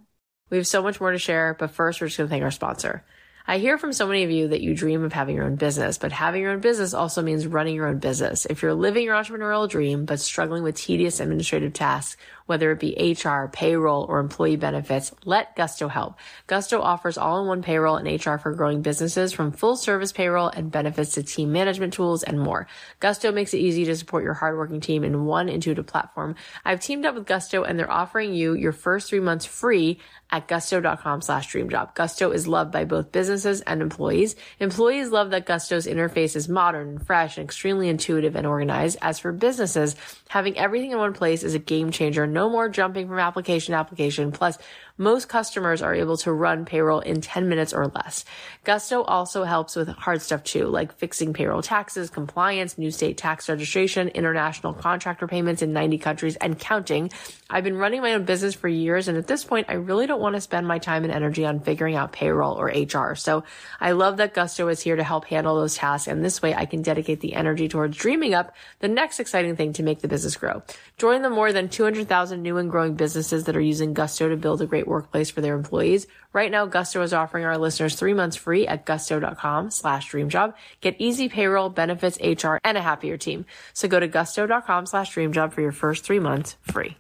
We 0.50 0.58
have 0.58 0.68
so 0.68 0.82
much 0.82 1.02
more 1.02 1.12
to 1.12 1.18
share, 1.18 1.56
but 1.58 1.72
first 1.72 2.00
we're 2.00 2.08
just 2.08 2.18
going 2.18 2.28
to 2.28 2.32
thank 2.32 2.44
our 2.44 2.52
sponsor. 2.52 3.04
I 3.50 3.60
hear 3.60 3.78
from 3.78 3.94
so 3.94 4.06
many 4.06 4.24
of 4.24 4.30
you 4.30 4.50
that 4.50 4.60
you 4.60 4.76
dream 4.76 5.06
of 5.06 5.14
having 5.14 5.36
your 5.36 5.46
own 5.46 5.56
business, 5.56 5.98
but 5.98 6.12
having 6.12 6.42
your 6.42 6.52
own 6.52 6.60
business 6.60 6.94
also 6.94 7.22
means 7.22 7.48
running 7.48 7.76
your 7.76 7.88
own 7.88 8.00
business. 8.00 8.46
If 8.46 8.62
you're 8.62 8.74
living 8.74 9.06
your 9.06 9.16
entrepreneurial 9.16 9.70
dream, 9.70 10.04
but 10.04 10.20
struggling 10.20 10.64
with 10.64 10.76
tedious 10.76 11.22
administrative 11.22 11.72
tasks, 11.72 12.18
whether 12.48 12.72
it 12.72 12.80
be 12.80 13.16
HR, 13.24 13.48
payroll, 13.48 14.06
or 14.10 14.20
employee 14.20 14.56
benefits, 14.56 15.14
let 15.24 15.56
Gusto 15.56 15.88
help. 15.88 16.18
Gusto 16.48 16.82
offers 16.82 17.18
all-in-one 17.18 17.62
payroll 17.62 17.98
and 17.98 18.08
HR 18.08 18.38
for 18.38 18.54
growing 18.54 18.82
businesses 18.82 19.32
from 19.32 19.52
full 19.52 19.76
service 19.78 20.12
payroll 20.12 20.48
and 20.48 20.72
benefits 20.72 21.12
to 21.12 21.24
team 21.24 21.52
management 21.52 21.94
tools 21.94 22.24
and 22.24 22.40
more. 22.40 22.68
Gusto 23.00 23.32
makes 23.32 23.54
it 23.54 23.60
easy 23.60 23.86
to 23.86 23.96
support 23.96 24.24
your 24.24 24.34
hardworking 24.34 24.82
team 24.82 25.04
in 25.04 25.26
one 25.26 25.50
intuitive 25.50 25.86
platform. 25.86 26.36
I've 26.66 26.80
teamed 26.80 27.06
up 27.06 27.14
with 27.16 27.28
Gusto 27.28 27.64
and 27.64 27.78
they're 27.78 27.92
offering 27.92 28.34
you 28.34 28.54
your 28.54 28.72
first 28.72 29.10
three 29.10 29.20
months 29.20 29.46
free 29.46 30.00
at 30.30 30.48
gusto.com 30.48 31.22
slash 31.22 31.54
dreamjob. 31.54 31.96
Gusto 31.96 32.32
is 32.32 32.48
loved 32.48 32.72
by 32.72 32.84
both 32.84 33.12
businesses 33.12 33.62
and 33.62 33.82
employees. 33.82 34.36
Employees 34.60 35.10
love 35.10 35.30
that 35.30 35.46
Gusto's 35.46 35.88
interface 35.88 36.36
is 36.36 36.50
modern 36.50 36.88
and 36.90 37.06
fresh 37.06 37.38
and 37.38 37.46
extremely 37.46 37.90
intuitive 37.90 38.36
and 38.36 38.46
organized. 38.46 38.98
As 39.02 39.20
for 39.20 39.32
businesses, 39.32 39.96
having 40.30 40.58
everything 40.58 40.92
in 40.92 40.98
one 40.98 41.14
place 41.14 41.44
is 41.44 41.54
a 41.54 41.60
game 41.60 41.92
changer. 41.92 42.28
No 42.38 42.52
more 42.52 42.70
jumping 42.70 43.08
from 43.08 43.18
application 43.18 43.72
to 43.72 43.80
application. 43.80 44.32
Plus, 44.32 44.60
most 44.98 45.30
customers 45.30 45.82
are 45.82 45.94
able 45.94 46.18
to 46.18 46.32
run 46.32 46.66
payroll 46.66 47.00
in 47.00 47.22
10 47.22 47.48
minutes 47.50 47.74
or 47.74 47.88
less. 47.88 48.26
Gusto 48.64 49.04
also 49.04 49.44
helps 49.44 49.76
with 49.76 49.88
hard 49.90 50.22
stuff 50.22 50.44
too, 50.44 50.66
like 50.68 50.94
fixing 50.98 51.34
payroll 51.34 51.62
taxes, 51.62 52.10
compliance, 52.10 52.78
new 52.78 52.92
state 52.92 53.18
tax 53.18 53.48
registration, 53.50 54.08
international 54.10 54.74
contractor 54.74 55.28
payments 55.28 55.62
in 55.62 55.74
90 55.74 55.98
countries 56.00 56.36
and 56.38 56.58
counting. 56.58 57.12
I've 57.50 57.64
been 57.64 57.78
running 57.78 58.02
my 58.02 58.14
own 58.14 58.26
business 58.26 58.56
for 58.56 58.68
years. 58.68 59.08
And 59.08 59.18
at 59.18 59.28
this 59.28 59.44
point, 59.44 59.68
I 59.70 59.74
really 59.74 60.08
don't 60.08 60.20
want 60.20 60.36
to 60.36 60.42
spend 60.42 60.68
my 60.68 60.80
time 60.80 61.04
and 61.04 61.14
energy 61.14 61.46
on 61.46 61.60
figuring 61.60 61.96
out 61.96 62.12
payroll 62.12 62.60
or 62.60 62.68
HR. 62.68 63.16
So 63.16 63.44
I 63.80 63.92
love 63.92 64.18
that 64.18 64.34
Gusto 64.34 64.68
is 64.68 64.82
here 64.82 64.96
to 64.96 65.04
help 65.04 65.26
handle 65.26 65.56
those 65.56 65.76
tasks. 65.76 66.08
And 66.08 66.24
this 66.24 66.42
way 66.42 66.54
I 66.54 66.66
can 66.66 66.82
dedicate 66.82 67.22
the 67.22 67.34
energy 67.34 67.68
towards 67.68 67.98
dreaming 67.98 68.34
up 68.34 68.56
the 68.80 68.88
next 68.88 69.20
exciting 69.20 69.56
thing 69.56 69.74
to 69.74 69.84
make 69.84 70.00
the 70.00 70.08
business 70.08 70.36
grow. 70.36 70.64
Join 70.98 71.22
the 71.22 71.30
more 71.30 71.54
than 71.54 71.70
200,000 71.70 72.42
new 72.42 72.58
and 72.58 72.70
growing 72.70 72.96
businesses 72.96 73.46
that 73.46 73.56
are 73.56 73.62
using 73.62 73.94
Gusto 73.94 74.30
to 74.30 74.36
build 74.36 74.62
a 74.62 74.66
great 74.66 74.87
workplace 74.88 75.30
for 75.30 75.42
their 75.42 75.56
employees. 75.56 76.08
Right 76.34 76.52
now, 76.52 76.66
Gusto 76.66 77.02
is 77.02 77.14
offering 77.14 77.46
our 77.46 77.58
listeners 77.58 77.96
three 77.96 78.14
months 78.14 78.36
free 78.36 78.68
at 78.68 78.86
gusto.com 78.86 79.72
slash 79.72 80.12
dreamjob. 80.12 80.54
Get 80.82 80.96
easy 81.00 81.30
payroll, 81.30 81.70
benefits, 81.70 82.18
HR, 82.22 82.58
and 82.64 82.78
a 82.78 82.82
happier 82.82 83.18
team. 83.18 83.46
So 83.74 83.88
go 83.88 84.00
to 84.00 84.08
gusto.com 84.08 84.86
slash 84.86 85.14
dreamjob 85.14 85.54
for 85.54 85.62
your 85.62 85.72
first 85.72 86.04
three 86.04 86.20
months 86.20 86.58
free. 86.62 86.98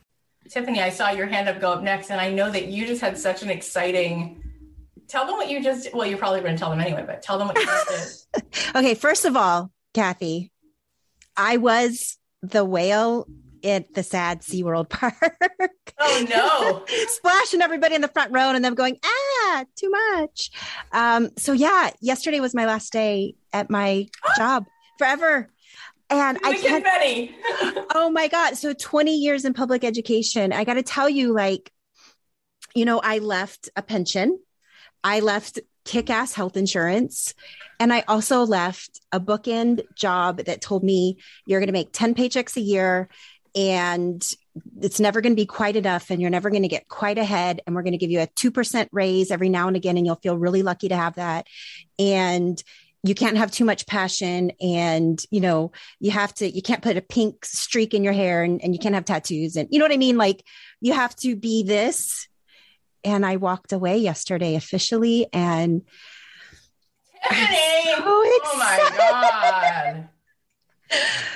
Tiphany, 0.49 0.81
I 0.81 0.89
saw 0.89 1.09
your 1.09 1.27
hand 1.27 1.49
up 1.49 1.59
go 1.59 1.71
up 1.71 1.83
next, 1.83 2.09
and 2.09 2.21
I 2.21 2.31
know 2.31 2.49
that 2.49 2.67
you 2.67 2.87
just 2.87 3.01
had 3.01 3.17
such 3.17 3.43
an 3.43 3.49
exciting. 3.49 4.43
Tell 5.07 5.25
them 5.25 5.35
what 5.35 5.49
you 5.49 5.61
just. 5.61 5.93
Well, 5.93 6.07
you're 6.07 6.17
probably 6.17 6.41
going 6.41 6.53
to 6.53 6.59
tell 6.59 6.69
them 6.69 6.79
anyway, 6.79 7.03
but 7.05 7.21
tell 7.21 7.37
them 7.37 7.47
what 7.47 7.57
you 7.57 7.65
just 7.65 8.27
did. 8.33 8.43
Okay, 8.75 8.93
first 8.93 9.25
of 9.25 9.35
all, 9.35 9.71
Cathy, 9.93 10.51
I 11.35 11.57
was 11.57 12.17
the 12.41 12.63
whale 12.63 13.27
at 13.67 13.93
the 13.93 14.03
sad 14.03 14.41
SeaWorld 14.41 14.89
park. 14.89 15.13
Oh 15.99 16.25
no! 16.29 16.85
Splashing 17.07 17.61
everybody 17.61 17.95
in 17.95 18.01
the 18.01 18.07
front 18.07 18.31
row 18.31 18.49
and 18.49 18.63
them 18.63 18.75
going, 18.75 18.97
ah, 19.03 19.65
too 19.75 19.89
much. 19.89 20.51
Um, 20.91 21.29
so 21.37 21.53
yeah, 21.53 21.91
yesterday 22.01 22.39
was 22.39 22.53
my 22.53 22.65
last 22.65 22.93
day 22.93 23.35
at 23.53 23.69
my 23.69 24.07
job 24.37 24.65
forever. 24.97 25.49
And 26.09 26.37
I 26.43 26.57
can't 26.57 26.85
confetti. 26.85 27.35
Oh 27.93 28.09
my 28.09 28.27
God. 28.27 28.55
So 28.55 28.73
20 28.73 29.17
years 29.17 29.43
in 29.43 29.53
public 29.53 29.83
education. 29.83 30.53
I 30.53 30.63
got 30.63 30.75
to 30.75 30.83
tell 30.83 31.09
you, 31.09 31.33
like, 31.33 31.71
you 32.75 32.85
know, 32.85 32.99
I 32.99 33.17
left 33.17 33.69
a 33.75 33.81
pension, 33.81 34.39
I 35.03 35.19
left 35.19 35.59
kick 35.83 36.09
ass 36.09 36.33
health 36.33 36.55
insurance, 36.55 37.33
and 37.79 37.91
I 37.91 38.03
also 38.07 38.43
left 38.43 39.01
a 39.11 39.19
bookend 39.19 39.81
job 39.95 40.37
that 40.37 40.61
told 40.61 40.83
me 40.83 41.17
you're 41.45 41.59
going 41.59 41.67
to 41.67 41.73
make 41.73 41.91
10 41.91 42.13
paychecks 42.13 42.55
a 42.55 42.61
year 42.61 43.09
and 43.57 44.23
it's 44.79 44.99
never 44.99 45.19
going 45.19 45.33
to 45.33 45.41
be 45.41 45.47
quite 45.47 45.75
enough 45.75 46.11
and 46.11 46.21
you're 46.21 46.29
never 46.29 46.51
going 46.51 46.61
to 46.61 46.67
get 46.67 46.87
quite 46.87 47.17
ahead 47.17 47.61
and 47.65 47.75
we're 47.75 47.81
going 47.81 47.93
to 47.93 47.97
give 47.97 48.11
you 48.11 48.21
a 48.21 48.27
2% 48.27 48.87
raise 48.91 49.31
every 49.31 49.49
now 49.49 49.67
and 49.67 49.75
again 49.75 49.97
and 49.97 50.05
you'll 50.05 50.15
feel 50.15 50.37
really 50.37 50.61
lucky 50.61 50.89
to 50.89 50.95
have 50.95 51.15
that. 51.15 51.47
And 51.97 52.61
you 53.03 53.15
can't 53.15 53.37
have 53.37 53.51
too 53.51 53.65
much 53.65 53.87
passion 53.87 54.51
and 54.59 55.23
you 55.31 55.39
know 55.39 55.71
you 55.99 56.11
have 56.11 56.33
to 56.33 56.49
you 56.49 56.61
can't 56.61 56.81
put 56.81 56.97
a 56.97 57.01
pink 57.01 57.45
streak 57.45 57.93
in 57.93 58.03
your 58.03 58.11
hair 58.13 58.43
and, 58.43 58.61
and 58.61 58.73
you 58.73 58.79
can't 58.79 58.95
have 58.95 59.05
tattoos 59.05 59.55
and 59.55 59.69
you 59.71 59.79
know 59.79 59.85
what 59.85 59.93
i 59.93 59.97
mean? 59.97 60.17
Like 60.17 60.43
you 60.81 60.93
have 60.93 61.15
to 61.17 61.35
be 61.35 61.63
this. 61.63 62.27
And 63.03 63.25
i 63.25 63.37
walked 63.37 63.71
away 63.71 63.99
yesterday 63.99 64.55
officially 64.55 65.27
and 65.31 65.83
so 67.23 67.35
Oh 68.43 68.57
my 68.57 68.91
god. 68.97 70.09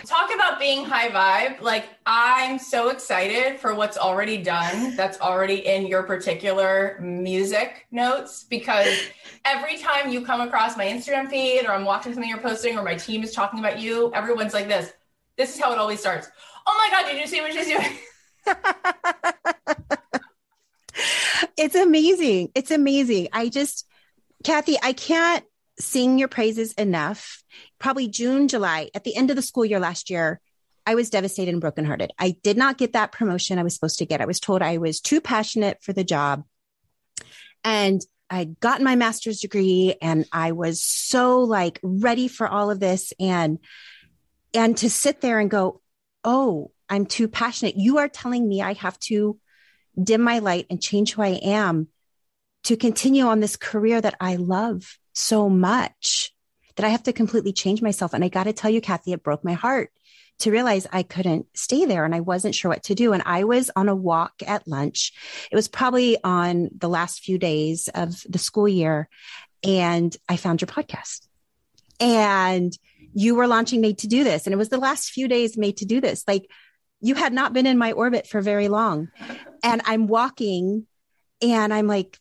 Talk 0.06 0.34
about 0.34 0.60
being 0.60 0.86
high 0.86 1.10
vibe. 1.10 1.62
Like 1.62 1.86
I'm 2.06 2.58
so 2.58 2.90
excited 2.90 3.60
for 3.60 3.76
what's 3.76 3.98
already 3.98 4.38
done. 4.38 4.96
That's 4.96 5.20
already 5.20 5.66
in 5.66 5.88
your 5.88 6.04
particular 6.04 6.98
music 7.02 7.88
notes 7.92 8.44
because 8.44 8.98
every 9.46 9.78
time 9.78 10.12
you 10.12 10.26
come 10.26 10.42
across 10.42 10.78
my 10.78 10.86
Instagram 10.86 11.30
feed 11.30 11.66
or 11.66 11.72
I'm 11.72 11.86
watching 11.86 12.14
something 12.14 12.30
you're 12.30 12.40
posting 12.40 12.78
or 12.78 12.84
my 12.84 12.96
team 12.96 13.24
is 13.24 13.34
talking 13.34 13.60
about 13.60 13.80
you, 13.80 14.12
everyone's 14.14 14.54
like 14.54 14.68
this. 14.68 14.92
This 15.38 15.56
is 15.56 15.62
how 15.62 15.72
it 15.74 15.78
always 15.78 16.00
starts. 16.00 16.28
Oh 16.66 16.78
my 16.78 16.98
god, 16.98 17.10
did 17.10 17.20
you 17.20 17.28
see 17.28 17.42
what 17.42 17.54
she's 17.54 17.68
doing? 17.68 17.98
it's 21.58 21.76
amazing. 21.76 22.50
It's 22.56 22.72
amazing. 22.72 23.30
I 23.34 23.50
just, 23.50 23.88
Cathy, 24.44 24.78
I 24.82 24.94
can't 24.94 25.44
sing 25.80 26.20
your 26.20 26.28
praises 26.28 26.74
enough. 26.74 27.44
Probably 27.82 28.08
June, 28.08 28.48
July, 28.48 28.92
at 28.94 29.04
the 29.04 29.16
end 29.16 29.32
of 29.32 29.36
the 29.36 29.42
school 29.42 29.66
year 29.66 29.80
last 29.80 30.12
year, 30.12 30.40
I 30.86 30.94
was 30.94 31.10
devastated 31.10 31.52
and 31.52 31.60
brokenhearted. 31.60 32.12
I 32.20 32.36
did 32.44 32.56
not 32.56 32.78
get 32.78 32.94
that 32.94 33.12
promotion 33.12 33.58
I 33.58 33.64
was 33.64 33.74
supposed 33.74 33.98
to 34.00 34.06
get. 34.06 34.22
I 34.22 34.26
was 34.26 34.40
told 34.40 34.62
I 34.62 34.78
was 34.78 35.02
too 35.02 35.20
passionate 35.20 35.80
for 35.82 35.92
the 35.92 36.04
job. 36.04 36.44
And 37.64 38.00
I'd 38.30 38.60
gotten 38.60 38.86
my 38.86 38.96
master's 38.96 39.42
degree 39.42 39.96
and 40.00 40.28
I 40.32 40.52
was 40.52 40.84
so 40.84 41.40
like 41.40 41.80
ready 41.82 42.28
for 42.28 42.48
all 42.48 42.70
of 42.70 42.80
this. 42.80 43.14
And 43.20 43.58
and 44.54 44.78
to 44.78 44.90
sit 44.90 45.22
there 45.22 45.40
and 45.40 45.50
go, 45.50 45.82
oh, 46.24 46.72
I'm 46.88 47.08
too 47.08 47.28
passionate. 47.28 47.78
You 47.78 47.98
are 47.98 48.08
telling 48.08 48.48
me 48.48 48.62
I 48.62 48.74
have 48.74 49.00
to 49.00 49.40
dim 50.02 50.22
my 50.22 50.38
light 50.38 50.68
and 50.70 50.80
change 50.80 51.14
who 51.14 51.24
I 51.24 51.40
am 51.42 51.88
to 52.66 52.78
continue 52.78 53.26
on 53.26 53.40
this 53.40 53.58
career 53.58 54.00
that 54.00 54.18
I 54.20 54.36
love 54.36 55.00
so 55.14 55.50
much 55.50 56.32
that 56.82 56.88
I 56.88 56.92
have 56.92 57.04
to 57.04 57.14
completely 57.14 57.54
change 57.54 57.80
myself. 57.84 58.12
And 58.14 58.24
I 58.24 58.28
got 58.28 58.46
to 58.46 58.54
tell 58.54 58.72
you, 58.72 58.82
Cathy, 58.82 59.14
it 59.14 59.22
broke 59.22 59.44
my 59.44 59.54
heart 59.54 59.92
to 60.40 60.52
realize 60.52 60.88
I 60.92 61.04
couldn't 61.04 61.46
stay 61.54 61.86
there 61.86 62.06
and 62.06 62.16
I 62.16 62.22
wasn't 62.22 62.56
sure 62.56 62.70
what 62.70 62.82
to 62.86 62.96
do. 62.96 63.14
And 63.14 63.22
I 63.24 63.44
was 63.44 63.70
on 63.76 63.88
a 63.88 63.96
walk 63.96 64.34
at 64.48 64.68
lunch. 64.68 65.14
It 65.52 65.56
was 65.56 65.68
probably 65.68 66.18
on 66.24 66.72
the 66.76 66.90
last 66.90 67.20
few 67.20 67.38
days 67.38 67.88
of 67.94 68.24
the 68.28 68.40
school 68.40 68.68
year. 68.68 69.10
And 69.64 70.16
I 70.28 70.38
found 70.38 70.60
your 70.60 70.70
podcast. 70.70 71.28
And 72.00 72.76
you 73.14 73.36
were 73.36 73.46
launching 73.46 73.82
Made 73.82 74.00
to 74.00 74.08
Do 74.08 74.24
This. 74.24 74.48
And 74.48 74.54
it 74.54 74.58
was 74.58 74.70
the 74.70 74.80
last 74.80 75.12
few 75.12 75.28
days 75.28 75.60
Made 75.60 75.78
to 75.78 75.86
Do 75.86 76.02
This. 76.02 76.24
Like 76.28 76.50
you 77.00 77.14
had 77.14 77.32
not 77.32 77.54
been 77.54 77.68
in 77.68 77.78
my 77.78 77.92
orbit 77.92 78.26
for 78.26 78.42
very 78.42 78.70
long. 78.70 79.10
And 79.64 79.84
I'm 79.86 80.08
walking 80.08 80.88
and 81.44 81.72
I'm 81.72 81.86
like, 81.86 82.18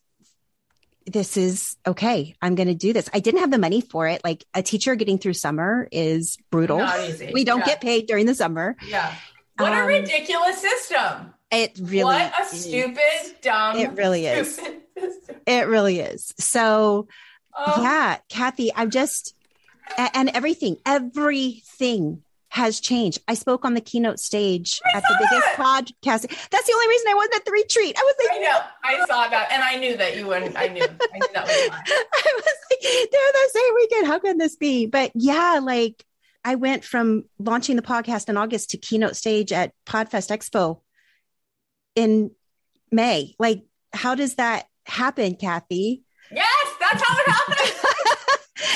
this 1.10 1.36
is 1.36 1.76
okay. 1.86 2.34
I'm 2.40 2.54
going 2.54 2.68
to 2.68 2.74
do 2.74 2.92
this. 2.92 3.08
I 3.12 3.20
didn't 3.20 3.40
have 3.40 3.50
the 3.50 3.58
money 3.58 3.80
for 3.80 4.06
it. 4.06 4.22
Like 4.22 4.44
a 4.54 4.62
teacher 4.62 4.94
getting 4.94 5.18
through 5.18 5.34
summer 5.34 5.88
is 5.90 6.38
brutal. 6.50 6.86
We 7.32 7.44
don't 7.44 7.60
yeah. 7.60 7.66
get 7.66 7.80
paid 7.80 8.06
during 8.06 8.26
the 8.26 8.34
summer. 8.34 8.76
Yeah. 8.86 9.12
What 9.58 9.72
um, 9.72 9.78
a 9.78 9.86
ridiculous 9.86 10.58
system. 10.58 11.34
It 11.50 11.78
really 11.80 12.04
What 12.04 12.32
a 12.38 12.42
is. 12.42 12.64
stupid, 12.64 13.40
dumb. 13.42 13.76
It 13.76 13.92
really 13.92 14.26
is. 14.26 14.60
It 15.46 15.66
really 15.66 16.00
is. 16.00 16.32
So, 16.38 17.08
oh. 17.56 17.82
yeah, 17.82 18.18
Cathy, 18.28 18.70
I'm 18.74 18.90
just, 18.90 19.34
and 19.98 20.28
everything, 20.28 20.76
everything 20.86 22.22
has 22.50 22.80
changed. 22.80 23.20
I 23.28 23.34
spoke 23.34 23.64
on 23.64 23.74
the 23.74 23.80
keynote 23.80 24.18
stage 24.18 24.80
at 24.94 25.02
the 25.02 25.16
biggest 25.18 25.48
podcast. 25.54 26.48
That's 26.50 26.66
the 26.66 26.72
only 26.74 26.88
reason 26.88 27.08
I 27.08 27.14
wasn't 27.14 27.36
at 27.36 27.44
the 27.44 27.52
retreat. 27.52 27.96
I 27.96 28.02
was 28.02 28.14
like, 28.18 28.38
I 28.38 28.42
know, 28.42 28.60
I 28.84 29.06
saw 29.06 29.28
that, 29.28 29.52
and 29.52 29.62
I 29.62 29.76
knew 29.76 29.96
that 29.96 30.16
you 30.16 30.26
wouldn't. 30.26 30.56
I 30.56 30.66
knew, 30.66 30.82
I 30.82 31.18
knew 31.18 31.28
that 31.32 31.46
was 31.46 31.70
I 32.12 32.32
was 32.34 32.54
like, 32.70 33.10
they're 33.10 33.32
the 33.32 33.50
same 33.52 33.74
weekend. 33.76 34.06
How 34.08 34.18
can 34.18 34.38
this 34.38 34.56
be? 34.56 34.86
But 34.86 35.12
yeah, 35.14 35.60
like 35.62 36.04
I 36.44 36.56
went 36.56 36.84
from 36.84 37.24
launching 37.38 37.76
the 37.76 37.82
podcast 37.82 38.28
in 38.28 38.36
August 38.36 38.70
to 38.70 38.78
keynote 38.78 39.14
stage 39.14 39.52
at 39.52 39.72
Podfest 39.86 40.36
Expo 40.36 40.80
in 41.94 42.32
May. 42.90 43.36
Like, 43.38 43.62
how 43.92 44.16
does 44.16 44.34
that 44.34 44.66
happen, 44.86 45.36
Cathy? 45.36 46.02
Yes, 46.32 46.66
that's 46.80 47.02
how 47.02 47.16
it 47.16 47.30
happens. 47.30 47.84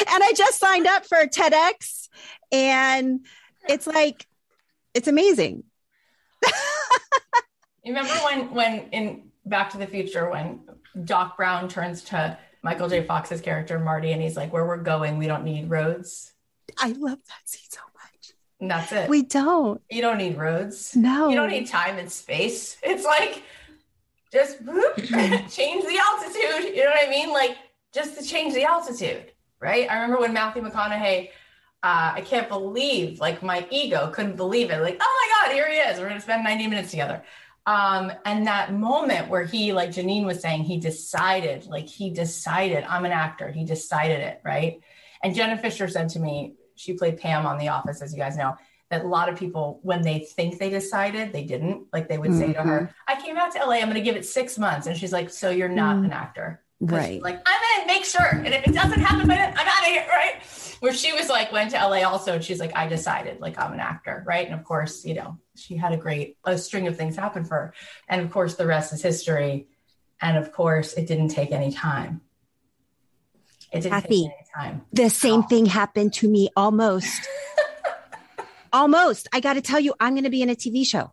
and 0.15 0.23
I 0.23 0.33
just 0.37 0.61
signed 0.61 0.87
up 0.87 1.07
for 1.07 1.19
TEDx 1.27 2.09
and 2.53 3.27
it's 3.69 3.87
like 3.87 4.27
it's 4.95 5.09
amazing. 5.09 5.65
you 6.45 6.51
remember 7.95 8.15
when 8.25 8.55
when 8.55 8.89
in 8.91 9.23
Back 9.47 9.71
to 9.71 9.79
the 9.79 9.87
Future 9.87 10.31
when 10.31 10.61
Doc 11.05 11.37
Brown 11.37 11.69
turns 11.69 12.03
to 12.05 12.39
Michael 12.63 12.89
J. 12.89 13.05
Fox's 13.05 13.41
character 13.41 13.79
Marty 13.79 14.13
and 14.13 14.23
he's 14.23 14.37
like, 14.37 14.53
"Where 14.53 14.67
we're 14.67 14.79
going, 14.79 15.19
we 15.19 15.27
don't 15.27 15.45
need 15.45 15.69
roads." 15.69 16.33
I 16.79 16.89
love 16.89 17.19
that 17.29 17.49
scene 17.49 17.69
so 17.69 17.81
much. 17.95 18.33
And 18.61 18.71
that's 18.71 18.93
it. 18.93 19.09
We 19.09 19.23
don't. 19.23 19.83
You 19.91 20.01
don't 20.01 20.19
need 20.19 20.39
roads. 20.39 20.97
No. 20.97 21.29
You 21.29 21.37
don't 21.37 21.51
need 21.51 21.67
time 21.67 21.99
and 21.99 22.11
space. 22.11 22.79
It's 22.83 23.05
like 23.05 23.43
just 24.33 24.63
whoop, 24.63 24.97
change 24.97 25.85
the 25.85 26.01
altitude. 26.09 26.75
You 26.75 26.85
know 26.85 26.91
what 26.91 27.07
I 27.07 27.11
mean? 27.11 27.31
Like 27.31 27.57
just 27.93 28.19
to 28.19 28.25
change 28.25 28.55
the 28.55 28.65
altitude, 28.65 29.33
right? 29.61 29.89
I 29.91 29.95
remember 29.95 30.21
when 30.21 30.33
Matthew 30.33 30.63
McConaughey 30.63 31.31
uh, 31.85 32.15
I 32.15 32.23
can't 32.23 32.49
believe, 32.49 33.21
like 33.21 33.43
my 33.43 33.67
ego 33.71 34.11
couldn't 34.11 34.37
believe 34.37 34.71
it. 34.71 34.81
Like, 34.81 34.97
oh 34.99 35.29
my 35.43 35.47
God, 35.47 35.55
here 35.55 35.71
he 35.71 35.77
is. 35.77 36.01
We're 36.01 36.09
going 36.09 36.19
to 36.19 36.23
spend 36.23 36.43
90 36.43 36.67
minutes 36.69 36.91
together. 36.91 37.23
Um, 37.67 38.11
and 38.25 38.47
that 38.47 38.73
moment 38.73 39.29
where 39.29 39.45
he, 39.45 39.75
like 39.75 39.91
Janine 39.91 40.25
was 40.25 40.41
saying, 40.41 40.65
he 40.65 40.79
decided, 40.79 41.67
like 41.67 41.87
he 41.87 42.09
decided, 42.09 42.85
I'm 42.85 43.05
an 43.05 43.13
actor. 43.13 43.51
He 43.51 43.67
decided 43.67 44.21
it, 44.21 44.41
right? 44.43 44.81
And 45.23 45.35
Jenna 45.35 45.59
Fischer 45.59 45.87
said 45.87 46.09
to 46.11 46.21
me, 46.21 46.55
she 46.75 46.95
played 46.95 47.19
Pam 47.19 47.45
on 47.45 47.59
The 47.59 47.69
Office, 47.69 48.01
as 48.01 48.15
you 48.15 48.19
guys 48.19 48.39
know, 48.39 48.57
that 48.91 49.05
a 49.05 49.09
lot 49.09 49.29
of 49.29 49.39
people, 49.39 49.81
when 49.83 50.01
they 50.01 50.21
think 50.21 50.59
they 50.59 50.71
decided, 50.71 51.35
they 51.35 51.45
didn't. 51.45 51.89
Like 51.93 52.09
they 52.09 52.17
would 52.17 52.31
mm-hmm. 52.31 52.41
say 52.41 52.53
to 52.55 52.63
her, 52.63 52.81
mm-hmm. 52.81 53.13
I 53.19 53.21
came 53.21 53.37
out 53.37 53.53
to 53.53 53.59
LA, 53.59 53.75
I'm 53.75 53.91
going 53.91 53.95
to 53.95 54.01
give 54.01 54.17
it 54.17 54.25
six 54.25 54.57
months. 54.57 54.87
And 54.87 54.97
she's 54.97 55.13
like, 55.13 55.29
So 55.29 55.51
you're 55.51 55.69
not 55.69 55.97
mm-hmm. 55.97 56.07
an 56.07 56.13
actor. 56.13 56.64
Right. 56.93 57.23
Like, 57.23 57.41
I'm 57.47 57.61
to 57.81 57.87
make 57.87 58.05
sure. 58.05 58.27
And 58.27 58.49
if 58.49 58.67
it 58.67 58.75
doesn't 58.75 59.01
happen 59.01 59.27
by 59.29 59.37
then, 59.37 59.55
I'm 59.57 59.67
out 59.67 59.83
of 59.83 59.87
here. 59.87 60.07
Right? 60.09 60.43
Where 60.81 60.93
she 60.93 61.13
was 61.13 61.29
like 61.29 61.51
went 61.53 61.71
to 61.71 61.77
LA 61.79 62.03
also 62.03 62.35
and 62.35 62.45
she's 62.45 62.61
like 62.61 62.77
I 62.77 62.87
decided 62.89 63.41
like 63.41 63.59
I'm 63.59 63.73
an 63.73 63.81
actor 63.81 64.23
right? 64.27 64.45
And 64.45 64.55
of 64.55 64.65
course 64.65 65.03
you 65.05 65.15
know 65.15 65.39
she 65.57 65.77
had 65.77 65.93
a 65.93 65.97
great 65.97 66.37
a 66.45 66.59
string 66.59 66.87
of 66.89 66.97
things 66.97 67.17
happen 67.17 67.45
for 67.45 67.55
her. 67.55 67.75
And 68.09 68.21
of 68.21 68.31
course 68.31 68.57
the 68.57 68.67
rest 68.67 68.93
is 68.93 69.03
history. 69.03 69.69
And 70.21 70.37
of 70.37 70.53
course 70.53 70.93
it 70.93 71.07
didn't 71.07 71.29
take 71.29 71.53
any 71.53 71.73
time. 71.73 72.21
It 73.73 73.81
didn't 73.81 73.93
Cathy, 73.93 74.25
take 74.25 74.33
any 74.33 74.47
time 74.55 74.83
the 74.93 75.09
same 75.09 75.43
thing 75.45 75.67
happened 75.67 76.13
to 76.15 76.29
me 76.29 76.51
almost. 76.57 77.29
Almost. 78.73 79.29
I 79.33 79.39
got 79.39 79.53
to 79.53 79.61
tell 79.61 79.79
you 79.79 79.95
I'm 80.01 80.15
going 80.15 80.25
to 80.25 80.31
be 80.31 80.43
in 80.43 80.51
a 80.51 80.57
TV 80.57 80.85
show. 80.85 81.13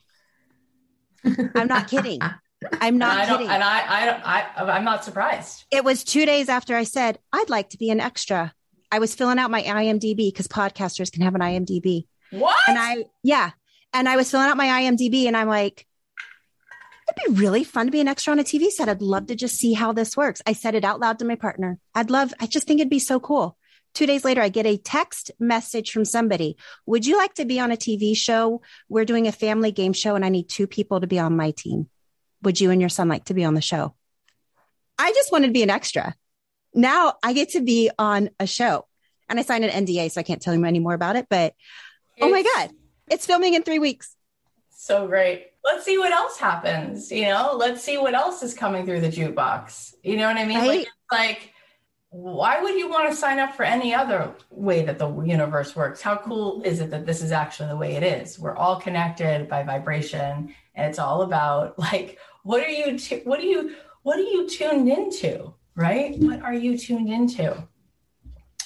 I'm 1.23 1.67
not 1.67 1.87
kidding 1.87 2.19
I'm 2.79 2.97
not 2.97 3.19
and 3.19 3.29
kidding. 3.29 3.49
And 3.49 3.63
I, 3.63 3.79
I, 3.79 4.41
I, 4.55 4.71
I'm 4.71 4.83
not 4.83 5.03
surprised. 5.03 5.65
It 5.71 5.83
was 5.83 6.03
two 6.03 6.25
days 6.25 6.49
after 6.49 6.75
I 6.75 6.83
said 6.83 7.19
I'd 7.33 7.49
like 7.49 7.69
to 7.71 7.77
be 7.77 7.89
an 7.89 7.99
extra. 7.99 8.53
I 8.91 8.99
was 8.99 9.15
filling 9.15 9.39
out 9.39 9.51
my 9.51 9.63
IMDb 9.63 10.17
because 10.17 10.47
podcasters 10.47 11.11
can 11.11 11.23
have 11.23 11.35
an 11.35 11.41
IMDb. 11.41 12.07
What? 12.31 12.57
And 12.67 12.77
I, 12.77 13.05
yeah. 13.23 13.51
And 13.93 14.07
I 14.07 14.15
was 14.15 14.29
filling 14.29 14.47
out 14.47 14.57
my 14.57 14.67
IMDb 14.67 15.25
and 15.25 15.35
I'm 15.35 15.47
like, 15.47 15.87
it'd 17.17 17.35
be 17.35 17.41
really 17.41 17.63
fun 17.63 17.87
to 17.87 17.91
be 17.91 18.01
an 18.01 18.07
extra 18.07 18.31
on 18.31 18.39
a 18.39 18.43
TV 18.43 18.69
set. 18.69 18.89
I'd 18.89 19.01
love 19.01 19.27
to 19.27 19.35
just 19.35 19.55
see 19.55 19.73
how 19.73 19.91
this 19.91 20.15
works. 20.15 20.41
I 20.45 20.53
said 20.53 20.75
it 20.75 20.83
out 20.83 20.99
loud 20.99 21.19
to 21.19 21.25
my 21.25 21.35
partner. 21.35 21.79
I'd 21.95 22.09
love, 22.09 22.33
I 22.39 22.47
just 22.47 22.67
think 22.67 22.79
it'd 22.79 22.89
be 22.89 22.99
so 22.99 23.19
cool. 23.19 23.57
Two 23.93 24.05
days 24.05 24.23
later, 24.23 24.41
I 24.41 24.47
get 24.47 24.65
a 24.65 24.77
text 24.77 25.31
message 25.39 25.91
from 25.91 26.05
somebody. 26.05 26.55
Would 26.85 27.05
you 27.05 27.17
like 27.17 27.33
to 27.35 27.45
be 27.45 27.59
on 27.59 27.71
a 27.71 27.77
TV 27.77 28.15
show? 28.15 28.61
We're 28.87 29.05
doing 29.05 29.27
a 29.27 29.33
family 29.33 29.71
game 29.71 29.91
show 29.91 30.15
and 30.15 30.23
I 30.23 30.29
need 30.29 30.47
two 30.47 30.67
people 30.67 31.01
to 31.01 31.07
be 31.07 31.19
on 31.19 31.35
my 31.35 31.51
team. 31.51 31.89
Would 32.43 32.59
you 32.59 32.71
and 32.71 32.81
your 32.81 32.89
son 32.89 33.07
like 33.07 33.25
to 33.25 33.33
be 33.33 33.43
on 33.43 33.53
the 33.53 33.61
show? 33.61 33.95
I 34.97 35.11
just 35.11 35.31
wanted 35.31 35.47
to 35.47 35.53
be 35.53 35.63
an 35.63 35.69
extra 35.69 36.15
now 36.73 37.15
I 37.23 37.33
get 37.33 37.49
to 37.49 37.61
be 37.61 37.89
on 37.97 38.29
a 38.39 38.47
show 38.47 38.87
and 39.29 39.39
I 39.39 39.43
signed 39.43 39.63
an 39.63 39.85
NDA, 39.85 40.11
so 40.11 40.19
I 40.19 40.23
can't 40.23 40.41
tell 40.41 40.53
you 40.53 40.63
any 40.65 40.79
more 40.79 40.93
about 40.93 41.15
it. 41.15 41.27
But 41.29 41.53
it's, 42.17 42.25
oh 42.25 42.29
my 42.29 42.43
God, 42.43 42.71
it's 43.09 43.25
filming 43.25 43.53
in 43.53 43.63
three 43.63 43.79
weeks. 43.79 44.15
So 44.69 45.07
great. 45.07 45.47
Let's 45.63 45.85
see 45.85 45.97
what 45.97 46.11
else 46.11 46.37
happens. 46.37 47.11
You 47.11 47.25
know, 47.25 47.53
let's 47.55 47.83
see 47.83 47.97
what 47.97 48.13
else 48.13 48.41
is 48.41 48.53
coming 48.53 48.85
through 48.85 49.01
the 49.01 49.09
jukebox. 49.09 49.93
You 50.03 50.17
know 50.17 50.27
what 50.27 50.37
I 50.37 50.45
mean? 50.45 50.57
Right? 50.57 50.67
Like, 50.67 50.87
like, 51.11 51.53
why 52.09 52.61
would 52.61 52.75
you 52.75 52.89
want 52.89 53.09
to 53.09 53.15
sign 53.15 53.39
up 53.39 53.55
for 53.55 53.63
any 53.63 53.93
other 53.93 54.33
way 54.49 54.83
that 54.83 54.97
the 54.97 55.21
universe 55.21 55.75
works? 55.75 56.01
How 56.01 56.17
cool 56.17 56.61
is 56.63 56.81
it 56.81 56.89
that 56.89 57.05
this 57.05 57.21
is 57.21 57.31
actually 57.31 57.69
the 57.69 57.77
way 57.77 57.95
it 57.95 58.03
is? 58.03 58.39
We're 58.39 58.55
all 58.55 58.81
connected 58.81 59.47
by 59.47 59.63
vibration, 59.63 60.53
and 60.75 60.89
it's 60.89 60.99
all 60.99 61.21
about 61.21 61.77
like, 61.79 62.17
what 62.43 62.63
are 62.63 62.69
you? 62.69 62.97
T- 62.97 63.21
what 63.23 63.39
are 63.39 63.43
you? 63.43 63.75
What 64.03 64.17
are 64.17 64.23
you 64.23 64.49
tuned 64.49 64.89
into? 64.89 65.53
right? 65.75 66.17
What 66.17 66.41
are 66.41 66.53
you 66.53 66.77
tuned 66.77 67.09
into? 67.09 67.67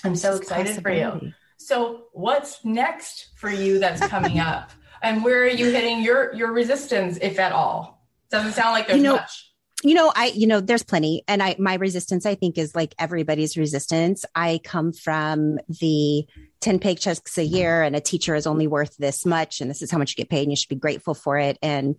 I'm 0.03 0.15
so 0.15 0.35
excited 0.35 0.81
for 0.81 0.91
you. 0.91 1.33
So, 1.57 2.05
what's 2.11 2.63
next 2.63 3.29
for 3.37 3.49
you 3.49 3.79
that's 3.79 4.05
coming 4.07 4.39
up? 4.39 4.71
And 5.01 5.23
where 5.23 5.43
are 5.43 5.47
you 5.47 5.71
hitting 5.71 6.01
your 6.03 6.33
your 6.33 6.51
resistance, 6.51 7.17
if 7.21 7.39
at 7.39 7.51
all? 7.51 8.05
Doesn't 8.29 8.53
sound 8.53 8.71
like 8.71 8.87
there's 8.87 8.97
you 8.97 9.03
know, 9.03 9.15
much. 9.15 9.51
You 9.83 9.93
know, 9.93 10.11
I 10.15 10.27
you 10.27 10.47
know, 10.47 10.59
there's 10.61 10.83
plenty, 10.83 11.23
and 11.27 11.41
I 11.41 11.55
my 11.59 11.75
resistance, 11.75 12.25
I 12.25 12.35
think, 12.35 12.57
is 12.57 12.75
like 12.75 12.93
everybody's 12.99 13.57
resistance. 13.57 14.25
I 14.35 14.59
come 14.63 14.93
from 14.93 15.59
the 15.67 16.25
10 16.61 16.79
paychecks 16.79 17.37
a 17.37 17.43
year, 17.43 17.83
and 17.83 17.95
a 17.95 18.01
teacher 18.01 18.35
is 18.35 18.47
only 18.47 18.67
worth 18.67 18.95
this 18.97 19.25
much, 19.25 19.61
and 19.61 19.69
this 19.69 19.81
is 19.81 19.91
how 19.91 19.97
much 19.97 20.11
you 20.11 20.15
get 20.15 20.29
paid, 20.29 20.43
and 20.43 20.51
you 20.51 20.55
should 20.55 20.69
be 20.69 20.75
grateful 20.75 21.13
for 21.13 21.37
it. 21.37 21.57
And 21.61 21.95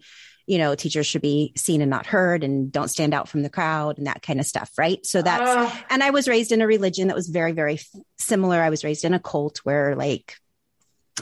you 0.47 0.59
know, 0.59 0.74
teachers 0.74 1.07
should 1.07 1.22
be 1.22 1.53
seen 1.57 1.80
and 1.80 1.90
not 1.90 2.07
heard 2.07 2.44
and 2.44 2.70
don't 2.70 2.88
stand 2.88 3.12
out 3.12 3.28
from 3.28 3.42
the 3.42 3.51
crowd 3.51 3.99
and 3.99 4.07
that 4.07 4.22
kind 4.22 4.38
of 4.38 4.47
stuff. 4.47 4.70
Right. 4.78 5.05
So 5.05 5.20
that's, 5.20 5.42
uh, 5.42 5.84
and 5.90 6.03
I 6.03 6.11
was 6.11 6.28
raised 6.28 6.53
in 6.53 6.62
a 6.62 6.66
religion 6.66 7.09
that 7.09 7.16
was 7.16 7.28
very, 7.28 7.53
very 7.53 7.80
similar. 8.18 8.61
I 8.61 8.70
was 8.70 8.84
raised 8.84 9.05
in 9.05 9.14
a 9.14 9.18
cult 9.18 9.59
where 9.64 9.97
like 9.97 10.36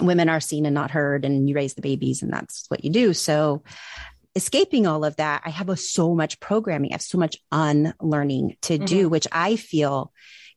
women 0.01 0.29
are 0.29 0.41
seen 0.41 0.67
and 0.67 0.75
not 0.75 0.91
heard 0.91 1.25
and 1.25 1.49
you 1.49 1.55
raise 1.55 1.75
the 1.75 1.83
babies 1.83 2.23
and 2.23 2.33
that's 2.33 2.67
what 2.69 2.85
you 2.85 2.91
do. 2.91 3.15
So 3.15 3.63
escaping 4.35 4.87
all 4.87 5.05
of 5.05 5.17
that, 5.17 5.43
I 5.45 5.51
have 5.51 5.69
a, 5.69 5.77
so 5.77 6.15
much 6.15 6.41
programming. 6.41 6.91
I 6.91 6.95
have 6.95 7.03
so 7.03 7.19
much 7.19 7.39
unlearning 7.51 8.57
to 8.63 8.75
mm-hmm. 8.75 8.85
do, 8.85 9.09
which 9.09 9.27
I 9.33 9.57
feel 9.57 10.13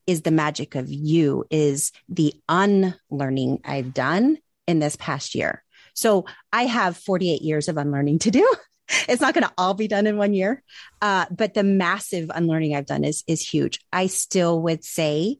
is 0.05 0.21
the 0.21 0.31
magic 0.31 0.75
of 0.75 0.89
you 0.89 1.45
is 1.49 1.91
the 2.09 2.33
unlearning 2.49 3.59
I've 3.63 3.93
done 3.93 4.37
in 4.65 4.79
this 4.79 4.95
past 4.95 5.35
year. 5.35 5.63
So 5.97 6.25
I 6.53 6.67
have 6.67 6.95
48 6.95 7.41
years 7.41 7.67
of 7.67 7.77
unlearning 7.77 8.19
to 8.19 8.31
do. 8.31 8.47
it's 9.09 9.21
not 9.21 9.33
going 9.33 9.43
to 9.43 9.53
all 9.57 9.73
be 9.73 9.87
done 9.87 10.05
in 10.05 10.15
one 10.15 10.33
year, 10.33 10.63
uh, 11.01 11.25
but 11.31 11.55
the 11.55 11.63
massive 11.63 12.29
unlearning 12.33 12.75
I've 12.75 12.85
done 12.85 13.03
is 13.03 13.23
is 13.27 13.41
huge. 13.41 13.79
I 13.91 14.07
still 14.07 14.61
would 14.61 14.83
say 14.83 15.39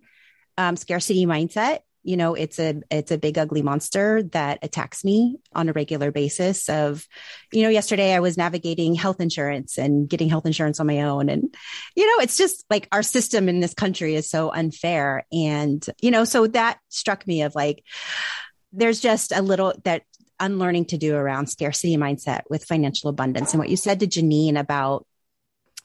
um, 0.58 0.76
scarcity 0.76 1.26
mindset. 1.26 1.80
You 2.04 2.18
know, 2.18 2.34
it's 2.34 2.58
a 2.58 2.82
it's 2.90 3.12
a 3.12 3.18
big 3.18 3.38
ugly 3.38 3.62
monster 3.62 4.24
that 4.32 4.60
attacks 4.64 5.04
me 5.04 5.38
on 5.54 5.70
a 5.70 5.74
regular 5.74 6.12
basis. 6.12 6.70
Of, 6.70 7.06
you 7.52 7.62
know, 7.62 7.70
yesterday 7.70 8.14
I 8.14 8.22
was 8.22 8.38
navigating 8.38 8.96
health 8.96 9.20
insurance 9.20 9.78
and 9.78 10.10
getting 10.10 10.30
health 10.30 10.46
insurance 10.46 10.80
on 10.80 10.88
my 10.88 11.02
own, 11.02 11.30
and 11.30 11.54
you 11.96 12.08
know, 12.08 12.24
it's 12.24 12.38
just 12.38 12.66
like 12.70 12.88
our 12.92 13.04
system 13.04 13.48
in 13.48 13.60
this 13.60 13.74
country 13.74 14.16
is 14.16 14.30
so 14.30 14.52
unfair, 14.52 15.26
and 15.32 15.86
you 16.02 16.10
know, 16.10 16.24
so 16.24 16.48
that 16.48 16.80
struck 16.90 17.28
me 17.28 17.44
of 17.44 17.54
like 17.54 17.84
there's 18.74 19.00
just 19.00 19.32
a 19.32 19.42
little 19.42 19.74
that 19.84 20.04
unlearning 20.40 20.86
to 20.86 20.98
do 20.98 21.16
around 21.16 21.48
scarcity 21.48 21.98
mindset 21.98 22.42
with 22.50 22.66
financial 22.66 23.10
abundance. 23.10 23.54
And 23.54 23.60
what 23.60 23.70
you 23.70 23.78
said 23.78 24.00
to 24.00 24.08
Janine 24.08 24.58
about 24.58 25.06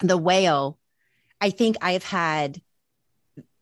the 0.01 0.19
whale, 0.19 0.79
I 1.41 1.51
think 1.51 1.77
I've 1.81 2.05
had 2.05 2.61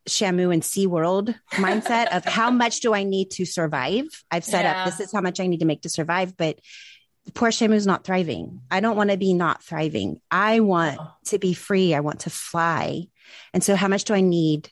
Shamu 0.09 0.53
and 0.53 0.63
SeaWorld 0.63 1.35
mindset 1.53 2.15
of 2.15 2.25
how 2.25 2.51
much 2.63 2.81
do 2.81 2.95
I 2.95 3.05
need 3.05 3.31
to 3.33 3.45
survive? 3.45 4.07
I've 4.31 4.45
set 4.45 4.65
uh, 4.65 4.69
yeah. 4.69 4.81
up 4.81 4.87
this 4.87 5.01
is 5.01 5.13
how 5.13 5.21
much 5.21 5.41
I 5.41 5.47
need 5.47 5.61
to 5.61 5.67
make 5.67 5.83
to 5.83 5.89
survive, 5.89 6.37
but 6.37 6.59
poor 7.35 7.51
Shamu 7.51 7.75
is 7.75 7.87
not 7.87 8.05
thriving. 8.05 8.61
I 8.71 8.81
don't 8.81 8.97
want 8.97 9.11
to 9.11 9.17
be 9.17 9.35
not 9.35 9.63
thriving. 9.63 10.21
I 10.31 10.61
want 10.61 10.99
oh. 11.01 11.13
to 11.27 11.39
be 11.39 11.55
free. 11.55 11.95
I 11.95 12.01
want 12.01 12.21
to 12.21 12.31
fly. 12.31 13.05
And 13.53 13.63
so 13.63 13.77
how 13.77 13.89
much 13.89 14.05
do 14.05 14.15
I 14.15 14.21
need 14.21 14.71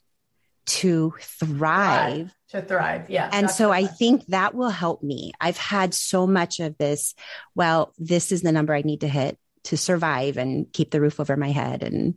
to 0.67 1.15
thrive? 1.21 2.33
To 2.51 2.63
thrive. 2.63 3.11
Yeah. 3.11 3.29
And 3.31 3.51
so 3.51 3.71
I 3.71 3.87
think 3.87 4.25
that 4.27 4.55
will 4.55 4.71
help 4.71 5.03
me. 5.03 5.33
I've 5.39 5.59
had 5.59 5.93
so 5.93 6.27
much 6.27 6.61
of 6.61 6.79
this. 6.79 7.15
Well, 7.55 7.93
this 7.99 8.33
is 8.33 8.41
the 8.41 8.53
number 8.53 8.75
I 8.75 8.81
need 8.81 9.03
to 9.03 9.09
hit 9.09 9.39
to 9.65 9.77
survive 9.77 10.39
and 10.39 10.73
keep 10.73 10.91
the 10.91 11.01
roof 11.01 11.21
over 11.21 11.37
my 11.37 11.51
head 11.51 11.83
and 11.83 12.15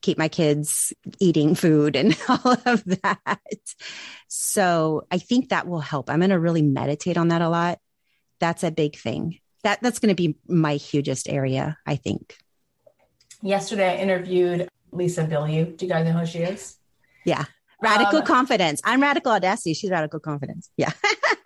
keep 0.00 0.18
my 0.18 0.28
kids 0.28 0.92
eating 1.20 1.54
food 1.54 1.96
and 1.96 2.16
all 2.28 2.56
of 2.66 2.84
that. 3.02 3.40
So 4.26 5.06
I 5.10 5.18
think 5.18 5.50
that 5.50 5.68
will 5.68 5.80
help. 5.80 6.10
I'm 6.10 6.18
going 6.18 6.30
to 6.30 6.38
really 6.38 6.62
meditate 6.62 7.16
on 7.16 7.28
that 7.28 7.42
a 7.42 7.48
lot. 7.48 7.78
That's 8.40 8.64
a 8.64 8.70
big 8.70 8.96
thing. 8.96 9.38
That 9.64 9.80
that's 9.82 9.98
going 9.98 10.14
to 10.14 10.14
be 10.14 10.36
my 10.46 10.74
hugest 10.74 11.28
area, 11.28 11.76
I 11.84 11.96
think. 11.96 12.36
Yesterday 13.42 13.90
I 13.90 13.96
interviewed 13.96 14.68
Lisa 14.92 15.24
Bilyeu. 15.24 15.76
Do 15.76 15.86
you 15.86 15.92
guys 15.92 16.04
know 16.04 16.12
who 16.12 16.26
she 16.26 16.38
is? 16.38 16.76
Yeah. 17.24 17.44
Radical 17.80 18.18
um, 18.18 18.24
confidence. 18.24 18.80
I'm 18.84 19.00
radical 19.00 19.32
audacity. 19.32 19.74
She's 19.74 19.90
radical 19.90 20.20
confidence. 20.20 20.70
Yeah. 20.76 20.92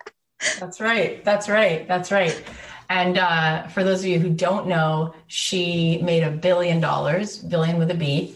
that's 0.59 0.81
right. 0.81 1.23
That's 1.23 1.47
right. 1.47 1.87
That's 1.87 2.11
right. 2.11 2.43
And 2.89 3.17
uh, 3.17 3.67
for 3.67 3.83
those 3.83 4.01
of 4.01 4.07
you 4.07 4.19
who 4.19 4.29
don't 4.29 4.67
know, 4.67 5.13
she 5.27 5.99
made 6.01 6.23
a 6.23 6.31
billion 6.31 6.79
dollars, 6.79 7.37
billion 7.37 7.77
with 7.77 7.91
a 7.91 7.95
B. 7.95 8.35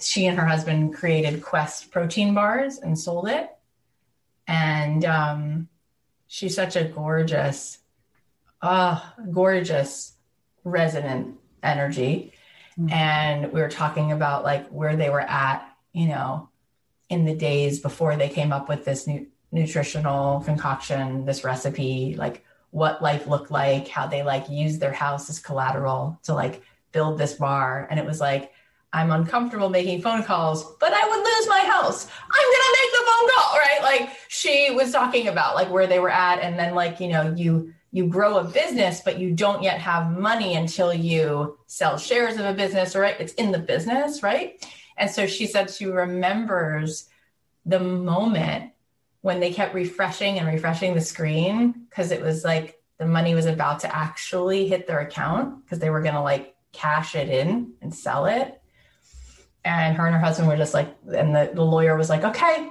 She 0.00 0.26
and 0.26 0.38
her 0.38 0.46
husband 0.46 0.94
created 0.94 1.42
Quest 1.42 1.90
protein 1.90 2.34
bars 2.34 2.78
and 2.78 2.98
sold 2.98 3.28
it. 3.28 3.50
And 4.46 5.04
um, 5.04 5.68
she's 6.26 6.54
such 6.54 6.76
a 6.76 6.84
gorgeous, 6.84 7.78
uh, 8.62 9.00
gorgeous 9.30 10.14
resonant 10.64 11.36
energy. 11.62 12.32
Mm-hmm. 12.78 12.92
And 12.92 13.52
we 13.52 13.60
were 13.60 13.68
talking 13.68 14.12
about 14.12 14.44
like 14.44 14.68
where 14.68 14.96
they 14.96 15.10
were 15.10 15.20
at, 15.20 15.66
you 15.92 16.08
know, 16.08 16.49
in 17.10 17.24
the 17.24 17.34
days 17.34 17.80
before 17.80 18.16
they 18.16 18.28
came 18.28 18.52
up 18.52 18.68
with 18.68 18.84
this 18.84 19.06
new 19.06 19.26
nutritional 19.52 20.40
concoction, 20.42 21.24
this 21.24 21.42
recipe, 21.42 22.14
like 22.16 22.44
what 22.70 23.02
life 23.02 23.26
looked 23.26 23.50
like, 23.50 23.88
how 23.88 24.06
they 24.06 24.22
like 24.22 24.48
used 24.48 24.80
their 24.80 24.92
house 24.92 25.28
as 25.28 25.40
collateral 25.40 26.20
to 26.22 26.32
like 26.32 26.62
build 26.92 27.18
this 27.18 27.34
bar. 27.34 27.88
And 27.90 27.98
it 27.98 28.06
was 28.06 28.20
like, 28.20 28.52
I'm 28.92 29.10
uncomfortable 29.10 29.68
making 29.68 30.02
phone 30.02 30.22
calls, 30.22 30.64
but 30.78 30.92
I 30.92 31.08
would 31.08 31.18
lose 31.18 31.48
my 31.48 31.60
house. 31.60 32.06
I'm 32.06 32.52
gonna 32.52 32.76
make 32.80 32.92
the 32.92 33.06
phone 33.06 33.28
call, 33.34 33.56
right? 33.56 33.80
Like 33.82 34.16
she 34.28 34.70
was 34.70 34.92
talking 34.92 35.28
about 35.28 35.54
like 35.54 35.70
where 35.70 35.86
they 35.86 36.00
were 36.00 36.10
at, 36.10 36.40
and 36.40 36.58
then 36.58 36.74
like 36.74 36.98
you 36.98 37.08
know 37.08 37.32
you 37.36 37.72
you 37.92 38.06
grow 38.06 38.38
a 38.38 38.44
business, 38.44 39.00
but 39.04 39.18
you 39.18 39.32
don't 39.32 39.62
yet 39.62 39.78
have 39.78 40.10
money 40.10 40.56
until 40.56 40.92
you 40.92 41.58
sell 41.66 41.98
shares 41.98 42.36
of 42.36 42.46
a 42.46 42.52
business, 42.52 42.96
right? 42.96 43.16
It's 43.20 43.34
in 43.34 43.52
the 43.52 43.58
business, 43.58 44.24
right? 44.24 44.64
And 45.00 45.10
so 45.10 45.26
she 45.26 45.46
said 45.46 45.70
she 45.70 45.86
remembers 45.86 47.08
the 47.64 47.80
moment 47.80 48.72
when 49.22 49.40
they 49.40 49.50
kept 49.52 49.74
refreshing 49.74 50.38
and 50.38 50.46
refreshing 50.46 50.94
the 50.94 51.00
screen 51.00 51.86
because 51.88 52.10
it 52.10 52.22
was 52.22 52.44
like 52.44 52.80
the 52.98 53.06
money 53.06 53.34
was 53.34 53.46
about 53.46 53.80
to 53.80 53.96
actually 53.96 54.68
hit 54.68 54.86
their 54.86 55.00
account 55.00 55.64
because 55.64 55.78
they 55.78 55.88
were 55.88 56.02
going 56.02 56.14
to 56.14 56.20
like 56.20 56.54
cash 56.72 57.14
it 57.14 57.30
in 57.30 57.72
and 57.80 57.94
sell 57.94 58.26
it. 58.26 58.60
And 59.64 59.96
her 59.96 60.06
and 60.06 60.14
her 60.14 60.20
husband 60.20 60.48
were 60.48 60.56
just 60.56 60.74
like, 60.74 60.94
and 61.14 61.34
the, 61.34 61.50
the 61.54 61.64
lawyer 61.64 61.96
was 61.96 62.10
like, 62.10 62.24
okay, 62.24 62.70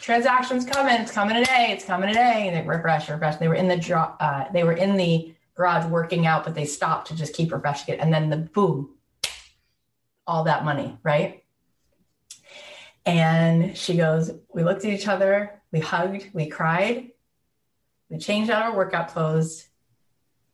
transaction's 0.00 0.66
coming. 0.66 1.00
It's 1.00 1.12
coming 1.12 1.36
today. 1.36 1.68
It's 1.70 1.84
coming 1.84 2.08
today. 2.08 2.48
And 2.48 2.56
they 2.56 2.68
refresh, 2.68 3.08
refresh. 3.08 3.36
They 3.36 3.48
were 3.48 3.54
in 3.54 3.68
the 3.68 3.96
uh, 3.96 4.50
they 4.52 4.64
were 4.64 4.72
in 4.72 4.96
the 4.96 5.34
garage 5.54 5.86
working 5.90 6.26
out, 6.26 6.44
but 6.44 6.54
they 6.54 6.64
stopped 6.64 7.08
to 7.08 7.16
just 7.16 7.34
keep 7.34 7.52
refreshing 7.52 7.94
it. 7.94 8.00
And 8.00 8.12
then 8.12 8.30
the 8.30 8.38
boom, 8.38 8.94
all 10.26 10.44
that 10.44 10.64
money, 10.64 10.98
right? 11.02 11.39
And 13.06 13.76
she 13.76 13.96
goes, 13.96 14.30
we 14.52 14.62
looked 14.62 14.84
at 14.84 14.92
each 14.92 15.08
other 15.08 15.60
we 15.72 15.80
hugged, 15.80 16.28
we 16.32 16.48
cried, 16.48 17.10
we 18.08 18.18
changed 18.18 18.50
out 18.50 18.62
our 18.62 18.76
workout 18.76 19.08
clothes 19.08 19.68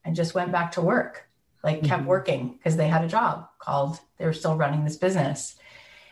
and 0.05 0.15
just 0.15 0.35
went 0.35 0.53
back 0.53 0.73
to 0.73 0.83
work, 0.83 1.29
like 1.65 1.83
kept 1.83 2.01
mm-hmm. 2.01 2.09
working 2.09 2.53
because 2.53 2.77
they 2.77 2.89
had 2.89 3.05
a 3.05 3.09
job 3.09 3.49
called, 3.59 3.99
they 4.19 4.27
were 4.27 4.33
still 4.33 4.57
running 4.57 4.85
this 4.85 4.97
business. 4.97 5.57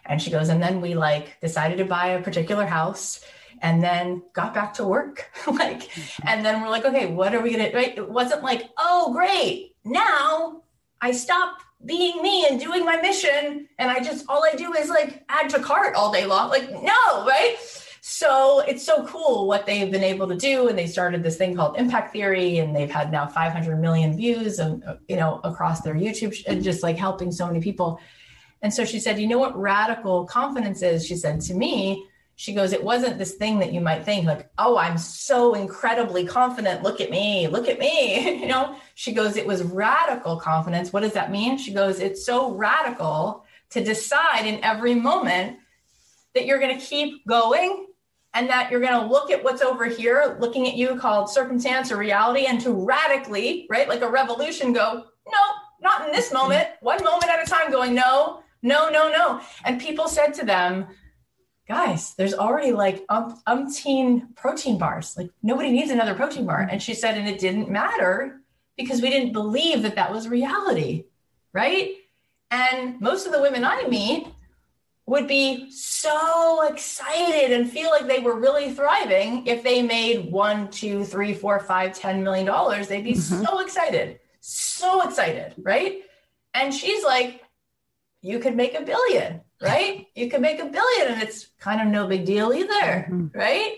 And 0.07 0.21
she 0.21 0.31
goes, 0.31 0.49
and 0.49 0.63
then 0.63 0.81
we 0.81 0.95
like 0.95 1.39
decided 1.41 1.79
to 1.79 1.85
buy 1.85 2.09
a 2.09 2.23
particular 2.23 2.67
house 2.67 3.25
and 3.63 3.83
then 3.83 4.23
got 4.33 4.53
back 4.53 4.75
to 4.75 4.85
work. 4.85 5.31
like, 5.47 5.83
mm-hmm. 5.83 6.29
and 6.29 6.45
then 6.45 6.63
we're 6.63 6.71
like, 6.71 6.85
okay, 6.85 7.07
what 7.07 7.35
are 7.35 7.41
we 7.41 7.53
gonna, 7.53 7.71
right? 7.75 7.97
It 7.97 8.09
wasn't 8.09 8.43
like, 8.43 8.71
oh, 8.79 9.13
great. 9.13 9.77
Now 9.85 10.63
I 11.01 11.13
stop 11.13 11.59
being 11.85 12.23
me 12.23 12.47
and 12.47 12.59
doing 12.59 12.85
my 12.85 12.97
mission. 12.97 13.69
And 13.79 13.91
I 13.91 14.01
just, 14.01 14.25
all 14.29 14.45
I 14.45 14.57
do 14.57 14.73
is 14.75 14.89
like 14.89 15.25
add 15.29 15.51
to 15.51 15.61
cart 15.61 15.95
all 15.95 16.13
day 16.13 16.27
long. 16.27 16.51
Like, 16.51 16.71
no, 16.71 17.27
right? 17.27 17.57
So 18.07 18.61
it's 18.61 18.85
so 18.85 19.07
cool 19.07 19.47
what 19.47 19.65
they've 19.65 19.91
been 19.91 20.05
able 20.05 20.29
to 20.29 20.37
do. 20.37 20.69
And 20.69 20.79
they 20.79 20.87
started 20.87 21.23
this 21.23 21.39
thing 21.39 21.57
called 21.57 21.79
impact 21.79 22.13
theory, 22.13 22.59
and 22.59 22.77
they've 22.77 22.91
had 22.91 23.11
now 23.11 23.27
500 23.27 23.81
million 23.81 24.15
views 24.15 24.59
and 24.59 24.85
you 25.09 25.17
know 25.17 25.41
across 25.43 25.81
their 25.81 25.95
YouTube 25.95 26.39
and 26.47 26.63
just 26.63 26.83
like 26.83 26.99
helping 26.99 27.33
so 27.33 27.47
many 27.47 27.61
people. 27.61 27.99
And 28.61 28.73
so 28.75 28.85
she 28.85 29.01
said, 29.01 29.19
you 29.19 29.27
know 29.27 29.39
what 29.39 29.59
radical 29.59 30.27
confidence 30.27 30.83
is? 30.83 31.07
She 31.07 31.17
said 31.17 31.41
to 31.43 31.55
me, 31.55 32.07
she 32.37 32.53
goes, 32.53 32.73
it 32.73 32.83
wasn't 32.83 33.19
this 33.19 33.35
thing 33.35 33.61
that 33.61 33.73
you 33.73 33.81
might 33.81 34.05
think 34.05 34.27
like, 34.27 34.51
oh, 34.59 34.77
I'm 34.77 34.99
so 34.99 35.55
incredibly 35.55 36.27
confident. 36.27 36.83
Look 36.83 37.01
at 37.01 37.11
me, 37.11 37.47
look 37.47 37.69
at 37.69 37.79
me. 37.79 38.41
you 38.41 38.47
know, 38.47 38.77
she 38.95 39.13
goes, 39.13 39.37
it 39.37 39.47
was 39.47 39.63
radical 39.63 40.37
confidence. 40.39 40.93
What 40.93 41.01
does 41.01 41.13
that 41.13 41.31
mean? 41.31 41.59
She 41.59 41.73
goes, 41.73 42.01
it's 42.01 42.27
so 42.27 42.53
radical 42.53 43.45
to 43.71 43.85
decide 43.85 44.47
in 44.47 44.63
every 44.65 44.95
moment 44.95 45.59
that 46.35 46.47
you're 46.47 46.59
going 46.59 46.79
to 46.79 46.85
keep 46.85 47.25
going 47.27 47.87
and 48.35 48.51
that 48.51 48.71
you're 48.71 48.81
going 48.81 49.01
to 49.01 49.07
look 49.07 49.31
at 49.31 49.45
what's 49.45 49.63
over 49.63 49.85
here, 49.85 50.37
looking 50.41 50.67
at 50.67 50.75
you 50.75 50.97
called 50.97 51.31
circumstance 51.31 51.93
or 51.93 51.97
reality, 51.97 52.47
and 52.47 52.61
to 52.61 52.73
radically, 52.73 53.67
right, 53.71 53.89
like 53.89 54.03
a 54.03 54.11
revolution, 54.11 54.73
go, 54.73 55.05
no, 55.27 55.39
not 55.81 56.05
in 56.07 56.13
this 56.13 56.33
moment, 56.33 56.67
one 56.81 57.03
moment 57.05 57.31
at 57.31 57.47
a 57.47 57.49
time, 57.49 57.71
going, 57.71 57.95
no, 57.95 58.43
no, 58.63 58.89
no, 58.91 59.09
no. 59.09 59.41
And 59.65 59.81
people 59.81 60.09
said 60.09 60.35
to 60.35 60.45
them, 60.45 60.87
guys, 61.67 62.15
there's 62.15 62.35
already 62.35 62.73
like 62.73 63.05
um, 63.09 63.41
umpteen 63.47 64.35
protein 64.37 64.79
bars. 64.79 65.17
Like 65.17 65.31
nobody 65.43 65.71
needs 65.71 65.91
another 65.91 66.15
protein 66.15 66.47
bar. 66.47 66.69
And 66.71 66.83
she 66.83 66.95
said, 66.95 67.17
and 67.17 67.29
it 67.29 67.39
didn't 67.39 67.71
matter 67.71 68.41
because 68.77 69.01
we 69.01 69.11
didn't 69.11 69.33
believe 69.33 69.83
that 69.83 69.95
that 69.95 70.13
was 70.13 70.29
reality, 70.29 71.05
right? 71.53 71.93
And 72.51 73.01
most 73.01 73.27
of 73.27 73.33
the 73.33 73.41
women 73.41 73.65
I 73.65 73.87
meet 73.89 74.27
would 75.07 75.29
be 75.29 75.71
so 75.71 76.67
excited 76.67 77.53
and 77.53 77.71
feel 77.71 77.91
like 77.91 78.07
they 78.07 78.21
were 78.21 78.39
really 78.39 78.73
thriving 78.73 79.47
if 79.47 79.63
they 79.63 79.83
made 79.83 80.31
one, 80.31 80.71
two, 80.71 81.05
three, 81.05 81.35
four, 81.35 81.61
five, 81.61 81.99
ten 81.99 82.23
million 82.23 82.47
dollars. 82.47 82.89
They'd 82.89 83.05
be 83.05 83.13
mm-hmm. 83.13 83.45
so 83.45 83.61
excited, 83.61 84.21
so 84.41 85.03
excited, 85.03 85.55
right? 85.59 86.03
And 86.55 86.73
she's 86.73 87.05
like, 87.05 87.43
you 88.23 88.39
could 88.39 88.57
make 88.57 88.75
a 88.75 88.83
billion, 88.83 89.43
right? 89.61 90.07
You 90.15 90.29
can 90.29 90.41
make 90.41 90.61
a 90.61 90.67
billion, 90.67 91.13
and 91.13 91.23
it's 91.23 91.49
kind 91.59 91.81
of 91.81 91.89
no 91.89 92.07
big 92.07 92.25
deal 92.25 92.53
either, 92.53 93.07
mm-hmm. 93.09 93.27
right? 93.33 93.77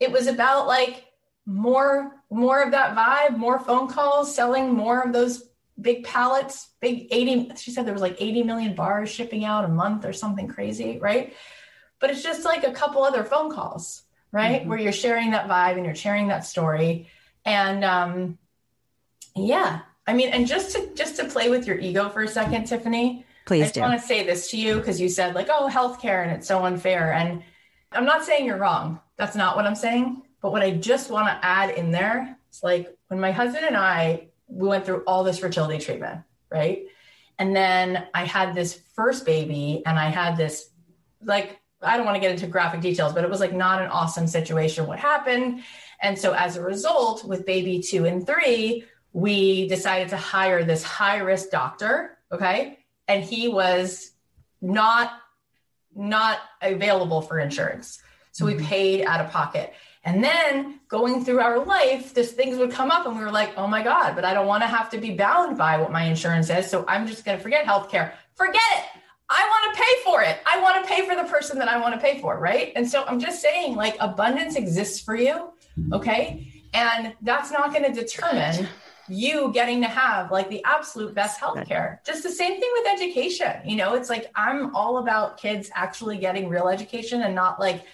It 0.00 0.10
was 0.10 0.26
about 0.26 0.66
like 0.66 1.04
more, 1.46 2.12
more 2.30 2.62
of 2.62 2.72
that 2.72 2.96
vibe, 2.96 3.36
more 3.36 3.58
phone 3.58 3.88
calls, 3.88 4.34
selling 4.34 4.72
more 4.72 5.00
of 5.02 5.12
those 5.12 5.48
big 5.80 6.04
pallets, 6.04 6.70
big 6.80 7.08
80, 7.10 7.52
she 7.56 7.70
said 7.70 7.86
there 7.86 7.92
was 7.92 8.02
like 8.02 8.16
80 8.20 8.42
million 8.44 8.74
bars 8.74 9.10
shipping 9.10 9.44
out 9.44 9.64
a 9.64 9.68
month 9.68 10.04
or 10.04 10.12
something 10.12 10.48
crazy, 10.48 10.98
right? 10.98 11.34
But 11.98 12.10
it's 12.10 12.22
just 12.22 12.44
like 12.44 12.64
a 12.64 12.72
couple 12.72 13.02
other 13.02 13.24
phone 13.24 13.50
calls, 13.50 14.02
right? 14.30 14.60
Mm-hmm. 14.60 14.68
Where 14.68 14.78
you're 14.78 14.92
sharing 14.92 15.30
that 15.32 15.48
vibe 15.48 15.76
and 15.76 15.84
you're 15.84 15.94
sharing 15.94 16.28
that 16.28 16.44
story. 16.44 17.08
And 17.44 17.84
um, 17.84 18.38
yeah, 19.34 19.80
I 20.06 20.14
mean, 20.14 20.30
and 20.30 20.46
just 20.46 20.74
to 20.76 20.94
just 20.94 21.16
to 21.16 21.24
play 21.26 21.48
with 21.48 21.66
your 21.66 21.78
ego 21.78 22.08
for 22.08 22.22
a 22.22 22.28
second, 22.28 22.64
Tiphany. 22.64 23.24
Please 23.44 23.62
I 23.62 23.66
just 23.66 23.80
want 23.80 24.00
to 24.00 24.06
say 24.06 24.24
this 24.24 24.50
to 24.50 24.56
you 24.56 24.76
because 24.76 25.00
you 25.00 25.08
said 25.08 25.34
like, 25.34 25.48
oh, 25.50 25.68
healthcare 25.70 26.22
and 26.22 26.32
it's 26.32 26.46
so 26.46 26.64
unfair. 26.64 27.12
And 27.12 27.42
I'm 27.92 28.04
not 28.04 28.24
saying 28.24 28.46
you're 28.46 28.58
wrong. 28.58 29.00
That's 29.16 29.36
not 29.36 29.56
what 29.56 29.66
I'm 29.66 29.74
saying. 29.74 30.22
But 30.40 30.52
what 30.52 30.62
I 30.62 30.72
just 30.72 31.10
want 31.10 31.28
to 31.28 31.46
add 31.46 31.70
in 31.70 31.90
there 31.90 32.36
is 32.52 32.62
like 32.62 32.96
when 33.08 33.20
my 33.20 33.32
husband 33.32 33.64
and 33.64 33.76
I 33.76 34.28
we 34.48 34.68
went 34.68 34.84
through 34.84 35.02
all 35.06 35.24
this 35.24 35.38
fertility 35.38 35.82
treatment, 35.82 36.20
right? 36.50 36.84
And 37.38 37.56
then 37.56 38.06
I 38.14 38.24
had 38.24 38.54
this 38.54 38.80
first 38.94 39.24
baby 39.24 39.82
and 39.86 39.98
I 39.98 40.10
had 40.10 40.36
this 40.36 40.70
like 41.24 41.58
I 41.82 41.96
don't 41.96 42.06
want 42.06 42.16
to 42.16 42.20
get 42.20 42.30
into 42.30 42.46
graphic 42.46 42.80
details, 42.80 43.12
but 43.12 43.24
it 43.24 43.30
was 43.30 43.40
like 43.40 43.52
not 43.52 43.82
an 43.82 43.88
awesome 43.88 44.26
situation 44.26 44.86
what 44.86 44.98
happened. 44.98 45.62
And 46.00 46.18
so 46.18 46.32
as 46.32 46.56
a 46.56 46.62
result, 46.62 47.24
with 47.24 47.46
baby 47.46 47.80
2 47.80 48.06
and 48.06 48.26
3, 48.26 48.84
we 49.12 49.68
decided 49.68 50.08
to 50.10 50.16
hire 50.16 50.64
this 50.64 50.82
high 50.82 51.18
risk 51.18 51.50
doctor, 51.50 52.18
okay? 52.30 52.78
And 53.12 53.22
he 53.22 53.48
was 53.48 54.10
not 54.60 55.12
not 55.94 56.38
available 56.62 57.20
for 57.20 57.38
insurance. 57.38 58.00
So 58.30 58.46
we 58.46 58.54
Mhm. 58.54 58.64
paid 58.64 59.04
out 59.04 59.20
of 59.20 59.30
pocket. 59.30 59.74
And 60.04 60.24
then 60.24 60.80
going 60.88 61.22
through 61.22 61.40
our 61.40 61.58
life, 61.58 62.14
this 62.14 62.32
things 62.32 62.56
would 62.56 62.72
come 62.72 62.90
up 62.90 63.04
and 63.06 63.14
we 63.18 63.22
were 63.22 63.30
like, 63.30 63.52
oh 63.58 63.66
my 63.66 63.82
God, 63.82 64.14
but 64.16 64.24
I 64.24 64.32
don't 64.32 64.46
want 64.46 64.62
to 64.62 64.66
have 64.66 64.88
to 64.90 64.98
be 64.98 65.10
bound 65.14 65.58
by 65.58 65.76
what 65.76 65.92
my 65.92 66.04
insurance 66.04 66.48
is. 66.48 66.70
So 66.70 66.86
I'm 66.88 67.06
just 67.06 67.26
going 67.26 67.36
to 67.36 67.42
forget 67.42 67.66
healthcare. 67.66 68.12
Forget 68.34 68.62
it. 68.78 68.84
I 69.28 69.46
want 69.52 69.76
to 69.76 69.82
pay 69.82 69.92
for 70.06 70.22
it. 70.22 70.38
I 70.46 70.60
want 70.62 70.82
to 70.82 70.88
pay 70.92 71.06
for 71.06 71.14
the 71.14 71.24
person 71.24 71.58
that 71.58 71.68
I 71.68 71.78
want 71.78 71.94
to 71.94 72.00
pay 72.00 72.18
for. 72.22 72.38
Right. 72.38 72.72
And 72.74 72.88
so 72.88 73.04
I'm 73.04 73.20
just 73.20 73.42
saying, 73.42 73.76
like, 73.76 73.96
abundance 74.00 74.56
exists 74.56 74.98
for 75.00 75.14
you. 75.14 75.52
Okay. 75.92 76.50
And 76.72 77.14
that's 77.20 77.50
not 77.50 77.72
going 77.74 77.84
to 77.84 77.92
determine 77.92 78.66
you 79.08 79.52
getting 79.52 79.80
to 79.80 79.88
have 79.88 80.30
like 80.30 80.48
the 80.48 80.62
absolute 80.64 81.14
best 81.14 81.40
healthcare. 81.40 81.98
Just 82.04 82.22
the 82.22 82.30
same 82.30 82.60
thing 82.60 82.70
with 82.74 82.86
education. 82.88 83.52
You 83.64 83.76
know, 83.76 83.94
it's 83.94 84.08
like 84.08 84.30
I'm 84.34 84.74
all 84.74 84.98
about 84.98 85.38
kids 85.38 85.70
actually 85.74 86.18
getting 86.18 86.48
real 86.48 86.68
education 86.68 87.22
and 87.22 87.34
not 87.34 87.58
like 87.58 87.84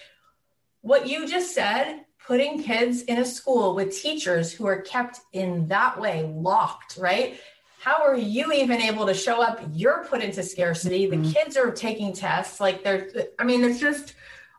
what 0.81 1.07
you 1.07 1.27
just 1.27 1.53
said, 1.53 2.05
putting 2.25 2.61
kids 2.61 3.01
in 3.03 3.17
a 3.17 3.25
school 3.25 3.75
with 3.75 3.95
teachers 3.95 4.51
who 4.51 4.65
are 4.67 4.81
kept 4.81 5.19
in 5.33 5.67
that 5.67 5.99
way, 5.99 6.23
locked, 6.23 6.97
right? 6.97 7.39
How 7.79 8.03
are 8.03 8.17
you 8.17 8.51
even 8.53 8.81
able 8.81 9.05
to 9.05 9.13
show 9.13 9.41
up? 9.41 9.61
You're 9.73 10.05
put 10.05 10.21
into 10.21 10.43
scarcity. 10.43 11.05
The 11.09 11.17
Mhm. 11.17 11.33
kids 11.33 11.57
are 11.57 11.71
taking 11.71 12.13
tests. 12.13 12.59
Like 12.59 12.83
there's, 12.83 13.13
I 13.39 13.43
mean, 13.45 13.63
it's 13.63 13.79
just 13.79 14.15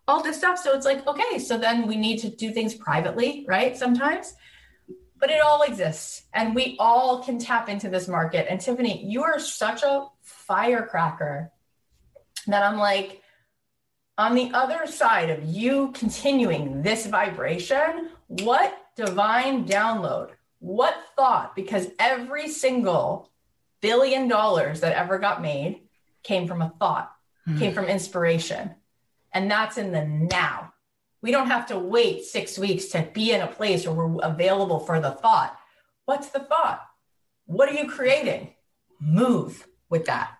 all 0.09 0.23
this 0.23 0.39
stuff. 0.39 0.59
So 0.59 0.75
it's 0.75 0.87
like, 0.87 1.07
okay, 1.07 1.39
so 1.39 1.57
then 1.57 1.87
we 1.87 1.97
need 1.97 2.19
to 2.19 2.29
do 2.29 2.51
things 2.51 2.75
privately, 2.75 3.45
right? 3.47 3.77
Sometimes, 3.77 4.35
but 5.21 5.31
it 5.31 5.41
all 5.41 5.63
exists 5.63 6.23
and 6.33 6.55
we 6.55 6.77
all 6.79 7.23
can 7.23 7.39
tap 7.39 7.69
into 7.69 7.91
this 7.91 8.09
market. 8.09 8.47
And 8.51 8.61
Tiphany, 8.61 9.05
you 9.05 9.23
are 9.23 9.39
such 9.39 9.83
a 9.83 10.07
firecracker 10.23 11.53
that 12.47 12.63
I'm 12.63 12.79
like, 12.79 13.23
on 14.17 14.35
the 14.35 14.51
other 14.53 14.87
side 14.87 15.31
of 15.31 15.45
you 15.45 15.93
continuing 15.93 16.83
this 16.83 17.07
vibration, 17.07 18.11
what 18.27 18.77
divine 18.97 19.67
download, 19.67 20.31
what 20.59 20.95
thought, 21.17 21.55
because 21.55 21.89
every 21.99 22.49
single 22.49 23.31
billion 23.81 24.29
dollars 24.29 24.81
that 24.81 24.93
ever 24.95 25.19
got 25.19 25.41
made 25.41 25.81
came 26.23 26.47
from 26.47 26.61
a 26.61 26.73
thought, 26.79 27.11
hmm. 27.47 27.59
came 27.59 27.73
from 27.73 27.87
inspiration. 27.87 28.75
And 29.33 29.51
that's 29.51 29.79
in 29.79 29.93
the 29.93 30.05
now. 30.05 30.73
We 31.23 31.31
don't 31.31 31.49
have 31.49 31.67
to 31.67 31.79
wait 31.79 32.25
six 32.25 32.59
weeks 32.59 32.87
to 32.87 33.09
be 33.13 33.33
in 33.33 33.43
a 33.43 33.47
place 33.47 33.87
where 33.87 33.95
we're 33.95 34.25
available 34.25 34.79
for 34.81 35.01
the 35.01 35.11
thought. 35.11 35.59
What's 36.07 36.29
the 36.29 36.41
thought? 36.41 36.83
What 37.47 37.69
are 37.69 37.75
you 37.75 37.89
creating? 37.89 38.55
Move 39.01 39.67
with 39.89 40.07
that, 40.07 40.31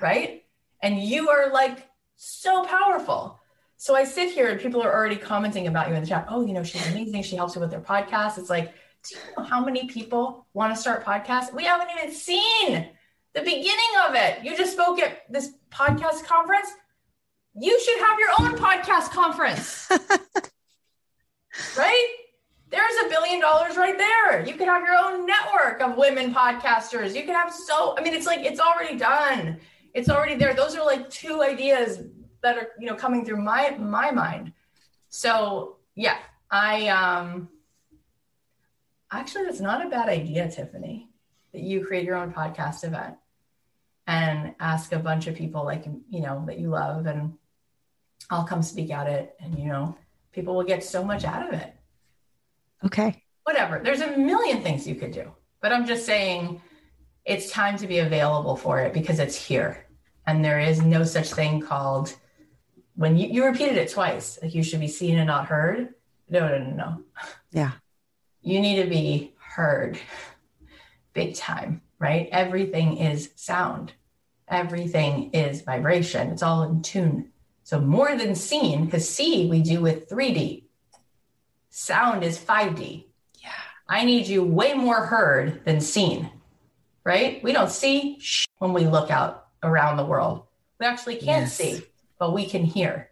right? 0.00 0.44
And 0.82 1.02
you 1.02 1.30
are 1.30 1.52
like 1.52 1.88
so 2.16 2.64
powerful. 2.64 3.40
So 3.76 3.94
I 3.94 4.04
sit 4.04 4.32
here 4.32 4.48
and 4.48 4.60
people 4.60 4.82
are 4.82 4.92
already 4.92 5.16
commenting 5.16 5.66
about 5.66 5.88
you 5.88 5.94
in 5.94 6.02
the 6.02 6.08
chat. 6.08 6.26
Oh, 6.28 6.44
you 6.44 6.52
know, 6.52 6.64
she's 6.64 6.86
amazing. 6.88 7.22
She 7.22 7.36
helps 7.36 7.54
you 7.54 7.60
with 7.60 7.70
their 7.70 7.80
podcast. 7.80 8.38
It's 8.38 8.50
like, 8.50 8.74
do 9.08 9.14
you 9.14 9.20
know 9.36 9.44
how 9.44 9.64
many 9.64 9.86
people 9.86 10.46
want 10.52 10.74
to 10.74 10.80
start 10.80 11.04
podcasts? 11.04 11.54
We 11.54 11.64
haven't 11.64 11.88
even 11.96 12.12
seen 12.12 12.88
the 13.34 13.40
beginning 13.40 13.92
of 14.08 14.14
it. 14.14 14.44
You 14.44 14.56
just 14.56 14.72
spoke 14.72 15.00
at 15.00 15.30
this 15.30 15.52
podcast 15.70 16.24
conference. 16.24 16.68
You 17.60 17.80
should 17.80 17.98
have 17.98 18.18
your 18.18 18.28
own 18.40 18.56
podcast 18.56 19.10
conference, 19.10 19.88
right? 21.76 22.14
There's 22.70 22.94
a 23.04 23.08
billion 23.08 23.40
dollars 23.40 23.76
right 23.76 23.98
there. 23.98 24.46
You 24.46 24.54
could 24.54 24.68
have 24.68 24.84
your 24.84 24.94
own 24.94 25.26
network 25.26 25.80
of 25.80 25.96
women 25.96 26.32
podcasters. 26.32 27.16
You 27.16 27.22
could 27.22 27.34
have 27.34 27.52
so, 27.52 27.96
I 27.98 28.02
mean, 28.02 28.14
it's 28.14 28.26
like, 28.26 28.44
it's 28.44 28.60
already 28.60 28.96
done. 28.96 29.58
It's 29.92 30.08
already 30.08 30.36
there. 30.36 30.54
Those 30.54 30.76
are 30.76 30.84
like 30.84 31.10
two 31.10 31.42
ideas 31.42 32.02
that 32.42 32.58
are, 32.58 32.68
you 32.78 32.86
know, 32.86 32.94
coming 32.94 33.24
through 33.24 33.42
my, 33.42 33.70
my 33.78 34.12
mind. 34.12 34.52
So 35.08 35.78
yeah, 35.96 36.18
I, 36.50 36.88
um, 36.88 37.48
actually, 39.10 39.46
that's 39.46 39.60
not 39.60 39.84
a 39.84 39.88
bad 39.88 40.08
idea, 40.08 40.48
Tiphany, 40.48 41.08
that 41.52 41.62
you 41.62 41.84
create 41.84 42.04
your 42.04 42.16
own 42.16 42.32
podcast 42.32 42.84
event 42.84 43.16
and 44.06 44.54
ask 44.60 44.92
a 44.92 44.98
bunch 44.98 45.26
of 45.26 45.34
people 45.34 45.64
like, 45.64 45.86
you 46.08 46.20
know, 46.20 46.44
that 46.46 46.58
you 46.58 46.68
love 46.68 47.06
and 47.06 47.34
I'll 48.30 48.44
come 48.44 48.62
speak 48.62 48.90
at 48.90 49.06
it. 49.08 49.34
And, 49.40 49.58
you 49.58 49.66
know, 49.66 49.96
people 50.32 50.54
will 50.54 50.64
get 50.64 50.84
so 50.84 51.02
much 51.04 51.24
out 51.24 51.46
of 51.46 51.58
it 51.60 51.74
Okay. 52.84 53.22
whatever. 53.44 53.80
There's 53.82 54.00
a 54.02 54.16
million 54.16 54.62
things 54.62 54.86
you 54.86 54.94
could 54.94 55.12
do, 55.12 55.32
but 55.60 55.72
I'm 55.72 55.86
just 55.86 56.04
saying 56.06 56.60
it's 57.24 57.50
time 57.50 57.76
to 57.78 57.86
be 57.86 57.98
available 57.98 58.56
for 58.56 58.80
it 58.80 58.92
because 58.92 59.18
it's 59.18 59.34
here. 59.36 59.86
And 60.26 60.44
there 60.44 60.60
is 60.60 60.82
no 60.82 61.04
such 61.04 61.32
thing 61.32 61.60
called 61.60 62.14
when 62.94 63.16
you, 63.16 63.28
you 63.28 63.44
repeated 63.44 63.76
it 63.76 63.90
twice, 63.90 64.38
like 64.42 64.54
you 64.54 64.62
should 64.62 64.80
be 64.80 64.88
seen 64.88 65.18
and 65.18 65.26
not 65.26 65.46
heard. 65.46 65.94
No, 66.28 66.48
no, 66.48 66.58
no, 66.58 66.70
no. 66.76 67.02
Yeah. 67.52 67.70
You 68.42 68.60
need 68.60 68.82
to 68.82 68.88
be 68.88 69.34
heard 69.40 69.98
big 71.14 71.34
time, 71.34 71.80
right? 71.98 72.28
Everything 72.32 72.98
is 72.98 73.30
sound, 73.36 73.92
everything 74.48 75.30
is 75.32 75.62
vibration. 75.62 76.30
It's 76.30 76.42
all 76.42 76.62
in 76.64 76.82
tune. 76.82 77.30
So 77.68 77.78
more 77.78 78.16
than 78.16 78.34
seen, 78.34 78.86
because 78.86 79.06
see 79.06 79.46
we 79.46 79.60
do 79.60 79.82
with 79.82 80.08
3D. 80.08 80.64
Sound 81.68 82.24
is 82.24 82.38
5D. 82.38 83.04
Yeah. 83.42 83.50
I 83.86 84.06
need 84.06 84.26
you 84.26 84.42
way 84.42 84.72
more 84.72 85.04
heard 85.04 85.66
than 85.66 85.82
seen, 85.82 86.30
right? 87.04 87.44
We 87.44 87.52
don't 87.52 87.68
see 87.70 88.16
sh- 88.20 88.46
when 88.56 88.72
we 88.72 88.86
look 88.86 89.10
out 89.10 89.48
around 89.62 89.98
the 89.98 90.06
world. 90.06 90.44
We 90.80 90.86
actually 90.86 91.16
can't 91.16 91.42
Yes. 91.42 91.56
see, 91.56 91.82
but 92.18 92.32
we 92.32 92.46
can 92.46 92.64
hear. 92.64 93.10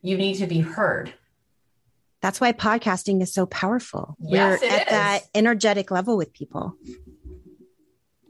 You 0.00 0.16
need 0.16 0.34
to 0.34 0.46
be 0.46 0.60
heard. 0.60 1.14
That's 2.20 2.40
why 2.40 2.52
podcasting 2.52 3.20
is 3.20 3.34
so 3.34 3.46
powerful. 3.46 4.16
Yes, 4.20 4.60
We're 4.62 4.68
at 4.68 4.82
is. 4.82 4.90
that 4.92 5.22
energetic 5.34 5.90
level 5.90 6.16
with 6.16 6.32
people. 6.32 6.76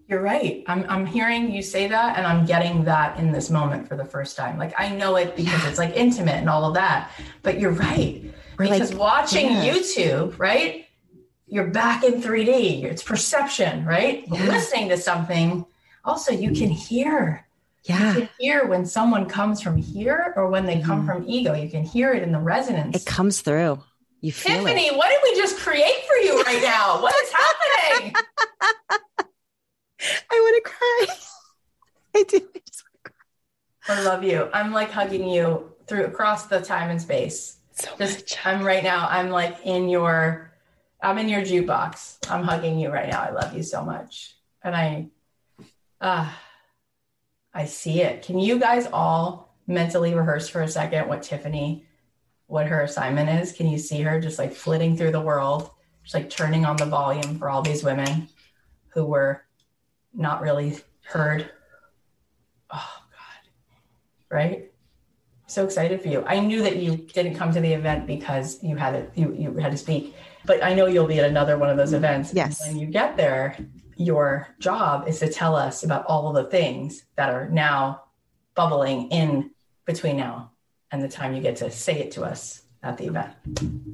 You're 0.09 0.23
right. 0.23 0.63
I'm, 0.69 0.85
I'm 0.89 1.05
hearing 1.05 1.51
you 1.51 1.63
say 1.63 1.89
that 1.89 2.17
and 2.17 2.27
I'm 2.27 2.47
getting 2.47 2.85
that 2.85 3.19
in 3.19 3.33
this 3.33 3.51
moment 3.51 3.89
for 3.89 3.97
the 3.97 4.05
first 4.05 4.37
time. 4.37 4.57
Like 4.57 4.73
I 4.79 4.91
know 4.95 5.17
it 5.17 5.35
because 5.35 5.63
Yeah. 5.65 5.69
it's 5.69 5.79
like 5.79 5.97
intimate 5.97 6.37
and 6.37 6.49
all 6.49 6.65
of 6.65 6.75
that, 6.75 7.11
but 7.43 7.59
you're 7.59 7.73
right. 7.73 8.23
We're 8.59 8.67
because 8.71 8.93
like, 8.93 9.01
watching 9.01 9.47
yeah. 9.51 9.65
YouTube, 9.75 10.39
right? 10.39 10.87
You're 11.49 11.67
back 11.69 12.05
in 12.05 12.23
3D. 12.23 12.85
It's 12.85 13.03
perception, 13.03 13.85
right? 13.85 14.25
Yeah. 14.31 14.47
listening 14.47 14.89
to 14.91 14.97
something, 14.97 15.65
also 16.05 16.33
you 16.33 16.53
can 16.53 16.71
hear. 16.71 17.45
yeah, 17.85 18.13
You 18.15 18.21
can 18.21 18.29
hear 18.39 18.67
when 18.67 18.87
someone 18.87 19.27
comes 19.27 19.61
from 19.61 19.77
here 19.77 20.33
or 20.37 20.49
when 20.51 20.67
they 20.67 20.81
come 20.81 21.03
Mhm. 21.03 21.07
from 21.07 21.25
ego. 21.29 21.53
You 21.55 21.69
can 21.69 21.83
hear 21.85 22.13
it 22.13 22.23
in 22.23 22.31
the 22.33 22.39
resonance. 22.39 22.95
it 22.97 23.07
comes 23.07 23.41
through. 23.41 23.83
You 24.21 24.33
feel 24.33 24.59
Tiphany, 24.65 24.87
it. 24.87 24.97
what 24.97 25.09
did 25.09 25.19
we 25.23 25.37
just 25.41 25.59
create 25.59 26.05
for 26.07 26.15
you 26.17 26.43
right 26.43 26.63
now? 26.63 27.03
What 27.03 27.15
is 27.25 27.33
happening? 27.33 28.15
I 30.31 30.41
want 30.41 30.65
to 30.65 30.71
cry. 30.71 31.07
I 32.17 32.23
do. 32.25 32.37
I 32.37 32.61
just 32.67 32.85
want 32.85 33.05
to 33.05 33.13
cry. 33.13 33.97
I 33.97 34.03
love 34.03 34.25
you. 34.25 34.49
I'm 34.53 34.73
like 34.73 34.91
hugging 34.91 35.29
you 35.29 35.73
through 35.87 36.05
across 36.05 36.47
the 36.47 36.61
time 36.61 36.91
and 36.91 37.01
space. 37.01 37.59
So 37.73 37.91
Just 37.99 38.21
much. 38.21 38.47
I'm 38.47 38.65
right 38.65 38.83
now. 38.83 39.07
I'm 39.09 39.31
like 39.31 39.59
in 39.65 39.89
your 39.89 40.53
I'm 41.03 41.19
in 41.19 41.29
your 41.29 41.43
jukebox. 41.43 42.31
I'm 42.31 42.43
hugging 42.43 42.79
you 42.79 42.91
right 42.91 43.09
now. 43.09 43.23
I 43.23 43.31
love 43.31 43.55
you 43.55 43.63
so 43.63 43.85
much. 43.85 44.35
And 44.63 44.75
I 44.75 45.09
uh 46.01 46.31
I 47.53 47.65
see 47.67 48.03
it. 48.03 48.23
Can 48.23 48.39
you 48.39 48.59
guys 48.59 48.87
all 48.93 49.55
mentally 49.67 50.15
rehearse 50.15 50.49
for 50.49 50.63
a 50.63 50.69
second 50.69 51.09
what 51.09 51.23
Tiphany 51.23 51.87
what 52.47 52.67
her 52.67 52.83
assignment 52.83 53.29
is? 53.41 53.53
Can 53.53 53.69
you 53.69 53.79
see 53.79 54.03
her 54.03 54.21
just 54.21 54.39
like 54.39 54.53
flitting 54.53 54.97
through 54.97 55.11
the 55.13 55.21
world, 55.21 55.71
just 56.03 56.15
like 56.15 56.31
turning 56.31 56.65
on 56.65 56.77
the 56.77 56.87
volume 56.87 57.39
for 57.39 57.51
all 57.51 57.63
these 57.63 57.83
women 57.83 58.29
who 58.89 59.05
were 59.05 59.46
not 60.17 60.41
really 60.43 60.79
heard? 61.05 61.51
Oh 62.71 62.93
God. 63.11 64.37
Right? 64.37 64.71
so 65.47 65.65
excited 65.65 66.03
for 66.03 66.09
you. 66.09 66.25
I 66.27 66.41
knew 66.41 66.63
that 66.63 66.77
you 66.77 66.97
didn't 66.97 67.37
come 67.37 67.53
to 67.53 67.61
the 67.61 67.73
event 67.73 68.07
because 68.07 68.63
you 68.63 68.77
had 68.77 68.95
it, 68.95 69.13
you 69.15 69.35
you 69.35 69.55
had 69.57 69.73
to 69.73 69.79
speak, 69.79 70.15
but 70.45 70.63
I 70.63 70.75
know 70.75 70.87
you'll 70.87 71.07
be 71.07 71.19
at 71.19 71.29
another 71.29 71.57
one 71.57 71.71
of 71.71 71.77
those 71.77 71.93
mm, 71.93 71.99
events. 71.99 72.35
Yes. 72.35 72.67
When 72.67 72.79
you 72.79 72.87
get 72.87 73.17
there, 73.17 73.57
your 73.97 74.49
job 74.59 75.09
is 75.09 75.21
to 75.21 75.33
tell 75.33 75.55
us 75.55 75.85
about 75.85 76.05
all 76.07 76.29
of 76.29 76.45
the 76.45 76.51
things 76.51 77.05
that 77.17 77.31
are 77.31 77.49
now 77.49 78.03
bubbling 78.55 79.09
in 79.11 79.51
between 79.85 80.17
now 80.17 80.53
and 80.91 81.03
the 81.03 81.09
time 81.09 81.35
you 81.35 81.41
get 81.41 81.57
to 81.57 81.71
say 81.71 82.01
it 82.01 82.11
to 82.13 82.25
us 82.25 82.63
at 82.83 82.99
the 82.99 83.07
event. 83.07 83.33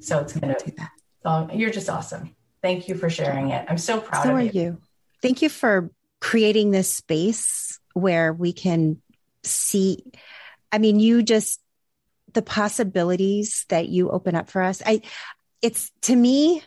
So 0.00 0.18
it's 0.20 0.32
gonna. 0.32 0.56
do 0.64 0.72
that. 0.78 0.90
So 1.22 1.48
you're 1.52 1.70
just 1.70 1.88
awesome. 1.88 2.34
Thank 2.62 2.88
you 2.88 2.94
for 2.94 3.10
sharing 3.10 3.50
it. 3.50 3.66
I'm 3.68 3.78
so 3.78 4.00
proud 4.00 4.24
So 4.24 4.30
of 4.30 4.36
are 4.36 4.42
you. 4.42 4.50
you. 4.52 4.78
Thank 5.20 5.42
you 5.42 5.48
for 5.48 5.90
creating 6.22 6.70
this 6.70 6.88
space 6.88 7.80
where 7.94 8.32
we 8.32 8.52
can 8.52 9.02
see. 9.42 10.04
I 10.70 10.78
mean, 10.78 11.00
you 11.00 11.24
just 11.24 11.60
the 12.32 12.42
possibilities 12.42 13.66
that 13.70 13.88
you 13.88 14.08
open 14.08 14.36
up 14.36 14.48
for 14.48 14.62
us. 14.62 14.80
I, 14.86 15.02
it's 15.60 15.90
to 16.02 16.14
me, 16.14 16.62